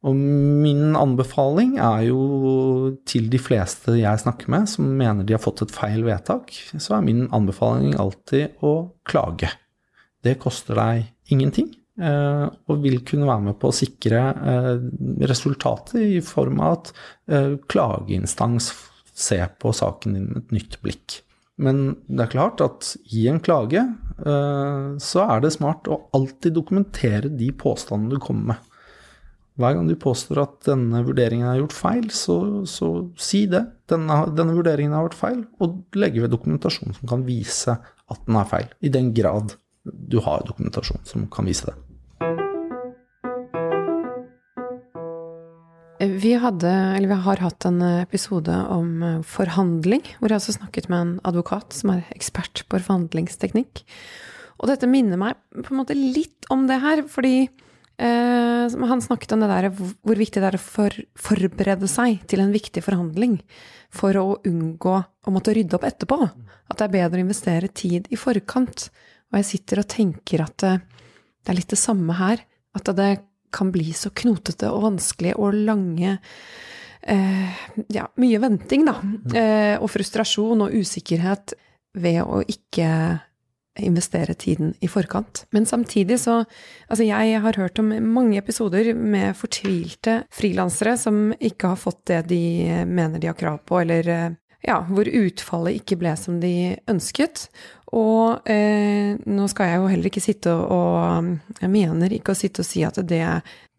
Og 0.05 0.17
min 0.17 0.93
anbefaling 1.01 1.79
er 1.81 2.11
jo 2.11 2.93
til 3.09 3.31
de 3.33 3.41
fleste 3.41 3.97
jeg 3.97 4.21
snakker 4.21 4.51
med 4.53 4.69
som 4.69 4.91
mener 4.99 5.25
de 5.25 5.33
har 5.37 5.41
fått 5.41 5.65
et 5.65 5.73
feil 5.73 6.05
vedtak, 6.05 6.53
så 6.77 6.99
er 6.99 7.07
min 7.07 7.25
anbefaling 7.33 7.97
alltid 7.97 8.61
å 8.65 8.75
klage. 9.09 9.49
Det 10.25 10.37
koster 10.43 10.77
deg 10.77 11.33
ingenting. 11.33 11.73
Eh, 11.95 12.47
og 12.67 12.81
vil 12.83 12.99
kunne 13.07 13.29
være 13.29 13.47
med 13.49 13.59
på 13.63 13.71
å 13.71 13.75
sikre 13.77 14.23
eh, 14.35 14.71
resultatet 15.31 16.01
i 16.03 16.23
form 16.27 16.59
av 16.59 16.73
at 16.73 16.89
eh, 17.31 17.53
klageinstans 17.71 18.73
ser 19.15 19.53
på 19.63 19.71
saken 19.71 20.17
din 20.17 20.27
med 20.33 20.41
et 20.43 20.57
nytt 20.57 20.81
blikk. 20.83 21.21
Men 21.63 21.85
det 22.09 22.25
er 22.25 22.33
klart 22.33 22.63
at 22.65 22.95
i 23.15 23.29
en 23.31 23.41
klage 23.43 23.83
så 24.19 25.25
er 25.27 25.43
det 25.43 25.53
smart 25.55 25.87
å 25.91 26.01
alltid 26.15 26.55
dokumentere 26.57 27.31
de 27.31 27.51
påstandene 27.55 28.15
du 28.15 28.23
kommer 28.23 28.55
med. 28.55 28.75
Hver 29.59 29.77
gang 29.77 29.87
du 29.87 29.95
påstår 30.01 30.41
at 30.43 30.55
denne 30.67 31.05
vurderingen 31.07 31.47
er 31.47 31.61
gjort 31.61 31.77
feil, 31.77 32.09
så, 32.11 32.37
så 32.67 32.89
si 33.15 33.45
det. 33.51 33.63
Denne, 33.91 34.25
denne, 34.35 34.57
vurderingen 34.57 34.97
har 34.97 35.07
vært 35.07 35.19
feil, 35.19 35.45
og 35.63 35.99
legge 35.99 36.25
ved 36.25 36.35
dokumentasjon 36.35 36.97
som 36.97 37.11
kan 37.11 37.23
vise 37.27 37.77
at 37.79 38.25
den 38.27 38.39
er 38.41 38.49
feil. 38.51 38.67
I 38.83 38.91
den 38.95 39.13
grad 39.15 39.55
du 39.85 40.19
har 40.25 40.43
dokumentasjon 40.49 41.07
som 41.07 41.29
kan 41.31 41.47
vise 41.47 41.69
det. 41.71 41.77
Vi, 46.05 46.35
hadde, 46.37 46.71
vi 47.01 47.17
har 47.27 47.41
hatt 47.41 47.65
en 47.69 47.81
episode 48.03 48.55
om 48.73 49.03
eh, 49.03 49.21
forhandling, 49.27 50.03
hvor 50.19 50.33
jeg 50.33 50.41
også 50.41 50.57
snakket 50.59 50.89
med 50.93 51.01
en 51.01 51.13
advokat 51.29 51.77
som 51.77 51.93
er 51.95 52.07
ekspert 52.15 52.65
på 52.69 52.81
forhandlingsteknikk. 52.83 53.85
Og 54.61 54.71
dette 54.71 54.89
minner 54.91 55.21
meg 55.21 55.39
på 55.55 55.73
en 55.73 55.81
måte 55.81 55.97
litt 55.97 56.49
om 56.53 56.67
det 56.69 56.81
her, 56.83 57.05
fordi 57.11 57.47
eh, 57.47 58.77
han 58.91 59.05
snakket 59.05 59.35
om 59.35 59.45
det 59.45 59.51
der 59.51 59.71
hvor 59.75 60.21
viktig 60.21 60.43
det 60.43 60.51
er 60.51 60.59
å 60.59 60.63
for, 60.63 60.95
forberede 61.19 61.89
seg 61.91 62.25
til 62.31 62.45
en 62.45 62.55
viktig 62.55 62.85
forhandling 62.85 63.39
for 63.95 64.17
å 64.21 64.39
unngå 64.47 64.97
å 65.01 65.35
måtte 65.35 65.55
rydde 65.57 65.79
opp 65.79 65.87
etterpå. 65.89 66.21
At 66.71 66.81
det 66.81 66.89
er 66.89 66.97
bedre 66.97 67.23
å 67.23 67.27
investere 67.27 67.71
tid 67.71 68.11
i 68.13 68.19
forkant. 68.21 68.89
Og 69.33 69.41
jeg 69.41 69.51
sitter 69.53 69.83
og 69.83 69.91
tenker 69.91 70.45
at 70.45 70.59
det, 70.63 70.75
det 71.45 71.55
er 71.55 71.61
litt 71.61 71.73
det 71.73 71.81
samme 71.81 72.19
her. 72.19 72.45
At 72.75 72.91
det 72.99 73.13
kan 73.55 73.73
bli 73.75 73.93
så 73.97 74.13
knotete 74.15 74.71
og 74.73 74.89
vanskelig 74.89 75.37
og 75.39 75.55
lange 75.55 76.17
eh, 77.03 77.61
Ja, 77.93 78.09
mye 78.21 78.41
venting, 78.43 78.89
da. 78.89 78.99
Eh, 79.35 79.77
og 79.79 79.91
frustrasjon 79.93 80.67
og 80.67 80.75
usikkerhet 80.75 81.57
ved 81.95 82.23
å 82.25 82.43
ikke 82.43 82.91
investere 83.83 84.35
tiden 84.39 84.75
i 84.81 84.89
forkant. 84.89 85.47
Men 85.51 85.67
samtidig 85.67 86.21
så 86.23 86.45
Altså, 86.89 87.05
jeg 87.05 87.41
har 87.41 87.57
hørt 87.57 87.79
om 87.79 87.91
mange 88.15 88.39
episoder 88.39 88.95
med 88.95 89.35
fortvilte 89.37 90.25
frilansere 90.31 90.97
som 91.01 91.33
ikke 91.41 91.73
har 91.73 91.81
fått 91.81 92.05
det 92.07 92.27
de 92.29 92.85
mener 92.87 93.19
de 93.19 93.27
har 93.27 93.39
krav 93.39 93.63
på, 93.67 93.81
eller 93.81 94.09
eh, 94.09 94.31
ja, 94.65 94.81
hvor 94.89 95.09
utfallet 95.09 95.81
ikke 95.81 95.99
ble 96.01 96.15
som 96.17 96.39
de 96.41 96.77
ønsket. 96.91 97.49
Og 97.95 98.49
eh, 98.51 99.15
nå 99.31 99.45
skal 99.51 99.71
jeg 99.71 99.79
jo 99.79 99.91
heller 99.93 100.09
ikke 100.11 100.23
sitte 100.25 100.55
og, 100.55 100.73
og 100.75 101.61
Jeg 101.63 101.71
mener 101.71 102.15
ikke 102.17 102.35
å 102.35 102.39
sitte 102.39 102.65
og 102.65 102.67
si 102.67 102.83
at 102.87 102.99
det 103.07 103.23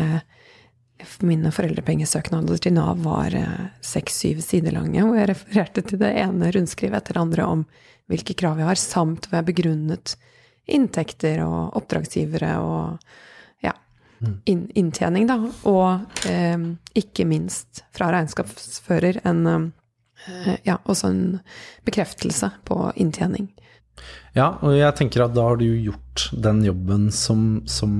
mine 1.25 1.51
foreldrepengesøknader 1.53 2.61
til 2.63 2.73
Nav 2.77 3.01
var 3.05 3.35
eh, 3.37 3.65
seks-syv 3.85 4.41
sider 4.43 4.73
lange, 4.75 5.03
hvor 5.03 5.19
jeg 5.19 5.29
refererte 5.33 5.83
til 5.85 6.01
det 6.01 6.13
ene 6.23 6.53
rundskrivet 6.55 7.03
etter 7.03 7.17
det 7.17 7.25
andre 7.27 7.49
om 7.57 7.65
hvilke 8.09 8.35
krav 8.37 8.61
jeg 8.61 8.69
har, 8.69 8.79
samt 8.79 9.27
hvor 9.27 9.39
jeg 9.39 9.49
begrunnet 9.51 10.15
inntekter 10.65 11.43
og 11.45 11.75
oppdragsgivere 11.79 12.51
og 12.63 13.65
ja, 13.65 13.73
mm. 14.19 14.35
inn, 14.51 14.63
inntjening, 14.77 15.27
da. 15.29 15.39
Og 15.69 16.29
eh, 16.29 16.69
ikke 16.97 17.27
minst 17.29 17.83
fra 17.95 18.11
regnskapsfører 18.15 19.21
en 19.29 19.45
eh, 19.51 20.55
ja, 20.65 20.79
også 20.83 21.11
en 21.11 21.23
bekreftelse 21.85 22.51
på 22.65 22.79
inntjening. 22.95 23.51
Ja, 24.35 24.57
og 24.59 24.75
jeg 24.75 24.91
tenker 24.97 25.23
at 25.25 25.35
da 25.35 25.45
har 25.47 25.59
du 25.61 25.67
gjort 25.69 26.27
den 26.31 26.63
jobben 26.65 27.07
som, 27.15 27.61
som 27.69 27.93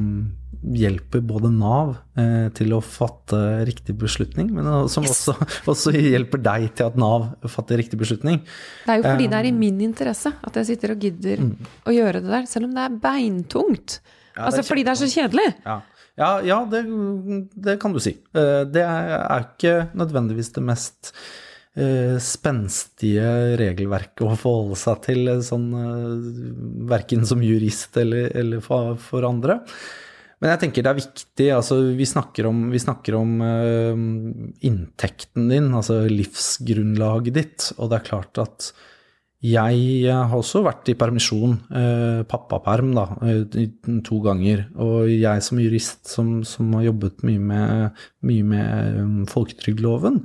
hjelper 0.73 1.21
både 1.25 1.51
Nav 1.53 1.95
eh, 2.17 2.47
til 2.57 2.73
å 2.75 2.81
fatte 2.83 3.37
riktig 3.67 3.95
beslutning, 4.01 4.49
men 4.55 4.67
som 4.91 5.05
yes. 5.05 5.25
også, 5.27 5.35
også, 5.71 5.93
hjelper 5.95 6.41
deg 6.45 6.67
til 6.77 6.89
at 6.89 6.99
Nav 6.99 7.27
fatter 7.51 7.79
riktig 7.81 7.99
beslutning. 8.01 8.41
Det 8.85 8.93
er 8.93 9.01
jo 9.01 9.07
fordi 9.07 9.27
eh, 9.27 9.33
det 9.33 9.39
er 9.41 9.49
i 9.49 9.55
min 9.55 9.81
interesse 9.85 10.33
at 10.35 10.61
jeg 10.61 10.71
sitter 10.71 10.95
og 10.95 11.07
gidder 11.07 11.43
mm. 11.45 11.55
å 11.85 11.95
gjøre 11.95 12.23
det 12.23 12.33
der, 12.33 12.47
selv 12.49 12.69
om 12.69 12.77
det 12.77 12.85
er 12.85 12.99
beintungt. 13.07 13.99
Ja, 14.35 14.47
altså 14.47 14.63
er 14.63 14.69
fordi 14.69 14.85
det 14.85 14.95
er 14.95 15.01
så 15.01 15.11
kjedelig. 15.11 15.47
Ja, 15.65 15.79
ja, 16.19 16.29
ja 16.47 16.59
det, 16.71 16.83
det, 17.55 17.79
kan 17.81 17.95
du 17.95 18.01
si. 18.03 18.15
Eh, 18.35 18.61
det 18.71 18.85
er 18.85 19.49
ikke 19.49 19.75
nødvendigvis 19.97 20.53
det 20.55 20.63
mest 20.65 21.11
uh, 21.75 22.15
spenstige 22.23 23.27
regelverket 23.59 24.23
å 24.23 24.37
forholde 24.39 24.79
seg 24.79 25.03
til, 25.09 25.29
sånn, 25.43 25.67
uh, 25.75 26.87
verken 26.91 27.27
som 27.27 27.43
jurist 27.43 27.99
eller, 27.99 28.29
eller 28.37 28.63
for, 28.63 28.95
for 29.01 29.27
andre. 29.27 29.59
Men 30.41 30.51
jeg 30.51 30.61
tenker 30.65 30.83
det 30.85 30.91
er 30.91 30.99
viktig. 30.99 31.47
altså 31.55 31.77
Vi 31.95 32.07
snakker 32.09 32.49
om, 32.49 32.65
vi 32.73 32.81
snakker 32.81 33.17
om 33.19 33.37
uh, 33.43 34.01
inntekten 34.67 35.47
din, 35.51 35.71
altså 35.75 36.03
livsgrunnlaget 36.11 37.37
ditt. 37.37 37.69
Og 37.79 37.91
det 37.91 37.99
er 37.99 38.09
klart 38.09 38.43
at 38.43 38.69
jeg 39.45 40.09
har 40.09 40.33
også 40.33 40.63
vært 40.65 40.89
i 40.89 40.97
permisjon, 40.97 41.59
uh, 41.69 42.23
pappaperm, 42.27 42.95
da, 42.97 43.07
uh, 43.21 43.99
to 44.07 44.19
ganger. 44.25 44.65
Og 44.81 45.11
jeg 45.13 45.45
som 45.45 45.61
jurist 45.61 46.11
som, 46.11 46.39
som 46.47 46.73
har 46.79 46.89
jobbet 46.89 47.23
mye 47.27 47.45
med, 47.53 48.03
mye 48.27 48.49
med 48.55 48.99
um, 48.99 49.23
folketrygdloven, 49.31 50.23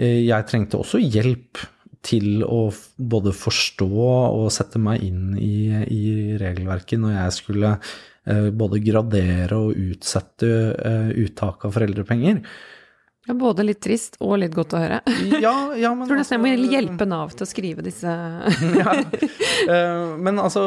jeg 0.00 0.46
trengte 0.48 0.78
også 0.80 0.96
hjelp 0.96 1.58
til 2.00 2.40
å 2.40 2.70
både 2.96 3.34
forstå 3.36 3.88
og 3.92 4.46
sette 4.54 4.80
meg 4.80 5.02
inn 5.04 5.34
i, 5.36 5.68
i 5.68 6.04
regelverket 6.40 7.02
når 7.02 7.18
jeg 7.18 7.34
skulle 7.36 7.74
Eh, 7.74 8.09
både 8.52 8.82
gradere 8.84 9.58
og 9.58 9.78
utsette 9.78 10.50
eh, 10.76 11.10
uttak 11.24 11.66
av 11.66 11.74
foreldrepenger. 11.76 12.42
Ja, 13.28 13.34
både 13.36 13.66
litt 13.68 13.82
trist 13.84 14.14
og 14.24 14.38
litt 14.40 14.54
godt 14.56 14.72
å 14.72 14.78
høre. 14.80 14.98
Ja, 15.42 15.52
ja, 15.76 15.90
men 15.92 16.06
tror 16.08 16.16
nesten 16.18 16.38
jeg 16.38 16.40
må 16.40 16.48
altså- 16.54 16.72
hjelpe 16.72 17.06
Nav 17.10 17.34
til 17.36 17.44
å 17.44 17.48
skrive 17.50 17.84
disse 17.84 18.14
ja. 18.80 18.94
Eh, 19.68 20.04
Men 20.24 20.40
altså, 20.40 20.62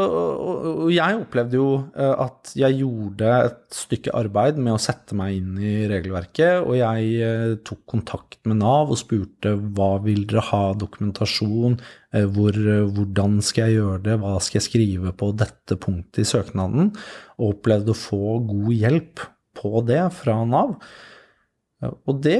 jeg 0.93 1.17
opplevde 1.17 1.57
jo 1.57 1.69
eh, 1.97 2.13
at 2.27 2.51
jeg 2.59 2.77
gjorde 2.83 3.31
et 3.49 3.63
stykke 3.73 4.13
arbeid 4.15 4.59
med 4.61 4.75
å 4.75 4.81
sette 4.81 5.17
meg 5.17 5.39
inn 5.39 5.57
i 5.57 5.73
regelverket, 5.89 6.61
og 6.61 6.77
jeg 6.77 7.09
eh, 7.25 7.55
tok 7.65 7.81
kontakt 7.89 8.37
med 8.45 8.61
Nav 8.61 8.93
og 8.93 9.01
spurte 9.01 9.55
hva 9.73 9.95
vil 10.05 10.27
dere 10.29 10.45
ha 10.51 10.63
dokumentasjon, 10.77 11.79
hvor, 12.35 12.57
hvordan 12.93 13.39
skal 13.41 13.71
jeg 13.71 13.79
gjøre 13.79 14.01
det, 14.05 14.17
hva 14.21 14.35
skal 14.43 14.59
jeg 14.59 14.67
skrive 14.67 15.13
på 15.17 15.31
dette 15.39 15.77
punktet 15.81 16.21
i 16.21 16.27
søknaden, 16.29 16.91
og 17.39 17.55
opplevde 17.55 17.95
å 17.95 17.97
få 17.97 18.35
god 18.45 18.69
hjelp 18.77 19.23
på 19.57 19.81
det 19.87 20.03
fra 20.19 20.37
Nav. 20.45 20.75
Og 22.07 22.19
det 22.23 22.37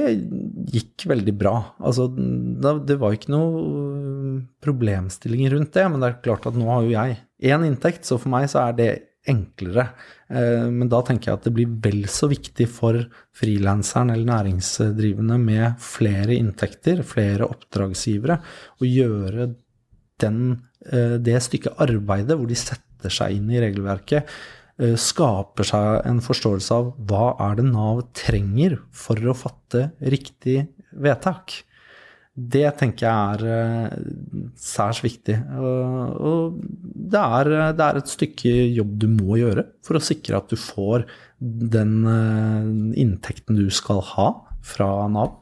gikk 0.72 1.06
veldig 1.10 1.34
bra. 1.38 1.54
Altså, 1.84 2.08
det 2.10 2.98
var 3.00 3.16
ikke 3.16 3.32
noe 3.34 4.42
problemstillinger 4.64 5.56
rundt 5.56 5.74
det, 5.76 5.86
men 5.90 6.02
det 6.02 6.10
er 6.10 6.22
klart 6.24 6.48
at 6.50 6.56
nå 6.58 6.68
har 6.70 6.86
jo 6.86 6.94
jeg 6.94 7.18
én 7.44 7.66
inntekt, 7.66 8.06
så 8.08 8.18
for 8.20 8.32
meg 8.32 8.48
så 8.52 8.62
er 8.66 8.78
det 8.78 8.90
enklere. 9.30 9.88
Eh, 10.28 10.66
Men 10.70 10.90
da 10.92 11.00
tenker 11.04 11.30
jeg 11.30 11.38
at 11.38 11.46
det 11.48 11.54
blir 11.56 11.76
vel 11.84 12.04
så 12.12 12.28
viktig 12.30 12.66
for 12.70 12.98
frilanseren 13.36 14.12
eller 14.12 14.28
næringsdrivende 14.28 15.38
med 15.40 15.78
flere 15.82 16.36
inntekter, 16.36 17.04
flere 17.06 17.48
oppdragsgivere, 17.48 18.40
å 18.80 18.88
gjøre 18.88 19.54
den, 20.20 20.62
eh, 20.90 21.16
det 21.18 21.40
stykket 21.42 21.80
arbeidet 21.80 22.36
hvor 22.36 22.48
de 22.48 22.58
setter 22.58 23.12
seg 23.12 23.38
inn 23.38 23.50
i 23.50 23.60
regelverket, 23.60 24.28
skaper 24.98 25.68
seg 25.68 26.08
en 26.08 26.18
forståelse 26.24 26.74
av 26.74 26.88
hva 27.06 27.28
er 27.46 27.60
det 27.60 27.66
Nav 27.68 28.00
trenger 28.16 28.80
for 28.90 29.20
å 29.30 29.36
fatte 29.38 29.92
riktig 30.02 30.64
vedtak. 30.90 31.60
Det 32.34 32.66
tenker 32.80 33.06
jeg 33.06 33.14
er 33.14 33.44
eh, 33.46 33.92
særs 34.58 35.04
viktig. 35.04 35.36
Og 35.54 36.56
det, 36.58 37.20
er, 37.20 37.50
det 37.78 37.86
er 37.86 38.00
et 38.00 38.10
stykke 38.10 38.54
jobb 38.74 38.96
du 39.04 39.06
må 39.12 39.38
gjøre 39.38 39.68
for 39.86 39.98
å 39.98 40.02
sikre 40.02 40.40
at 40.40 40.50
du 40.50 40.58
får 40.58 41.06
den 41.38 41.94
eh, 42.10 42.66
inntekten 43.04 43.60
du 43.60 43.68
skal 43.70 44.02
ha 44.14 44.28
fra 44.66 44.90
Nav. 45.12 45.38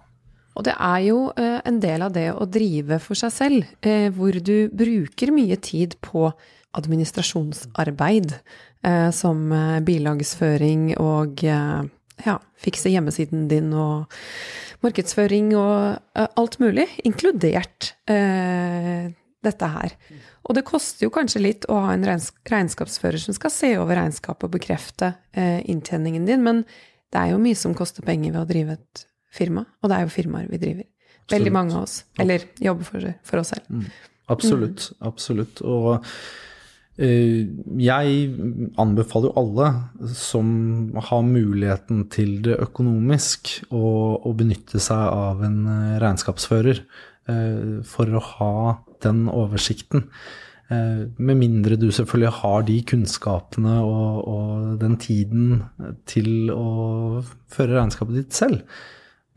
Og 0.57 0.67
det 0.67 0.75
er 0.77 0.99
jo 1.07 1.19
eh, 1.39 1.61
en 1.69 1.79
del 1.83 2.05
av 2.05 2.13
det 2.15 2.29
å 2.35 2.49
drive 2.51 2.99
for 3.03 3.19
seg 3.19 3.33
selv, 3.35 3.71
eh, 3.85 4.09
hvor 4.13 4.37
du 4.37 4.69
bruker 4.69 5.33
mye 5.35 5.57
tid 5.63 5.97
på 6.05 6.29
administrasjonsarbeid, 6.77 8.35
eh, 8.85 9.09
som 9.15 9.53
bilagsføring 9.85 10.93
og 11.01 11.45
ja, 11.45 12.37
fikse 12.61 12.93
hjemmesiden 12.93 13.49
din 13.51 13.73
og 13.77 14.13
markedsføring 14.83 15.53
og 15.55 16.19
alt 16.19 16.59
mulig, 16.59 16.89
inkludert 17.07 17.93
dette 18.07 19.69
her. 19.77 19.95
Og 20.43 20.57
det 20.59 20.65
koster 20.67 21.07
jo 21.07 21.13
kanskje 21.15 21.43
litt 21.45 21.69
å 21.71 21.79
ha 21.85 21.93
en 21.95 22.07
regnskapsfører 22.07 23.23
som 23.23 23.37
skal 23.37 23.55
se 23.55 23.73
over 23.79 24.01
regnskapet 24.01 24.49
og 24.49 24.57
bekrefte 24.57 25.13
inntjeningen 25.35 26.27
din, 26.27 26.43
men 26.43 26.65
det 27.15 27.21
er 27.21 27.33
jo 27.35 27.43
mye 27.43 27.59
som 27.59 27.77
koster 27.79 28.07
penger 28.07 28.35
ved 28.35 28.43
å 28.43 28.51
drive 28.51 28.79
et 28.81 29.07
firma, 29.33 29.65
og 29.81 29.91
det 29.91 29.99
er 29.99 30.07
jo 30.07 30.13
firmaer 30.13 30.51
vi 30.53 30.61
driver. 30.61 30.89
Veldig 31.33 31.53
mange 31.55 31.77
av 31.77 31.87
oss. 31.87 32.03
Eller 32.21 32.47
jobber 32.61 32.89
for, 32.89 33.13
for 33.27 33.43
oss 33.43 33.53
selv. 33.55 33.85
Absolutt. 34.33 34.89
Absolutt. 35.05 35.63
Og 35.67 36.05
eh, 37.01 37.49
jeg 37.83 38.21
anbefaler 38.81 39.31
jo 39.31 39.35
alle 39.43 39.71
som 40.19 40.53
har 41.09 41.25
muligheten 41.27 42.07
til 42.13 42.39
det 42.47 42.59
økonomisk, 42.63 43.55
å, 43.73 44.33
benytte 44.39 44.83
seg 44.83 45.03
av 45.03 45.43
en 45.47 45.59
eh, 45.67 45.99
regnskapsfører 46.03 46.83
eh, 46.83 47.83
for 47.89 48.13
å 48.13 48.25
ha 48.37 48.55
den 49.05 49.27
oversikten. 49.33 50.09
Med 50.73 51.37
mindre 51.37 51.77
du 51.77 51.91
selvfølgelig 51.93 52.31
har 52.39 52.63
de 52.65 52.79
kunnskapene 52.89 53.75
og, 53.85 54.21
og 54.25 54.69
den 54.81 54.95
tiden 54.97 55.59
til 56.09 56.49
å 56.55 57.21
føre 57.53 57.75
regnskapet 57.75 58.17
ditt 58.17 58.33
selv. 58.39 58.63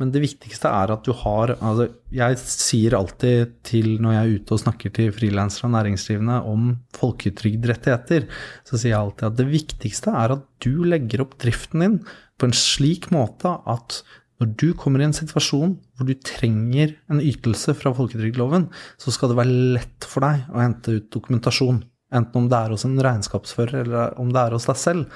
Men 0.01 0.11
det 0.11 0.23
viktigste 0.25 0.67
er 0.67 0.91
at 0.91 1.05
du 1.07 1.13
har 1.15 1.53
altså 1.55 1.87
Jeg 2.11 2.39
sier 2.41 2.97
alltid 2.97 3.53
til 3.67 3.93
når 4.03 4.15
jeg 4.15 4.25
er 4.25 4.41
ute 4.41 4.57
og 4.57 4.61
snakker 4.65 4.91
til 4.95 5.13
frilansere 5.15 5.69
og 5.69 5.75
næringsdrivende 5.77 6.41
om 6.51 6.67
folketrygdrettigheter, 6.97 8.27
så 8.67 8.75
sier 8.75 8.91
jeg 8.91 8.99
alltid 8.99 9.29
at 9.29 9.39
det 9.39 9.47
viktigste 9.53 10.11
er 10.11 10.35
at 10.35 10.45
du 10.65 10.83
legger 10.83 11.23
opp 11.23 11.37
driften 11.41 11.85
din 11.85 11.97
på 12.35 12.49
en 12.49 12.57
slik 12.57 13.09
måte 13.15 13.55
at 13.71 14.01
når 14.41 14.51
du 14.59 14.67
kommer 14.75 14.99
i 14.99 15.07
en 15.07 15.15
situasjon 15.15 15.77
hvor 15.95 16.07
du 16.09 16.15
trenger 16.27 16.97
en 17.11 17.23
ytelse 17.23 17.71
fra 17.79 17.93
folketrygdloven, 17.95 18.67
så 18.99 19.13
skal 19.15 19.31
det 19.31 19.39
være 19.39 19.59
lett 19.77 20.07
for 20.11 20.27
deg 20.27 20.49
å 20.51 20.59
hente 20.59 20.97
ut 20.97 21.07
dokumentasjon. 21.15 21.79
Enten 22.15 22.43
om 22.43 22.49
det 22.51 22.59
er 22.59 22.73
hos 22.75 22.83
en 22.87 22.99
regnskapsfører 22.99 23.85
eller 23.85 24.19
om 24.21 24.33
det 24.35 24.41
er 24.41 24.55
hos 24.57 24.67
deg 24.67 24.79
selv. 24.79 25.07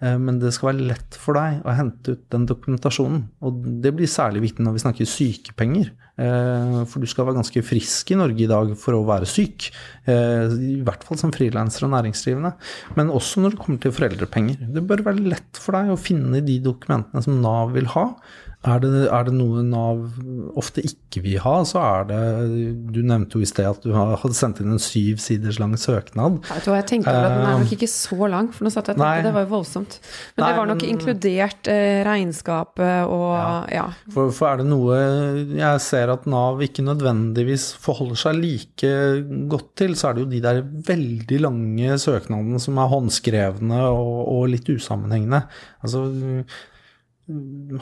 Eh, 0.00 0.18
Men 0.18 0.38
det 0.38 0.52
skal 0.54 0.72
være 0.72 0.88
lett 0.92 1.16
for 1.18 1.38
deg 1.38 1.62
å 1.66 1.74
hente 1.74 2.14
ut 2.14 2.26
den 2.30 2.46
dokumentasjonen. 2.46 3.24
Og 3.42 3.62
det 3.82 3.94
blir 3.96 4.10
særlig 4.10 4.44
viktig 4.46 4.64
når 4.64 4.76
vi 4.76 4.84
snakker 4.84 5.10
sykepenger. 5.10 5.90
Eh, 6.18 6.84
For 6.90 7.02
du 7.02 7.06
skal 7.10 7.26
være 7.26 7.38
ganske 7.40 7.62
frisk 7.66 8.12
i 8.14 8.18
Norge 8.18 8.44
i 8.44 8.50
dag 8.50 8.74
for 8.78 8.98
å 8.98 9.04
være 9.06 9.28
syk. 9.28 9.70
Eh, 10.06 10.46
I 10.78 10.82
hvert 10.86 11.06
fall 11.06 11.18
som 11.20 11.34
frilanser 11.34 11.86
og 11.86 11.94
næringsdrivende. 11.96 12.54
Men 12.96 13.10
også 13.14 13.42
når 13.42 13.54
det 13.56 13.62
kommer 13.64 13.82
til 13.82 13.94
foreldrepenger. 13.94 14.68
Det 14.74 14.86
bør 14.86 15.04
være 15.10 15.28
lett 15.34 15.58
for 15.58 15.78
deg 15.78 15.90
å 15.94 16.00
finne 16.00 16.44
de 16.46 16.60
dokumentene 16.62 17.22
som 17.24 17.40
Nav 17.42 17.74
vil 17.74 17.90
ha. 17.94 18.12
Er 18.66 18.80
det, 18.82 18.88
er 19.06 19.26
det 19.28 19.32
noe 19.38 19.60
Nav 19.62 20.00
ofte 20.58 20.82
ikke 20.82 21.20
vil 21.22 21.36
ha, 21.44 21.60
så 21.62 21.78
er 21.78 22.06
det 22.08 22.22
Du 22.90 23.04
nevnte 23.06 23.38
jo 23.38 23.44
i 23.44 23.46
sted 23.46 23.68
at 23.68 23.84
du 23.84 23.92
hadde 23.94 24.34
sendt 24.34 24.58
inn 24.64 24.72
en 24.74 24.82
syv 24.82 25.20
siders 25.22 25.60
lang 25.62 25.76
søknad. 25.78 26.40
Jeg, 26.42 26.64
tror 26.64 26.74
jeg 26.74 26.86
tenkte 26.90 27.12
over 27.12 27.28
at 27.28 27.36
den 27.36 27.46
er 27.46 27.60
nok 27.62 27.74
ikke 27.76 27.88
så 27.92 28.30
lang, 28.32 28.48
for 28.54 28.66
nå 28.66 28.72
satt 28.74 28.90
jeg 28.90 28.98
og 28.98 29.04
tenkte 29.04 29.28
det 29.28 29.34
var 29.36 29.44
jo 29.44 29.50
voldsomt. 29.52 29.94
Men 30.34 30.42
Nei, 30.42 30.48
det 30.48 30.58
var 30.58 30.70
nok 30.72 30.82
inkludert 30.88 31.70
eh, 31.70 32.00
regnskapet 32.08 33.12
og 33.14 33.70
ja. 33.70 33.84
For, 34.14 34.32
for 34.34 34.50
er 34.50 34.62
det 34.62 34.66
noe 34.72 34.96
jeg 35.54 35.84
ser 35.84 36.10
at 36.16 36.26
Nav 36.30 36.64
ikke 36.66 36.82
nødvendigvis 36.88 37.68
forholder 37.78 38.18
seg 38.24 38.40
like 38.42 38.90
godt 39.54 39.70
til, 39.78 39.94
så 39.98 40.10
er 40.10 40.18
det 40.18 40.24
jo 40.24 40.32
de 40.32 40.42
der 40.48 40.64
veldig 40.88 41.38
lange 41.44 42.00
søknadene 42.02 42.58
som 42.62 42.82
er 42.82 42.90
håndskrevne 42.90 43.84
og, 43.92 44.18
og 44.34 44.50
litt 44.50 44.66
usammenhengende. 44.74 45.44
Altså 45.86 46.08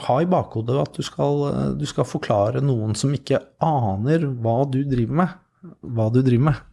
ha 0.07 0.15
i 0.21 0.27
bakhodet 0.29 0.79
at 0.81 0.97
du 0.97 1.05
skal, 1.05 1.45
du 1.79 1.85
skal 1.87 2.07
forklare 2.07 2.59
noen 2.63 2.95
som 2.99 3.13
ikke 3.15 3.39
aner 3.63 4.25
hva 4.43 4.59
du 4.67 4.81
driver 4.83 5.21
med, 5.23 5.37
hva 5.81 6.09
du 6.11 6.19
driver 6.21 6.49
med. 6.49 6.65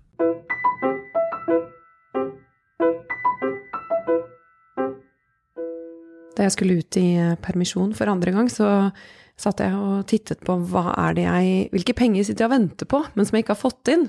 Da 6.34 6.48
jeg 6.48 6.54
skulle 6.56 6.80
ut 6.82 6.98
i 6.98 7.08
eh, 7.20 7.36
permisjon 7.42 7.94
for 7.96 8.10
andre 8.10 8.34
gang, 8.34 8.50
så 8.50 8.90
satt 9.38 9.62
jeg 9.62 9.74
og 9.74 10.04
tittet 10.10 10.42
på 10.46 10.56
hva 10.70 10.92
er 11.06 11.16
det 11.16 11.26
jeg, 11.26 11.68
hvilke 11.74 11.96
penger 11.98 12.26
sitter 12.26 12.44
jeg 12.44 12.50
og 12.50 12.54
venter 12.54 12.90
på, 12.90 13.00
men 13.14 13.26
som 13.26 13.36
jeg 13.36 13.44
ikke 13.44 13.54
har 13.54 13.62
fått 13.62 13.92
inn. 13.94 14.08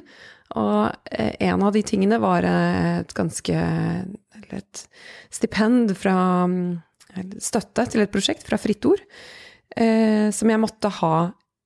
Og 0.57 0.79
eh, 1.13 1.33
en 1.47 1.65
av 1.65 1.73
de 1.75 1.83
tingene 1.85 2.19
var 2.21 2.45
eh, 2.45 3.01
et 3.01 3.13
ganske 3.17 3.55
Eller 3.55 4.59
et 4.59 4.81
stipend 5.33 5.95
fra 5.97 6.17
mm, 6.49 6.67
Støtte 7.41 7.87
til 7.91 8.03
et 8.03 8.13
prosjekt 8.13 8.45
fra 8.47 8.59
Fritt 8.61 8.85
Ord, 8.87 9.01
eh, 9.75 10.31
som 10.35 10.51
jeg 10.51 10.61
måtte 10.61 10.91
ha 11.01 11.17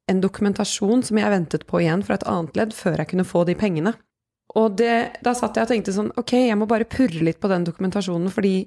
en 0.09 0.21
dokumentasjon 0.23 1.03
som 1.05 1.19
jeg 1.21 1.31
ventet 1.31 1.65
på 1.69 1.83
igjen 1.83 2.03
fra 2.05 2.17
et 2.17 2.27
annet 2.29 2.57
ledd, 2.57 2.73
før 2.73 3.01
jeg 3.01 3.11
kunne 3.11 3.27
få 3.27 3.45
de 3.45 3.55
pengene. 3.57 3.93
Og 4.57 4.77
det, 4.79 5.21
da 5.21 5.35
satt 5.37 5.57
jeg 5.57 5.67
og 5.67 5.71
tenkte 5.71 5.93
sånn, 5.93 6.13
ok, 6.17 6.33
jeg 6.47 6.57
må 6.57 6.65
bare 6.69 6.89
purre 6.89 7.21
litt 7.25 7.41
på 7.41 7.51
den 7.51 7.67
dokumentasjonen, 7.67 8.31
fordi 8.33 8.63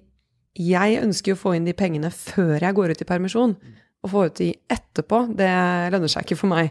jeg 0.59 1.01
ønsker 1.01 1.33
jo 1.33 1.39
å 1.39 1.43
få 1.43 1.55
inn 1.57 1.66
de 1.66 1.74
pengene 1.74 2.12
før 2.14 2.61
jeg 2.61 2.76
går 2.76 2.93
ut 2.93 3.03
i 3.03 3.09
permisjon. 3.09 3.57
Å 4.03 4.11
få 4.11 4.26
ut 4.28 4.39
de 4.39 4.53
etterpå, 4.70 5.24
det 5.39 5.51
lønner 5.95 6.11
seg 6.11 6.26
ikke 6.26 6.39
for 6.39 6.53
meg. 6.53 6.70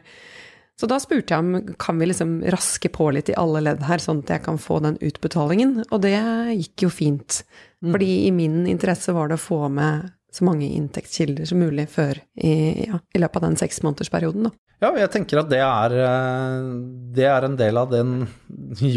Så 0.79 0.87
da 0.89 0.97
spurte 1.01 1.35
jeg 1.35 1.43
om 1.43 1.75
kan 1.81 1.99
vi 1.99 2.07
liksom 2.09 2.39
raske 2.53 2.89
på 2.93 3.09
litt 3.13 3.29
i 3.29 3.37
alle 3.37 3.61
ledd 3.65 3.83
her, 3.85 4.01
sånn 4.01 4.23
at 4.23 4.31
jeg 4.33 4.45
kan 4.47 4.57
få 4.61 4.79
den 4.85 4.97
utbetalingen. 5.03 5.75
Og 5.89 5.99
det 6.05 6.15
gikk 6.57 6.87
jo 6.87 6.93
fint. 6.93 7.41
Fordi 7.81 8.27
i 8.27 8.31
min 8.31 8.65
interesse 8.69 9.13
var 9.15 9.31
det 9.31 9.39
å 9.39 9.41
få 9.41 9.65
med 9.73 10.11
så 10.31 10.45
mange 10.47 10.69
inntektskilder 10.71 11.47
som 11.49 11.59
mulig 11.59 11.87
før 11.91 12.19
i, 12.39 12.51
ja, 12.87 12.99
i 13.13 13.19
løpet 13.19 13.41
av 13.41 13.49
den 13.49 13.57
seksmånedersperioden. 13.59 14.51
Ja, 14.81 14.89
jeg 14.97 15.11
tenker 15.13 15.41
at 15.43 15.49
det 15.51 15.59
er, 15.61 15.95
eh, 16.01 16.69
det 17.13 17.25
er 17.29 17.45
en 17.45 17.57
del 17.59 17.77
av 17.77 17.91
den 17.91 18.13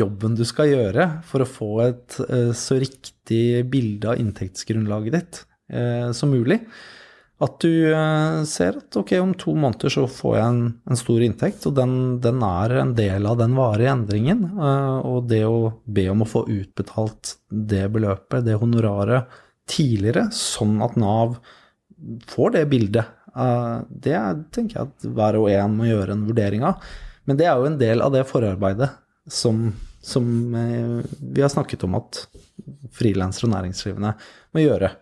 jobben 0.00 0.36
du 0.38 0.44
skal 0.48 0.70
gjøre 0.70 1.08
for 1.28 1.44
å 1.44 1.48
få 1.48 1.70
et 1.84 2.20
eh, 2.28 2.52
så 2.56 2.78
riktig 2.80 3.64
bilde 3.72 4.14
av 4.14 4.22
inntektsgrunnlaget 4.22 5.18
ditt 5.18 5.42
eh, 5.72 6.08
som 6.16 6.32
mulig. 6.32 6.62
At 7.42 7.56
du 7.64 7.72
eh, 7.90 8.44
ser 8.46 8.78
at 8.78 8.96
ok, 9.00 9.16
om 9.18 9.32
to 9.34 9.56
måneder 9.58 9.90
så 9.90 10.04
får 10.10 10.36
jeg 10.38 10.44
en, 10.52 10.60
en 10.90 11.00
stor 11.00 11.24
inntekt, 11.26 11.66
og 11.66 11.74
den, 11.80 11.96
den 12.22 12.44
er 12.46 12.76
en 12.78 12.94
del 12.94 13.26
av 13.26 13.40
den 13.40 13.56
varige 13.58 13.90
endringen. 13.90 14.44
eh, 14.54 15.00
Og 15.10 15.26
det 15.32 15.42
å 15.48 15.72
be 15.84 16.06
om 16.12 16.22
å 16.22 16.30
få 16.30 16.44
utbetalt 16.46 17.36
det 17.50 17.88
beløpet, 17.94 18.46
det 18.46 18.60
honoraret, 18.60 19.26
tidligere, 19.66 20.28
sånn 20.36 20.82
at 20.84 20.96
Nav 21.00 21.38
får 22.28 22.58
det 22.58 22.66
bildet 22.68 23.12
Eh, 23.34 23.78
Det 23.90 24.18
tenker 24.54 24.78
jeg 24.78 24.86
at 24.90 25.06
hver 25.16 25.40
og 25.40 25.48
en 25.50 25.76
må 25.78 25.88
gjøre 25.88 26.14
en 26.14 26.26
vurdering 26.28 26.62
av. 26.68 26.82
Men 27.26 27.40
det 27.40 27.48
er 27.48 27.58
jo 27.58 27.66
en 27.66 27.80
del 27.80 28.04
av 28.04 28.12
det 28.14 28.26
forarbeidet 28.28 28.90
som, 29.26 29.72
som 30.04 30.26
vi 30.54 31.42
har 31.42 31.50
snakket 31.50 31.86
om 31.86 31.96
at 31.98 32.26
frilansere 32.94 33.48
og 33.48 33.54
næringsdrivende 33.56 34.12
må 34.54 34.62
gjøre. 34.62 34.92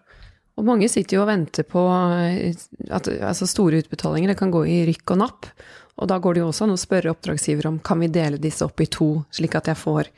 Og 0.61 0.66
mange 0.68 0.88
sitter 0.92 1.16
jo 1.16 1.22
og 1.24 1.30
venter 1.30 1.66
på 1.68 1.84
eh, 1.88 2.53
at 2.92 3.09
altså 3.09 3.48
store 3.48 3.82
utbetalinger. 3.84 4.32
Det 4.32 4.40
kan 4.40 4.53
gå 4.53 4.64
i 4.68 4.82
rykk 4.90 5.14
og 5.14 5.22
napp. 5.22 5.48
Og 6.00 6.09
da 6.09 6.18
går 6.22 6.34
det 6.34 6.42
jo 6.42 6.50
også 6.50 6.66
an 6.66 6.74
å 6.74 6.80
spørre 6.80 7.12
oppdragsgiver 7.12 7.68
om 7.68 7.80
kan 7.84 8.00
vi 8.03 8.11
dele 8.12 8.40
disse 8.40 8.64
opp 8.66 8.80
i 8.80 8.88
to, 8.90 9.14
slik 9.34 9.57
at 9.59 9.68
jeg 9.70 9.80
får 9.80 10.11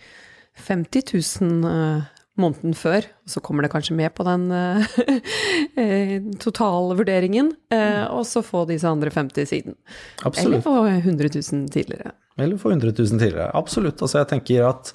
50 0.65 1.09
000 1.43 1.71
eh, 1.71 2.11
måneden 2.41 2.75
før, 2.79 3.07
og 3.27 3.31
så 3.31 3.43
kommer 3.45 3.67
det 3.67 3.71
kanskje 3.73 3.97
med 3.99 4.15
på 4.15 4.27
den 4.27 4.47
eh, 4.55 6.15
totalvurderingen, 6.45 7.53
eh, 7.75 8.05
og 8.11 8.25
så 8.27 8.43
få 8.43 8.65
disse 8.71 8.91
andre 8.91 9.13
50 9.15 9.51
siden. 9.51 9.77
Absolutt. 10.23 10.47
Eller 10.47 10.65
få 10.65 10.77
100 10.87 11.31
000 11.35 11.69
tidligere. 11.75 12.15
Eller 12.39 12.59
få 12.59 12.71
100 12.75 12.95
000 12.99 13.19
tidligere. 13.19 13.51
Absolutt. 13.55 14.03
Altså 14.03 14.23
jeg 14.23 14.31
tenker 14.33 14.67
at 14.71 14.95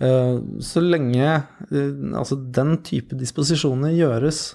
så 0.00 0.80
lenge 0.80 1.26
eh, 1.28 1.90
altså 2.16 2.38
den 2.40 2.78
type 2.86 3.18
disposisjoner 3.20 3.92
gjøres 3.92 4.54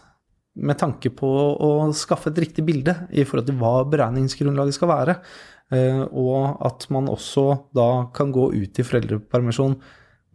med 0.56 0.80
tanke 0.80 1.12
på 1.12 1.28
å 1.28 1.70
skaffe 1.96 2.32
et 2.32 2.42
riktig 2.46 2.64
bilde 2.68 2.96
i 3.12 3.26
forhold 3.28 3.50
til 3.50 3.60
hva 3.60 3.84
beregningsgrunnlaget 3.92 4.78
skal 4.78 4.92
være, 4.92 5.18
eh, 5.76 6.02
og 6.08 6.64
at 6.66 6.88
man 6.96 7.12
også 7.12 7.46
da 7.76 8.08
kan 8.16 8.32
gå 8.36 8.50
ut 8.56 8.80
i 8.80 8.88
foreldrepermisjon 8.88 9.78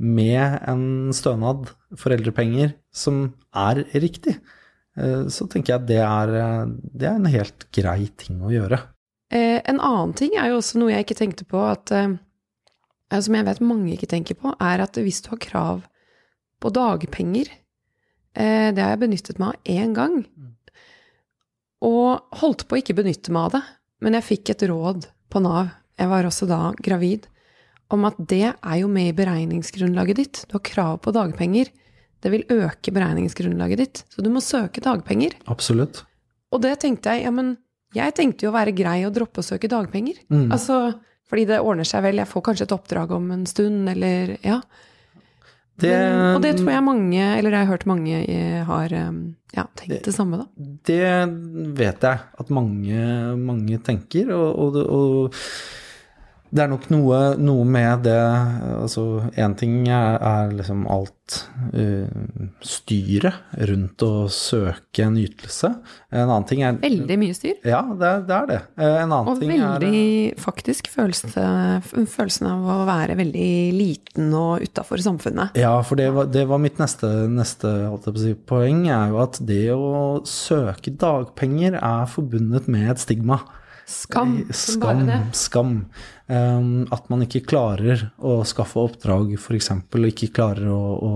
med 0.00 0.60
en 0.68 1.12
stønad, 1.16 1.72
foreldrepenger, 1.98 2.74
som 2.92 3.26
er 3.56 3.82
riktig, 3.96 4.36
eh, 4.96 5.26
så 5.32 5.48
tenker 5.50 5.76
jeg 5.78 5.88
det 5.94 6.00
eh, 6.04 6.64
det 6.68 7.08
er 7.08 7.16
en 7.16 7.30
helt 7.32 7.68
grei 7.74 8.10
ting 8.20 8.44
å 8.44 8.52
gjøre. 8.52 8.82
Eh, 9.30 9.60
en 9.64 9.78
annen 9.78 10.12
ting 10.18 10.34
er 10.36 10.50
jo 10.50 10.58
også 10.58 10.80
noe 10.80 10.92
jeg 10.92 11.06
ikke 11.06 11.20
tenkte 11.20 11.46
på, 11.48 11.60
at, 11.62 11.92
eh, 11.94 12.10
eh, 12.10 12.18
som 13.18 13.34
jeg 13.34 13.46
vet 13.48 13.62
mange 13.64 13.94
ikke 13.94 14.10
tenker 14.10 14.38
på, 14.38 14.52
er 14.62 14.84
at 14.84 14.98
hvis 15.00 15.22
du 15.24 15.32
har 15.32 15.42
krav 15.42 15.82
på 16.60 16.70
dagpenger 16.76 17.48
eh, 17.50 18.68
Det 18.70 18.82
har 18.82 18.92
jeg 18.92 19.02
benyttet 19.02 19.40
meg 19.42 19.56
av 19.56 19.74
én 19.74 19.96
gang. 19.96 20.20
Og 21.80 22.38
holdt 22.42 22.66
på 22.68 22.76
å 22.76 22.80
ikke 22.82 22.98
benytte 22.98 23.32
meg 23.34 23.48
av 23.48 23.56
det, 23.56 23.62
men 24.04 24.16
jeg 24.18 24.28
fikk 24.28 24.52
et 24.52 24.66
råd 24.68 25.08
på 25.32 25.42
Nav, 25.42 25.72
jeg 26.00 26.10
var 26.10 26.28
også 26.28 26.48
da 26.48 26.60
gravid, 26.80 27.26
om 27.90 28.06
at 28.08 28.18
det 28.30 28.52
er 28.52 28.76
jo 28.80 28.88
med 28.92 29.10
i 29.10 29.16
beregningsgrunnlaget 29.16 30.20
ditt. 30.20 30.42
Du 30.48 30.54
har 30.56 30.64
krav 30.64 31.00
på 31.04 31.12
dagpenger. 31.14 31.72
Det 32.20 32.30
vil 32.32 32.44
øke 32.52 32.92
beregningsgrunnlaget 32.94 33.80
ditt, 33.80 34.02
så 34.12 34.22
du 34.22 34.30
må 34.32 34.42
søke 34.44 34.82
dagpenger. 34.84 35.34
Absolutt. 35.50 36.04
Og 36.54 36.62
det 36.62 36.76
tenkte 36.84 37.16
jeg, 37.16 37.24
ja, 37.26 37.32
men 37.34 37.56
jeg 37.96 38.14
tenkte 38.14 38.46
jo 38.46 38.52
å 38.52 38.56
være 38.56 38.74
grei 38.76 39.00
og 39.08 39.14
droppe 39.16 39.42
å 39.42 39.46
søke 39.46 39.70
dagpenger. 39.70 40.20
Mm. 40.30 40.50
Altså, 40.54 40.92
fordi 41.30 41.46
det 41.48 41.60
ordner 41.62 41.86
seg 41.86 42.04
vel, 42.04 42.20
jeg 42.20 42.30
får 42.30 42.46
kanskje 42.48 42.66
et 42.66 42.76
oppdrag 42.76 43.12
om 43.14 43.28
en 43.34 43.44
stund, 43.48 43.88
eller 43.92 44.36
ja. 44.42 44.60
Det, 45.80 45.90
Men, 45.96 46.34
og 46.36 46.42
det 46.44 46.56
tror 46.58 46.74
jeg 46.74 46.84
mange, 46.84 47.26
eller 47.38 47.54
jeg 47.54 47.64
har 47.64 47.70
hørt 47.70 47.86
mange 47.88 48.18
eh, 48.28 48.58
har 48.68 48.92
um, 49.08 49.20
ja, 49.56 49.64
tenkt 49.78 50.04
det 50.04 50.12
samme, 50.12 50.42
da. 50.42 50.66
Det 50.84 51.04
vet 51.78 52.04
jeg 52.04 52.24
at 52.42 52.50
mange, 52.52 53.04
mange 53.40 53.78
tenker, 53.86 54.34
og, 54.36 54.58
og, 54.60 54.76
og 54.84 55.38
det 56.50 56.64
er 56.64 56.70
nok 56.72 56.88
noe, 56.90 57.18
noe 57.38 57.64
med 57.68 58.02
det 58.06 58.18
Altså, 58.80 59.04
én 59.38 59.54
ting 59.58 59.84
er, 59.86 60.16
er 60.18 60.54
liksom 60.56 60.82
alt 60.90 61.16
uh, 61.74 62.08
styret 62.66 63.60
rundt 63.70 64.02
å 64.02 64.26
søke 64.34 65.04
en 65.06 65.18
ytelse. 65.20 65.70
En 66.10 66.24
annen 66.24 66.46
ting 66.48 66.64
er 66.66 66.80
Veldig 66.80 67.18
mye 67.20 67.36
styr. 67.36 67.60
Ja, 67.62 67.82
det 67.94 68.10
det. 68.26 68.38
Er 68.40 68.48
det. 68.50 68.58
Eh, 68.80 68.96
En 69.04 69.12
annen 69.12 69.30
Og 69.30 69.38
ting 69.38 69.52
veldig, 69.52 69.92
er 70.00 70.40
faktisk, 70.42 70.90
følelse, 70.90 71.44
følelsen 71.86 72.50
av 72.50 72.66
å 72.74 72.78
være 72.88 73.18
veldig 73.20 73.52
liten 73.76 74.34
og 74.34 74.64
utafor 74.66 75.02
samfunnet. 75.04 75.54
Ja, 75.60 75.76
for 75.86 76.00
det 76.00 76.10
var, 76.16 76.30
det 76.32 76.46
var 76.50 76.62
mitt 76.62 76.80
neste, 76.82 77.08
neste 77.30 77.72
si, 78.18 78.34
poeng, 78.34 78.86
er 78.90 79.14
jo 79.14 79.22
at 79.22 79.38
det 79.46 79.64
å 79.76 80.20
søke 80.26 80.94
dagpenger 80.98 81.78
er 81.78 82.10
forbundet 82.10 82.66
med 82.70 82.94
et 82.96 83.06
stigma. 83.06 83.42
Skam. 83.90 84.46
Skam. 84.54 85.08
skam. 85.34 85.74
Um, 86.30 86.84
at 86.94 87.08
man 87.10 87.24
ikke 87.24 87.42
klarer 87.50 88.04
å 88.22 88.36
skaffe 88.46 88.78
oppdrag, 88.78 89.32
f.eks., 89.34 89.72
og 89.74 90.04
ikke 90.06 90.28
klarer 90.36 90.68
å, 90.70 90.80
å 91.02 91.12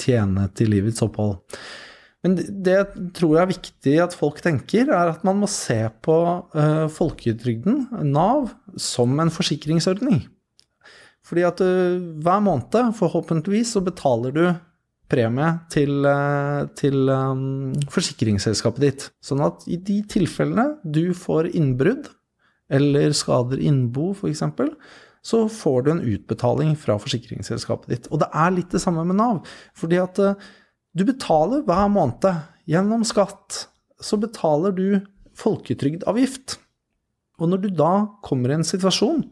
tjene 0.00 0.48
til 0.58 0.72
livets 0.74 1.04
opphold. 1.06 1.38
Men 2.24 2.34
det, 2.40 2.74
jeg 2.74 3.08
tror 3.14 3.34
jeg 3.36 3.42
er 3.44 3.52
viktig 3.52 3.94
at 4.02 4.16
folk 4.16 4.40
tenker, 4.42 4.88
er 4.88 5.12
at 5.12 5.22
man 5.28 5.38
må 5.42 5.48
se 5.50 5.78
på 6.02 6.16
uh, 6.56 6.86
folketrygden, 6.90 7.84
Nav, 8.10 8.48
som 8.80 9.14
en 9.22 9.30
forsikringsordning. 9.30 10.24
Fordi 11.24 11.44
at 11.46 11.62
uh, 11.62 12.00
hver 12.24 12.42
måned, 12.42 12.94
forhåpentligvis, 12.98 13.76
så 13.76 13.84
betaler 13.84 14.34
du 14.34 14.46
premie 15.14 15.50
til, 15.70 15.98
eh, 16.08 16.64
til 16.80 17.10
um, 17.12 17.72
forsikringsselskapet 17.92 18.82
ditt. 18.82 19.06
Sånn 19.22 19.42
at 19.44 19.66
i 19.68 19.76
de 19.76 19.98
tilfellene 20.10 20.78
du 20.82 21.12
får 21.14 21.52
innbrudd, 21.52 22.08
eller 22.74 23.14
skader 23.16 23.62
innbo 23.62 24.12
f.eks., 24.14 24.44
så 25.24 25.46
får 25.48 25.84
du 25.84 25.90
en 25.90 26.02
utbetaling 26.04 26.74
fra 26.76 26.98
forsikringsselskapet 27.00 27.88
ditt. 27.88 28.08
Og 28.12 28.20
det 28.20 28.28
er 28.36 28.52
litt 28.52 28.74
det 28.74 28.82
samme 28.82 29.06
med 29.08 29.16
Nav. 29.16 29.40
Fordi 29.78 29.96
at 30.02 30.20
eh, 30.20 30.36
du 30.92 31.06
betaler 31.08 31.64
hver 31.64 31.88
måned 31.88 32.42
gjennom 32.68 33.06
skatt, 33.08 33.64
så 34.04 34.18
betaler 34.20 34.76
du 34.76 34.88
folketrygdavgift. 35.40 36.58
Og 37.40 37.50
når 37.50 37.64
du 37.64 37.70
da 37.74 37.92
kommer 38.22 38.52
i 38.52 38.58
en 38.58 38.66
situasjon, 38.66 39.24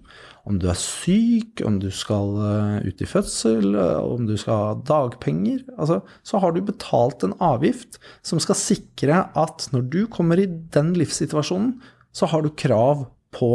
om 0.49 0.57
du 0.59 0.67
er 0.73 0.79
syk, 0.79 1.61
om 1.63 1.77
du 1.79 1.87
skal 1.95 2.33
eh, 2.49 2.89
ut 2.89 3.05
i 3.05 3.07
fødsel, 3.07 3.77
eh, 3.79 4.01
om 4.03 4.25
du 4.27 4.35
skal 4.41 4.59
ha 4.59 4.75
dagpenger, 4.89 5.61
altså, 5.77 6.01
så 6.27 6.41
har 6.43 6.57
du 6.57 6.65
betalt 6.67 7.23
en 7.23 7.37
avgift 7.43 8.01
som 8.27 8.41
skal 8.43 8.59
sikre 8.59 9.27
at 9.39 9.69
når 9.77 9.87
du 9.93 10.01
kommer 10.11 10.41
i 10.41 10.49
den 10.49 10.97
livssituasjonen, 10.99 11.77
så 12.13 12.27
har 12.33 12.43
du 12.43 12.51
krav 12.59 13.07
på 13.35 13.53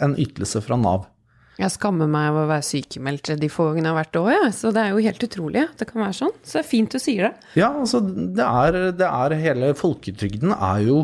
en 0.00 0.16
ytelse 0.20 0.62
fra 0.64 0.78
Nav. 0.80 1.08
Jeg 1.60 1.74
skammer 1.74 2.08
meg 2.08 2.30
over 2.30 2.46
å 2.46 2.50
være 2.54 2.64
sykemeldt 2.64 3.34
de 3.36 3.48
få 3.52 3.66
gangene 3.68 3.90
jeg 3.90 3.92
har 3.92 3.98
vært 3.98 4.12
det 4.14 4.20
òg, 4.22 4.30
ja. 4.32 4.50
Så 4.56 4.70
det 4.72 4.82
er 4.82 4.94
jo 4.94 5.04
helt 5.04 5.24
utrolig 5.26 5.62
at 5.66 5.82
det 5.82 5.88
kan 5.90 6.00
være 6.06 6.16
sånn. 6.16 6.36
Så 6.40 6.56
det 6.56 6.62
er 6.62 6.70
fint 6.70 6.94
du 6.94 7.00
sier 7.02 7.26
det. 7.28 7.32
Ja, 7.60 7.68
altså 7.82 8.00
det 8.00 8.46
er, 8.46 8.78
det 8.96 9.08
er 9.08 9.36
hele 9.42 9.72
folketrygden 9.76 10.54
er 10.56 10.84
jo 10.86 11.00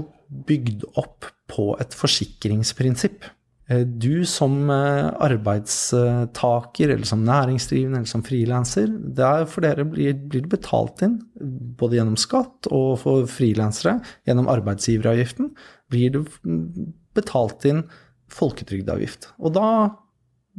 bygd 0.49 0.87
opp 0.97 1.29
på 1.53 1.75
et 1.83 1.93
forsikringsprinsipp. 1.95 3.29
Eh, 3.69 3.85
Du 3.85 4.25
som 4.25 4.57
eh, 4.73 5.11
arbeidstaker, 5.29 6.95
eller 6.95 7.05
som 7.05 7.25
næringsdrivende, 7.27 8.01
eller 8.01 8.11
som 8.11 8.25
frilanser, 8.27 8.89
der 9.21 9.45
for 9.51 9.67
dere 9.67 9.85
blir, 9.85 10.17
blir 10.17 10.49
betalt 10.51 11.05
inn, 11.05 11.21
både 11.77 12.01
gjennom 12.01 12.17
skatt 12.17 12.71
og 12.73 12.97
for 13.05 13.29
frilansere, 13.31 13.99
gjennom 14.27 14.49
arbeidsgiveravgiften, 14.57 15.53
blir 15.93 16.17
det 16.17 16.25
betalt 17.17 17.65
inn 17.69 17.85
folketrygdavgift. 18.33 19.31
Og 19.39 19.55
da 19.57 19.69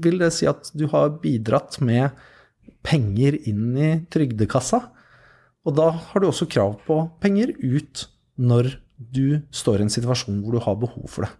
vil 0.02 0.20
det 0.22 0.32
si 0.36 0.48
at 0.50 0.70
du 0.78 0.86
har 0.92 1.18
bidratt 1.24 1.80
med 1.84 2.16
penger 2.86 3.38
inn 3.50 3.74
i 3.76 3.92
trygdekassa, 4.14 4.84
og 5.68 5.76
da 5.76 5.90
har 5.92 6.24
du 6.24 6.30
også 6.30 6.48
krav 6.48 6.78
på 6.86 7.02
penger 7.24 7.52
ut 7.60 8.06
når 8.40 8.78
du 8.98 9.42
står 9.52 9.82
i 9.82 9.88
en 9.88 9.94
situasjon 9.94 10.40
hvor 10.44 10.56
du 10.56 10.64
har 10.64 10.80
behov 10.80 11.10
for 11.12 11.28
det. 11.28 11.34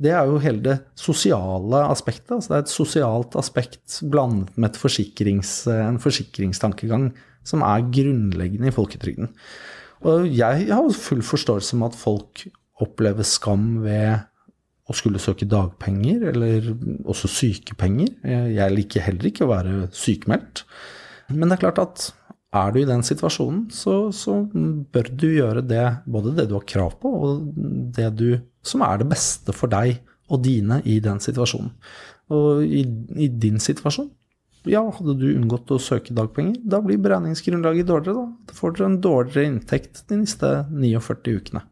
Det 0.00 0.12
er 0.16 0.30
jo 0.30 0.38
hele 0.40 0.62
det 0.64 0.76
sosiale 0.96 1.82
aspektet. 1.90 2.30
altså 2.32 2.52
Det 2.52 2.56
er 2.56 2.62
et 2.64 2.72
sosialt 2.72 3.34
aspekt 3.36 3.98
blandet 4.08 4.54
med 4.56 4.78
forsikrings, 4.80 5.66
en 5.68 6.00
forsikringstankegang 6.00 7.10
som 7.44 7.64
er 7.66 7.84
grunnleggende 7.92 8.70
i 8.70 8.74
folketrygden. 8.74 9.28
Og 10.08 10.24
jeg 10.32 10.70
har 10.70 10.88
full 10.96 11.20
forståelse 11.24 11.76
med 11.76 11.92
at 11.92 12.00
folk 12.00 12.46
opplever 12.80 13.26
skam 13.28 13.82
ved 13.84 14.22
å 14.90 14.96
skulle 14.96 15.22
søke 15.22 15.46
dagpenger, 15.48 16.24
eller 16.32 16.72
også 17.08 17.30
sykepenger. 17.30 18.16
Jeg 18.26 18.74
liker 18.74 19.06
heller 19.06 19.30
ikke 19.30 19.46
å 19.46 19.52
være 19.52 19.76
sykemeldt. 19.94 20.64
Men 21.30 21.46
det 21.46 21.58
er 21.58 21.64
klart 21.68 21.82
at 21.82 22.08
er 22.50 22.72
du 22.74 22.80
i 22.80 22.88
den 22.88 23.04
situasjonen, 23.06 23.68
så, 23.70 24.10
så 24.10 24.40
bør 24.50 25.10
du 25.14 25.28
gjøre 25.30 25.62
det, 25.62 25.84
både 26.10 26.34
det 26.34 26.48
du 26.50 26.56
har 26.58 26.66
krav 26.66 26.96
på, 27.02 27.10
og 27.10 27.44
det 27.94 28.08
du, 28.18 28.30
som 28.66 28.82
er 28.82 28.98
det 28.98 29.10
beste 29.12 29.54
for 29.54 29.70
deg 29.70 30.00
og 30.30 30.42
dine 30.42 30.80
i 30.82 30.98
den 31.02 31.22
situasjonen. 31.22 31.70
Og 32.34 32.64
i, 32.66 32.82
i 33.18 33.30
din 33.30 33.62
situasjon, 33.62 34.10
ja, 34.68 34.82
hadde 34.82 35.14
du 35.16 35.30
unngått 35.30 35.70
å 35.72 35.80
søke 35.80 36.14
dagpenger, 36.16 36.58
da 36.68 36.82
blir 36.84 37.00
beregningsgrunnlaget 37.00 37.88
dårligere, 37.88 38.26
da. 38.26 38.50
Da 38.50 38.58
får 38.58 38.74
dere 38.76 38.88
en 38.90 39.00
dårligere 39.06 39.52
inntekt 39.54 40.02
de 40.10 40.20
neste 40.20 40.50
49 40.68 41.38
ukene. 41.38 41.62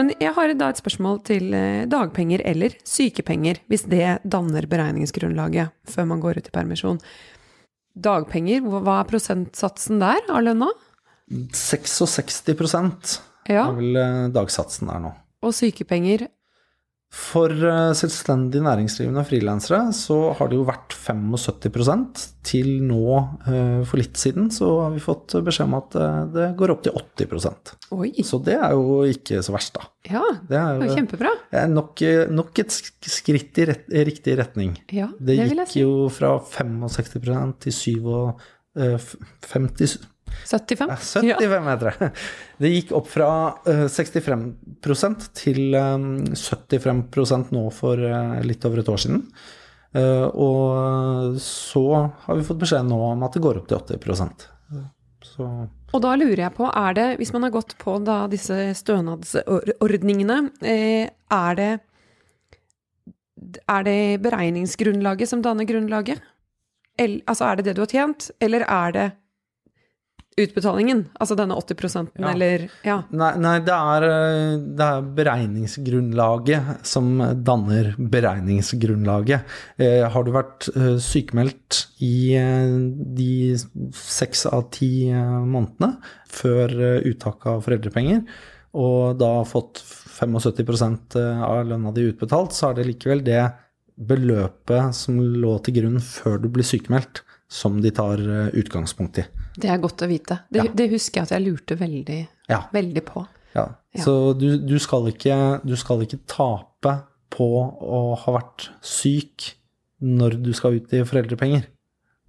Men 0.00 0.14
jeg 0.16 0.32
har 0.32 0.48
da 0.56 0.70
et 0.72 0.78
spørsmål 0.80 1.18
til 1.28 1.52
eh, 1.52 1.82
dagpenger 1.90 2.40
eller 2.48 2.72
sykepenger, 2.88 3.58
hvis 3.68 3.84
det 3.92 4.22
danner 4.24 4.64
beregningsgrunnlaget 4.70 5.74
før 5.92 6.06
man 6.08 6.22
går 6.22 6.40
ut 6.40 6.48
i 6.48 6.54
permisjon. 6.54 7.00
Dagpenger, 8.00 8.64
hva 8.64 9.02
er 9.02 9.10
prosentsatsen 9.10 10.00
der 10.00 10.24
av 10.32 10.40
lønna? 10.46 10.70
66 11.52 12.40
Ja, 13.50 13.66
er 13.68 13.76
vel 13.76 14.00
eh, 14.00 14.30
dagsatsen 14.32 14.88
der 14.88 15.04
nå. 15.04 15.12
og 15.44 15.52
sykepenger 15.56 16.30
For 17.10 17.50
eh, 17.50 17.90
selvstendig 17.98 18.60
næringsdrivende 18.62 19.24
og 19.24 19.26
frilansere 19.26 19.80
så 19.96 20.16
har 20.38 20.50
det 20.50 20.60
jo 20.60 20.66
vært 20.68 20.94
75 20.94 22.28
til 22.46 22.68
nå 22.86 23.00
eh, 23.50 23.80
for 23.82 23.98
litt 23.98 24.14
siden 24.20 24.46
så 24.54 24.68
har 24.84 24.92
vi 24.94 25.02
fått 25.02 25.34
beskjed 25.42 25.66
om 25.66 25.74
at 25.80 25.96
eh, 25.98 26.20
det 26.36 26.46
går 26.60 26.70
opp 26.76 26.84
til 26.86 26.94
80% 26.94 27.72
Oi! 27.98 28.12
Så 28.22 28.38
det 28.46 28.54
er 28.60 28.76
jo 28.78 29.00
ikke 29.10 29.42
så 29.42 29.56
verst, 29.56 29.74
da. 29.74 29.88
Ja, 30.06 30.22
Det 30.46 30.60
er 30.60 30.78
jo 30.78 30.94
kjempebra. 31.00 31.34
nok, 31.74 32.04
nok 32.30 32.62
et 32.62 32.78
skritt 32.78 33.58
i, 33.58 33.66
rett, 33.72 33.90
i 33.90 34.06
riktig 34.06 34.38
retning. 34.38 34.78
Ja, 34.94 35.10
Det 35.18 35.34
det 35.34 35.50
gikk 35.50 35.66
si. 35.74 35.82
jo 35.82 36.06
fra 36.14 36.36
65 36.38 37.58
til 37.66 37.74
57 37.74 39.98
75? 40.46 40.90
75 41.12 41.70
heter 41.70 41.90
det. 41.90 42.10
Det 42.60 42.72
gikk 42.74 42.92
opp 42.98 43.08
fra 43.08 43.30
eh, 43.68 43.86
65 43.88 45.30
til 45.38 45.74
eh, 45.78 45.96
75 46.36 47.50
nå 47.54 47.64
for 47.74 48.00
eh, 48.04 48.38
litt 48.46 48.66
over 48.68 48.82
et 48.82 48.92
år 48.92 49.02
siden. 49.04 49.24
Eh, 49.96 50.26
og 50.38 51.36
så 51.42 51.84
har 52.24 52.38
vi 52.38 52.46
fått 52.46 52.62
beskjed 52.62 52.86
nå 52.86 52.98
om 53.10 53.26
at 53.26 53.34
det 53.34 53.42
går 53.42 53.60
opp 53.60 53.70
til 53.70 53.80
80 53.80 54.48
Så 55.26 55.46
Og 55.92 56.02
da 56.04 56.14
lurer 56.16 56.44
jeg 56.46 56.54
på, 56.56 56.68
er 56.70 56.94
det, 56.94 57.06
hvis 57.18 57.32
man 57.34 57.46
har 57.46 57.54
gått 57.54 57.76
på 57.80 57.98
da 58.06 58.22
disse 58.30 58.70
stønadsordningene, 58.78 60.42
eh, 60.62 61.10
er 61.30 61.54
det 61.58 61.72
er 63.66 63.84
det 63.86 64.20
beregningsgrunnlaget 64.20 65.28
som 65.28 65.42
danner 65.42 65.64
grunnlaget? 65.64 66.20
Altså 67.00 67.46
er 67.48 67.56
det 67.56 67.64
det 67.64 67.76
du 67.78 67.80
har 67.80 67.88
tjent, 67.88 68.30
eller 68.40 68.66
er 68.68 68.92
det 68.92 69.06
utbetalingen? 70.44 71.04
Altså 71.20 71.36
denne 71.38 71.56
80 71.58 72.10
Ja. 72.18 72.30
eller 72.32 72.68
Ja. 72.84 73.02
Nei, 73.10 73.32
nei 73.38 73.58
det, 73.60 73.74
er, 73.74 74.06
eh, 74.08 74.56
det 74.78 74.86
er 74.86 75.08
beregningsgrunnlaget 75.18 76.86
som 76.86 77.18
danner 77.44 77.94
beregningsgrunnlaget. 77.98 79.44
Eh, 79.78 80.08
har 80.08 80.24
du 80.24 80.32
vært 80.34 80.68
eh, 80.74 80.96
sykemeldt 81.02 81.86
i 82.04 82.34
eh, 82.38 82.76
de 83.16 83.56
seks 83.96 84.46
av 84.50 84.68
ti 84.74 85.08
eh, 85.10 85.40
månedene 85.44 85.96
før 86.30 86.74
eh, 86.76 87.08
uttak 87.10 87.46
av 87.50 87.64
foreldrepenger, 87.66 88.22
og 88.80 89.18
da 89.18 89.32
fått 89.48 89.82
75% 90.20 91.16
av 91.18 91.64
lønna 91.66 91.90
di 91.96 92.04
utbetalt, 92.10 92.54
så 92.54 92.70
er 92.70 92.78
det 92.78 92.86
likevel 92.90 93.24
det 93.26 93.42
beløpet 94.00 94.94
som 94.96 95.18
lå 95.18 95.56
til 95.64 95.80
grunn 95.80 96.00
før 96.04 96.38
du 96.42 96.48
blir 96.52 96.66
sykemeldt, 96.66 97.24
som 97.50 97.80
de 97.82 97.90
tar 97.90 98.20
utgangspunkt 98.54 99.18
i. 99.18 99.24
Det 99.56 99.70
er 99.70 99.78
godt 99.82 100.04
å 100.04 100.08
vite. 100.10 100.40
Det, 100.50 100.64
Ja. 100.64 100.72
det 100.72 100.90
husker 100.92 101.20
jeg 101.20 101.28
at 101.28 101.34
jeg 101.36 101.46
lurte 101.46 101.76
veldig, 101.78 102.20
Ja. 102.48 102.62
veldig 102.72 103.04
på. 103.04 103.26
Ja, 103.54 103.66
så 103.98 104.38
du, 104.38 104.58
du, 104.58 104.78
skal 104.78 105.08
ikke, 105.10 105.60
du 105.66 105.74
skal 105.76 106.02
ikke 106.04 106.20
tape 106.30 107.02
på 107.30 107.48
å 107.82 108.16
ha 108.18 108.32
vært 108.36 108.68
syk 108.80 109.54
når 110.00 110.42
du 110.42 110.52
skal 110.56 110.78
ut 110.78 110.92
i 110.94 111.02
foreldrepenger. 111.02 111.66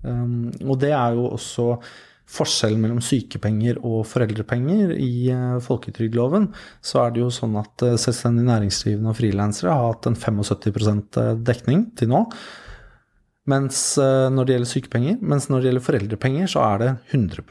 Um, 0.03 0.49
og 0.65 0.80
det 0.82 0.91
er 0.97 1.13
jo 1.13 1.28
også 1.30 1.67
forskjellen 2.32 2.82
mellom 2.82 3.01
sykepenger 3.03 3.78
og 3.86 4.05
foreldrepenger. 4.09 4.95
I 4.97 5.30
uh, 5.30 5.59
folketrygdloven 5.61 6.49
så 6.82 7.05
er 7.05 7.13
det 7.13 7.22
jo 7.22 7.30
sånn 7.34 7.55
at 7.61 7.86
uh, 7.86 7.97
selvstendig 8.01 8.47
næringsdrivende 8.47 9.13
og 9.13 9.19
frilansere 9.19 9.76
har 9.76 9.91
hatt 9.93 10.09
en 10.09 10.17
75% 10.17 11.22
dekning 11.45 11.91
til 11.99 12.11
nå. 12.13 12.26
Mens 13.50 13.80
uh, 13.98 14.30
når 14.30 14.46
det 14.46 14.56
gjelder 14.56 14.70
sykepenger, 14.70 15.16
mens 15.22 15.48
når 15.50 15.62
det 15.64 15.72
gjelder 15.72 15.86
foreldrepenger, 15.88 16.52
så 16.52 16.62
er 16.68 16.84
det 16.84 16.89
100 17.16 17.42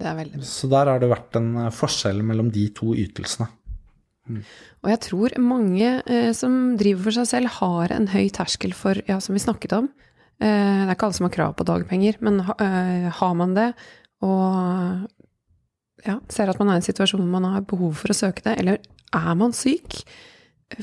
Det 0.00 0.08
er 0.08 0.16
veldig 0.18 0.40
bra. 0.40 0.48
så 0.50 0.70
der 0.72 0.90
har 0.90 0.98
det 1.02 1.12
vært 1.12 1.38
en 1.38 1.52
eh, 1.62 1.70
forskjell 1.72 2.24
mellom 2.26 2.50
de 2.50 2.66
to 2.74 2.90
ytelsene. 2.98 3.46
Og 4.26 4.90
jeg 4.90 5.00
tror 5.06 5.36
mange 5.42 5.90
eh, 6.02 6.32
som 6.36 6.74
driver 6.78 7.08
for 7.08 7.18
seg 7.20 7.28
selv, 7.30 7.52
har 7.60 7.94
en 7.94 8.08
høy 8.10 8.26
terskel 8.34 8.74
for, 8.76 8.98
ja, 9.08 9.20
som 9.22 9.36
vi 9.36 9.42
snakket 9.42 9.76
om 9.76 9.88
eh, 10.42 10.82
Det 10.82 10.88
er 10.88 10.94
ikke 10.96 11.08
alle 11.08 11.18
som 11.18 11.28
har 11.28 11.36
krav 11.36 11.54
på 11.58 11.66
dagpenger, 11.68 12.18
men 12.26 12.42
ha, 12.48 12.56
eh, 12.62 13.06
har 13.20 13.36
man 13.38 13.54
det, 13.56 13.70
og 14.26 15.06
ja, 16.06 16.18
ser 16.32 16.50
at 16.50 16.58
man 16.60 16.70
er 16.70 16.78
i 16.78 16.82
en 16.82 16.86
situasjon 16.86 17.22
hvor 17.22 17.34
man 17.38 17.50
har 17.54 17.66
behov 17.68 17.96
for 18.00 18.12
å 18.12 18.18
søke 18.18 18.44
det, 18.46 18.56
eller 18.62 18.80
er 19.16 19.38
man 19.38 19.54
syk? 19.56 20.02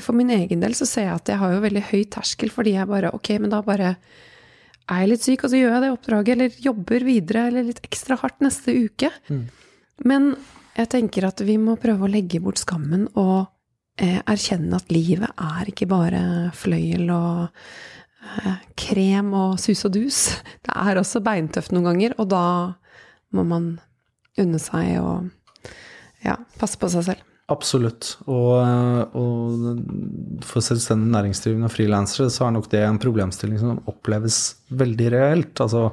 For 0.00 0.16
min 0.16 0.32
egen 0.32 0.62
del 0.62 0.74
så 0.76 0.86
ser 0.88 1.08
jeg 1.10 1.18
at 1.18 1.28
jeg 1.28 1.40
har 1.42 1.52
jo 1.52 1.64
veldig 1.64 1.82
høy 1.90 2.04
terskel, 2.12 2.52
fordi 2.52 2.76
jeg 2.78 2.88
bare 2.88 3.12
Ok, 3.12 3.34
men 3.40 3.52
da 3.52 3.60
bare 3.64 3.96
er 4.84 5.00
jeg 5.00 5.10
litt 5.10 5.24
syk, 5.24 5.44
og 5.44 5.52
så 5.52 5.60
gjør 5.60 5.74
jeg 5.74 5.82
det 5.84 5.90
oppdraget, 5.94 6.32
eller 6.34 6.62
jobber 6.66 7.04
videre, 7.06 7.46
eller 7.48 7.66
litt 7.68 7.80
ekstra 7.84 8.18
hardt 8.20 8.40
neste 8.44 8.72
uke. 8.84 9.10
Men 10.04 10.34
jeg 10.76 10.90
tenker 10.92 11.28
at 11.28 11.40
vi 11.44 11.56
må 11.60 11.76
prøve 11.80 12.04
å 12.04 12.10
legge 12.10 12.40
bort 12.42 12.60
skammen 12.60 13.06
og 13.14 13.46
eh, 14.00 14.20
erkjenne 14.20 14.76
at 14.76 14.92
livet 14.92 15.30
er 15.40 15.70
ikke 15.70 15.88
bare 15.88 16.50
fløyel 16.56 17.12
og 17.14 17.46
eh, 18.42 18.64
krem 18.76 19.32
og 19.38 19.60
sus 19.62 19.84
og 19.88 19.94
dus. 19.96 20.20
Det 20.64 20.74
er 20.74 21.00
også 21.00 21.22
beintøft 21.24 21.72
noen 21.72 21.92
ganger, 21.92 22.16
og 22.18 22.28
da 22.32 22.46
må 23.34 23.44
man 23.46 23.76
unne 24.40 24.58
seg 24.58 24.98
å 25.00 25.22
ja, 26.24 26.40
passe 26.58 26.80
på 26.80 26.90
seg 26.92 27.08
selv. 27.08 27.33
Absolutt. 27.52 28.14
Og, 28.24 29.16
og 29.20 30.44
for 30.46 30.64
selvstendig 30.64 31.10
næringsdrivende 31.12 31.68
og 31.68 31.74
frilansere 31.74 32.30
så 32.32 32.46
er 32.46 32.54
nok 32.56 32.70
det 32.72 32.84
en 32.86 33.00
problemstilling 33.02 33.60
som 33.60 33.82
oppleves 33.90 34.38
veldig 34.72 35.10
reelt. 35.12 35.60
Altså, 35.60 35.90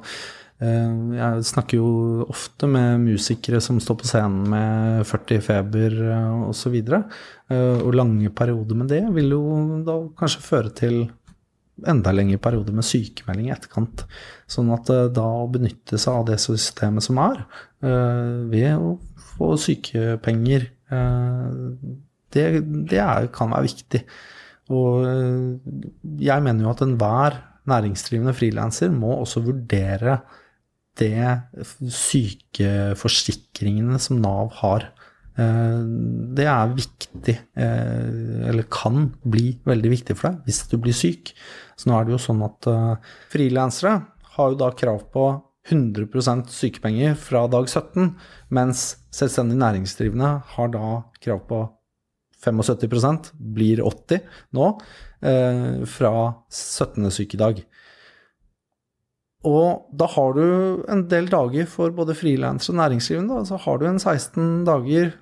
eh, 0.64 0.93
jeg 1.18 1.47
snakker 1.52 1.82
jo 1.82 2.28
ofte 2.32 2.70
med 2.72 3.04
musikere 3.04 3.60
som 3.64 3.82
står 3.84 3.99
på 3.99 4.08
scenen 4.08 4.47
med 4.54 5.08
40 5.10 5.41
i 5.41 5.45
feber 5.49 5.97
osv. 6.47 6.78
Og 7.52 7.91
lange 7.99 8.32
perioder 8.32 8.80
med 8.80 8.93
det 8.93 9.04
vil 9.12 9.34
jo 9.36 9.43
da 9.84 9.97
kanskje 10.22 10.45
føre 10.45 10.72
til 10.72 11.02
enda 11.88 12.14
lengre 12.14 12.39
perioder 12.41 12.76
med 12.76 12.86
sykemelding 12.86 13.49
i 13.49 13.54
etterkant. 13.56 14.06
Sånn 14.49 14.72
at 14.76 14.89
eh, 14.93 15.08
da 15.14 15.26
å 15.41 15.49
benytte 15.52 15.99
seg 16.02 16.22
av 16.22 16.28
det 16.30 16.39
systemet 16.43 17.06
som 17.06 17.20
er, 17.22 17.43
eh, 17.86 18.36
ved 18.52 18.72
å 18.76 18.95
få 19.34 19.54
sykepenger, 19.62 20.68
eh, 20.68 20.78
det, 20.91 22.45
det 22.91 22.99
er, 22.99 23.27
kan 23.33 23.51
være 23.53 23.67
viktig. 23.69 24.01
Og 24.71 25.05
eh, 25.07 25.57
jeg 26.23 26.43
mener 26.45 26.63
jo 26.65 26.71
at 26.73 26.83
enhver 26.85 27.31
næringsdrivende 27.69 28.33
frilanser 28.35 28.89
må 28.93 29.11
også 29.19 29.39
vurdere 29.45 30.13
det 30.99 31.41
sykeforsikringene 31.95 33.99
som 34.01 34.15
Nav 34.23 34.47
har. 34.61 34.81
Eh, 35.39 35.81
Det 36.37 36.47
er 36.47 36.75
viktig, 36.75 37.37
eh, 37.55 38.47
eller 38.49 38.63
kan 38.71 39.13
bli 39.23 39.59
veldig 39.65 39.89
viktig 39.91 40.15
for 40.17 40.29
deg 40.29 40.37
hvis 40.47 40.67
du 40.71 40.77
blir 40.77 40.93
syk. 40.95 41.33
Så 41.77 41.89
nå 41.89 41.93
er 41.97 42.03
det 42.05 42.13
jo 42.15 42.25
sånn 42.27 42.43
at 42.45 42.67
eh, 42.67 42.95
frilansere 43.31 43.93
har 44.35 44.47
jo 44.51 44.57
da 44.59 44.69
krav 44.71 44.99
på 45.11 45.23
100% 45.70 46.49
sykepenger 46.49 47.14
fra 47.20 47.45
dag 47.51 47.70
17, 47.70 48.16
mens 48.49 48.86
selvstendig 49.14 49.59
næringsdrivende 49.62 50.32
har 50.55 50.72
da 50.74 50.88
krav 51.22 51.43
på 51.49 51.62
75% 52.41 53.32
blir 53.38 53.84
80 53.86 54.24
nå, 54.57 54.72
eh, 55.22 55.84
fra 55.86 56.14
17. 56.49 57.12
sykedag. 57.14 57.62
Og 59.45 59.89
da 59.97 60.05
har 60.05 60.34
du 60.38 60.45
en 60.89 61.07
del 61.09 61.30
dager 61.30 61.70
for 61.70 61.93
både 61.93 62.18
frilansere 62.18 62.76
og 62.76 62.82
næringsdrivende. 62.82 63.45
Så 63.45 63.57
har 63.57 63.78
du 63.78 63.88
en 63.89 63.99
16 63.99 64.66
dager 64.66 65.14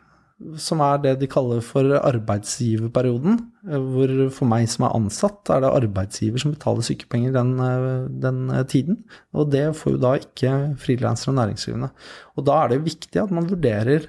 som 0.59 0.79
er 0.83 0.97
det 1.03 1.19
de 1.19 1.27
kaller 1.27 1.61
for 1.65 1.83
arbeidsgiverperioden. 1.99 3.39
eh, 3.67 3.77
Hvor 3.77 4.29
for 4.31 4.45
meg 4.47 4.69
som 4.69 4.85
er 4.85 4.95
ansatt, 4.95 5.49
er 5.49 5.59
det 5.61 5.83
arbeidsgiver 5.83 6.39
som 6.39 6.53
betaler 6.53 6.81
sykepenger 6.81 7.33
den, 7.33 7.59
eh, 7.59 8.07
den 8.07 8.49
eh, 8.49 8.63
tiden. 8.63 9.03
Og 9.33 9.51
det 9.51 9.75
får 9.75 9.91
jo 9.91 9.97
da 9.97 10.13
ikke 10.15 10.77
frilansere 10.77 11.33
og 11.33 11.39
næringsdrivende. 11.41 11.89
Og 12.37 12.45
da 12.45 12.63
er 12.63 12.67
det 12.69 12.85
viktig 12.85 13.21
at 13.21 13.31
man 13.31 13.49
vurderer 13.49 14.07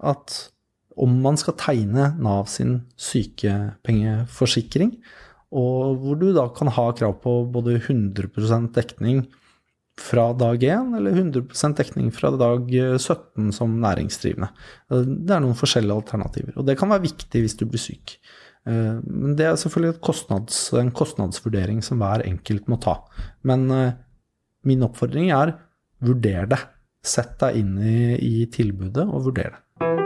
at 0.00 0.50
om 0.96 1.20
man 1.20 1.36
skal 1.36 1.54
tegne 1.58 2.16
Nav 2.18 2.46
sin 2.46 2.82
sykepengeforsikring, 2.96 4.96
og 5.52 5.96
hvor 6.00 6.14
du 6.18 6.32
da 6.34 6.48
kan 6.48 6.68
ha 6.68 6.92
krav 6.92 7.20
på 7.20 7.44
både 7.52 7.78
100% 7.78 8.72
dekning 8.72 9.26
fra 10.00 10.30
dag 10.36 10.62
1 10.62 10.96
eller 10.98 11.16
100% 11.16 11.76
dekning 11.78 12.10
fra 12.14 12.30
dag 12.36 12.68
17 12.70 13.52
som 13.56 13.78
næringsdrivende. 13.80 14.50
Det 14.90 15.32
er 15.32 15.42
noen 15.44 15.56
forskjellige 15.56 15.96
alternativer, 15.96 16.56
og 16.56 16.66
det 16.68 16.76
kan 16.78 16.92
være 16.92 17.06
viktig 17.06 17.42
hvis 17.44 17.56
du 17.56 17.64
blir 17.70 17.80
syk. 17.80 18.18
Eh, 18.66 18.96
Men 19.02 19.36
det 19.38 19.46
er 19.48 19.60
selvfølgelig 19.60 20.00
kostnads, 20.04 20.72
en 20.76 20.92
kostnadsvurdering 20.92 21.82
som 21.82 22.02
hver 22.02 22.26
enkelt 22.26 22.68
må 22.68 22.80
ta. 22.82 22.98
Men 23.46 23.70
eh, 23.70 23.92
min 24.66 24.84
oppfordring 24.86 25.30
er 25.30 25.56
vurder 26.04 26.50
det. 26.50 26.60
Sett 27.06 27.38
deg 27.40 27.62
inn 27.62 27.78
i, 27.78 28.16
i 28.18 28.34
tilbudet 28.50 29.06
og 29.06 29.30
vurder 29.30 29.54
det. 29.54 30.05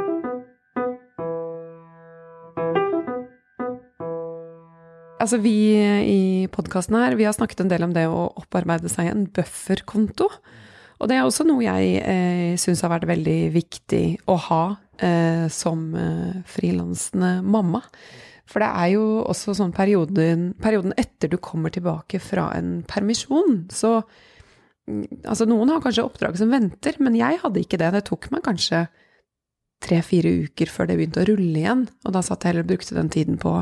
Altså 5.21 5.37
vi 5.43 5.53
i 5.77 6.49
podkasten 6.53 6.97
her, 6.97 7.15
vi 7.19 7.27
har 7.29 7.37
snakket 7.37 7.61
en 7.65 7.71
del 7.73 7.85
om 7.85 7.93
det 7.93 8.07
å 8.09 8.31
opparbeide 8.41 8.89
seg 8.89 9.11
en 9.11 9.27
bufferkonto. 9.29 10.31
Og 11.01 11.09
det 11.09 11.17
er 11.17 11.27
også 11.27 11.47
noe 11.49 11.65
jeg 11.65 12.01
eh, 12.01 12.57
syns 12.61 12.83
har 12.85 12.93
vært 12.93 13.09
veldig 13.09 13.39
viktig 13.55 14.05
å 14.29 14.37
ha 14.49 14.65
eh, 15.01 15.47
som 15.53 15.91
eh, 15.97 16.41
frilansende 16.49 17.39
mamma. 17.45 17.83
For 18.51 18.65
det 18.65 18.71
er 18.83 18.91
jo 18.97 19.05
også 19.31 19.55
sånn 19.57 19.73
perioden, 19.77 20.51
perioden 20.61 20.97
etter 21.01 21.31
du 21.33 21.39
kommer 21.41 21.73
tilbake 21.73 22.21
fra 22.21 22.51
en 22.57 22.81
permisjon, 22.89 23.65
så 23.73 24.01
mm, 24.01 25.23
Altså, 25.23 25.47
noen 25.47 25.71
har 25.71 25.85
kanskje 25.85 26.05
oppdrag 26.05 26.37
som 26.41 26.51
venter, 26.53 26.97
men 26.99 27.17
jeg 27.17 27.39
hadde 27.45 27.61
ikke 27.63 27.79
det. 27.81 27.93
Det 27.95 28.07
tok 28.09 28.29
meg 28.35 28.45
kanskje 28.49 28.87
tre-fire 29.85 30.33
uker 30.49 30.69
før 30.69 30.91
det 30.91 30.97
begynte 30.99 31.23
å 31.23 31.29
rulle 31.31 31.61
igjen, 31.63 31.87
og 32.05 32.13
da 32.17 32.21
satt 32.25 32.45
jeg 32.45 32.53
heller 32.53 32.67
og 32.67 32.73
brukte 32.73 32.97
den 32.99 33.13
tiden 33.13 33.39
på 33.41 33.55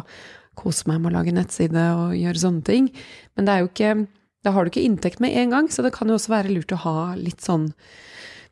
kose 0.58 0.88
meg 0.90 1.00
med 1.00 1.12
å 1.12 1.16
lage 1.20 1.34
nettside 1.36 1.86
og 1.94 2.16
gjøre 2.18 2.42
sånne 2.42 2.66
ting. 2.66 2.90
Men 3.36 3.48
det 3.48 3.54
er 3.54 3.64
jo 3.64 3.72
ikke 3.72 3.96
Da 4.46 4.52
har 4.54 4.64
du 4.64 4.70
ikke 4.70 4.84
inntekt 4.86 5.18
med 5.20 5.34
en 5.34 5.50
gang, 5.50 5.66
så 5.68 5.82
det 5.82 5.90
kan 5.96 6.08
jo 6.08 6.14
også 6.14 6.30
være 6.30 6.52
lurt 6.54 6.70
å 6.72 6.82
ha 6.84 6.98
litt 7.18 7.42
sånn 7.42 7.72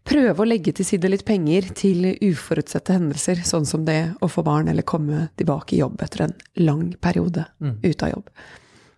Prøve 0.07 0.39
å 0.39 0.47
legge 0.47 0.71
til 0.75 0.87
side 0.87 1.09
litt 1.11 1.25
penger 1.27 1.65
til 1.75 2.05
uforutsette 2.23 2.95
hendelser, 2.95 3.41
sånn 3.43 3.65
som 3.67 3.83
det 3.89 4.15
å 4.23 4.29
få 4.31 4.45
barn 4.47 4.69
eller 4.71 4.87
komme 4.87 5.25
tilbake 5.39 5.75
i 5.75 5.81
jobb 5.81 5.99
etter 6.05 6.29
en 6.29 6.35
lang 6.63 6.93
periode 7.03 7.47
Mm. 7.61 7.81
ute 7.83 8.07
av 8.07 8.13
jobb. 8.13 8.29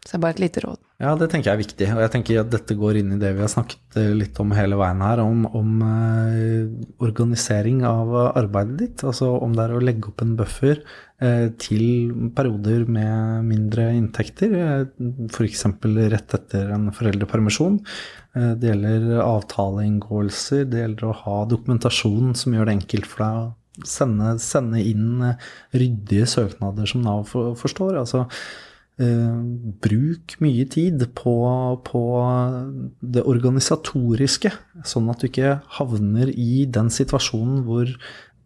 Så 0.09 0.15
det 0.15 0.23
er 0.23 0.23
bare 0.23 0.33
et 0.39 0.41
lite 0.41 0.61
råd. 0.65 0.79
Ja, 1.05 1.11
det 1.21 1.27
tenker 1.29 1.51
jeg 1.51 1.59
er 1.59 1.61
viktig. 1.61 1.87
Og 1.93 1.99
jeg 2.01 2.11
tenker 2.15 2.39
at 2.41 2.49
dette 2.49 2.75
går 2.81 2.97
inn 2.97 3.11
i 3.13 3.19
det 3.21 3.29
vi 3.37 3.43
har 3.45 3.51
snakket 3.53 3.99
eh, 4.01 4.15
litt 4.17 4.39
om 4.41 4.55
hele 4.57 4.79
veien 4.81 5.03
her, 5.05 5.21
om, 5.21 5.43
om 5.53 5.83
eh, 5.85 6.71
organisering 7.05 7.83
av 7.85 8.15
arbeidet 8.31 8.79
ditt. 8.81 9.03
Altså 9.05 9.29
om 9.37 9.53
det 9.53 9.67
er 9.67 9.75
å 9.77 9.83
legge 9.85 10.09
opp 10.09 10.23
en 10.25 10.31
buffer 10.39 10.81
eh, 10.81 11.51
til 11.61 12.31
perioder 12.33 12.87
med 12.89 13.45
mindre 13.51 13.91
inntekter, 13.99 14.55
eh, 14.57 14.87
f.eks. 15.29 15.67
rett 16.15 16.37
etter 16.39 16.73
en 16.73 16.89
foreldrepermisjon. 16.97 17.77
Eh, 18.33 18.55
det 18.57 18.71
gjelder 18.73 19.21
avtaleinngåelser, 19.27 20.65
det 20.73 20.87
gjelder 20.87 21.11
å 21.11 21.19
ha 21.21 21.43
dokumentasjon 21.53 22.33
som 22.33 22.57
gjør 22.57 22.71
det 22.71 22.79
enkelt 22.79 23.11
for 23.13 23.27
deg 23.27 23.43
å 23.43 23.85
sende, 23.93 24.33
sende 24.41 24.81
inn 24.81 25.21
eh, 25.35 25.53
ryddige 25.77 26.31
søknader 26.33 26.89
som 26.89 27.05
Nav 27.05 27.29
forstår. 27.61 28.01
altså 28.07 28.25
Eh, 28.25 28.68
bruk 28.99 30.35
mye 30.43 30.65
tid 30.67 31.05
på, 31.15 31.35
på 31.87 32.01
det 32.99 33.23
organisatoriske, 33.31 34.51
sånn 34.83 35.13
at 35.13 35.23
du 35.23 35.29
ikke 35.29 35.53
havner 35.77 36.33
i 36.35 36.65
den 36.67 36.91
situasjonen 36.91 37.63
hvor 37.69 37.93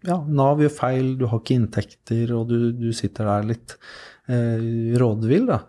ja, 0.04 0.18
Nav 0.28 0.60
gjør 0.60 0.74
feil, 0.74 1.14
du 1.16 1.28
har 1.30 1.40
ikke 1.40 1.56
inntekter, 1.56 2.34
og 2.36 2.50
du, 2.50 2.58
du 2.74 2.90
sitter 2.96 3.28
der 3.30 3.48
litt 3.54 3.76
eh, 4.28 4.92
rådvill, 4.98 5.48
da. 5.48 5.62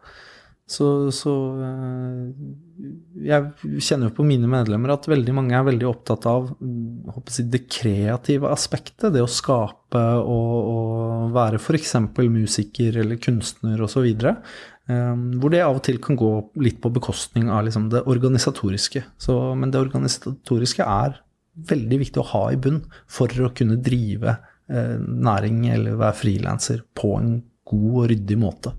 Så, 0.74 1.12
så 1.12 1.32
eh, 1.60 3.24
jeg 3.28 3.80
kjenner 3.84 4.08
jo 4.08 4.16
på 4.16 4.26
mine 4.26 4.48
medlemmer 4.50 4.94
at 4.94 5.10
veldig 5.12 5.36
mange 5.36 5.58
er 5.58 5.66
veldig 5.68 5.90
opptatt 5.90 6.26
av 6.32 6.48
mm, 6.56 7.12
jeg, 7.12 7.46
det 7.52 7.66
kreative 7.68 8.50
aspektet. 8.50 9.12
Det 9.14 9.22
å 9.22 9.30
skape 9.30 10.04
og, 10.24 10.54
og 10.74 11.36
være 11.36 11.60
f.eks. 11.60 11.98
musiker 12.32 13.02
eller 13.04 13.20
kunstner 13.22 13.84
osv. 13.86 14.08
Um, 14.24 14.40
hvor 14.88 15.54
det 15.54 15.62
av 15.64 15.78
og 15.78 15.84
til 15.86 16.00
kan 16.04 16.18
gå 16.20 16.30
litt 16.60 16.82
på 16.84 16.92
bekostning 16.92 17.48
av 17.54 17.64
liksom, 17.68 17.88
det 17.94 18.02
organisatoriske. 18.10 19.04
Så, 19.22 19.38
men 19.56 19.72
det 19.72 19.80
organisatoriske 19.80 20.84
er 20.84 21.22
veldig 21.70 22.00
viktig 22.02 22.20
å 22.22 22.30
ha 22.34 22.44
i 22.52 22.60
bunn 22.60 22.82
for 23.12 23.32
å 23.46 23.52
kunne 23.56 23.80
drive 23.84 24.36
eh, 24.68 24.98
næring 25.00 25.68
eller 25.72 26.00
være 26.02 26.20
frilanser 26.20 26.84
på 26.98 27.16
en 27.20 27.36
god 27.70 27.90
og 27.94 28.08
ryddig 28.12 28.40
måte. 28.42 28.76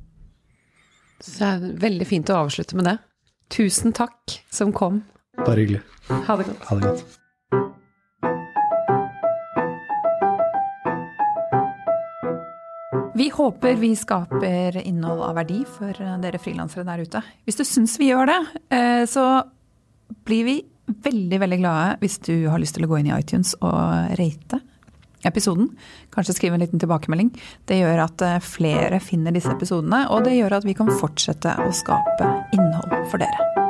Så 1.25 1.39
det 1.39 1.51
er 1.51 1.83
veldig 1.87 2.09
fint 2.09 2.33
å 2.33 2.43
avslutte 2.45 2.77
med 2.77 2.91
det. 2.91 2.99
Tusen 3.55 3.95
takk 3.97 4.41
som 4.53 4.75
kom. 4.77 5.03
Bare 5.41 5.63
hyggelig. 5.63 5.85
Ha 6.11 6.37
det 6.41 6.51
godt. 6.51 6.67
Ha 6.69 6.81
det 6.81 6.91
godt. 6.91 7.21
Vi 13.15 13.29
håper 13.31 13.75
vi 13.75 13.93
skaper 13.97 14.77
innhold 14.83 15.21
av 15.23 15.37
verdi 15.39 15.61
for 15.71 15.95
dere 15.95 16.39
frilansere 16.43 16.83
der 16.89 17.05
ute. 17.07 17.23
Hvis 17.47 17.61
du 17.61 17.63
syns 17.63 17.95
vi 18.01 18.09
gjør 18.11 18.27
det, 18.27 18.41
eh, 18.75 19.05
så 19.07 19.45
blir 20.27 20.45
vi 20.49 20.57
veldig 21.05 21.41
veldig 21.41 21.59
glade 21.63 21.97
hvis 22.03 22.19
du 22.27 22.49
har 22.51 22.59
lyst 22.59 22.75
til 22.75 22.85
å 22.85 22.91
gå 22.91 22.99
inn 22.99 23.13
i 23.13 23.15
iTunes 23.15 23.55
og 23.61 24.19
rate 24.19 24.61
episoden. 25.25 25.71
Kanskje 26.11 26.35
skrive 26.41 26.59
en 26.59 26.67
liten 26.67 26.83
tilbakemelding. 26.83 27.31
Det 27.71 27.79
gjør 27.79 28.03
at 28.09 28.27
eh, 28.27 28.41
flere 28.43 28.99
finner 29.01 29.33
disse 29.33 29.55
episodene, 29.55 30.09
og 30.11 30.27
det 30.27 30.35
gjør 30.35 30.59
at 30.59 30.67
vi 30.67 30.75
kan 30.75 30.91
fortsette 30.99 31.55
å 31.63 31.71
skape 31.71 32.33
innhold 32.57 33.13
for 33.13 33.23
dere. 33.23 33.64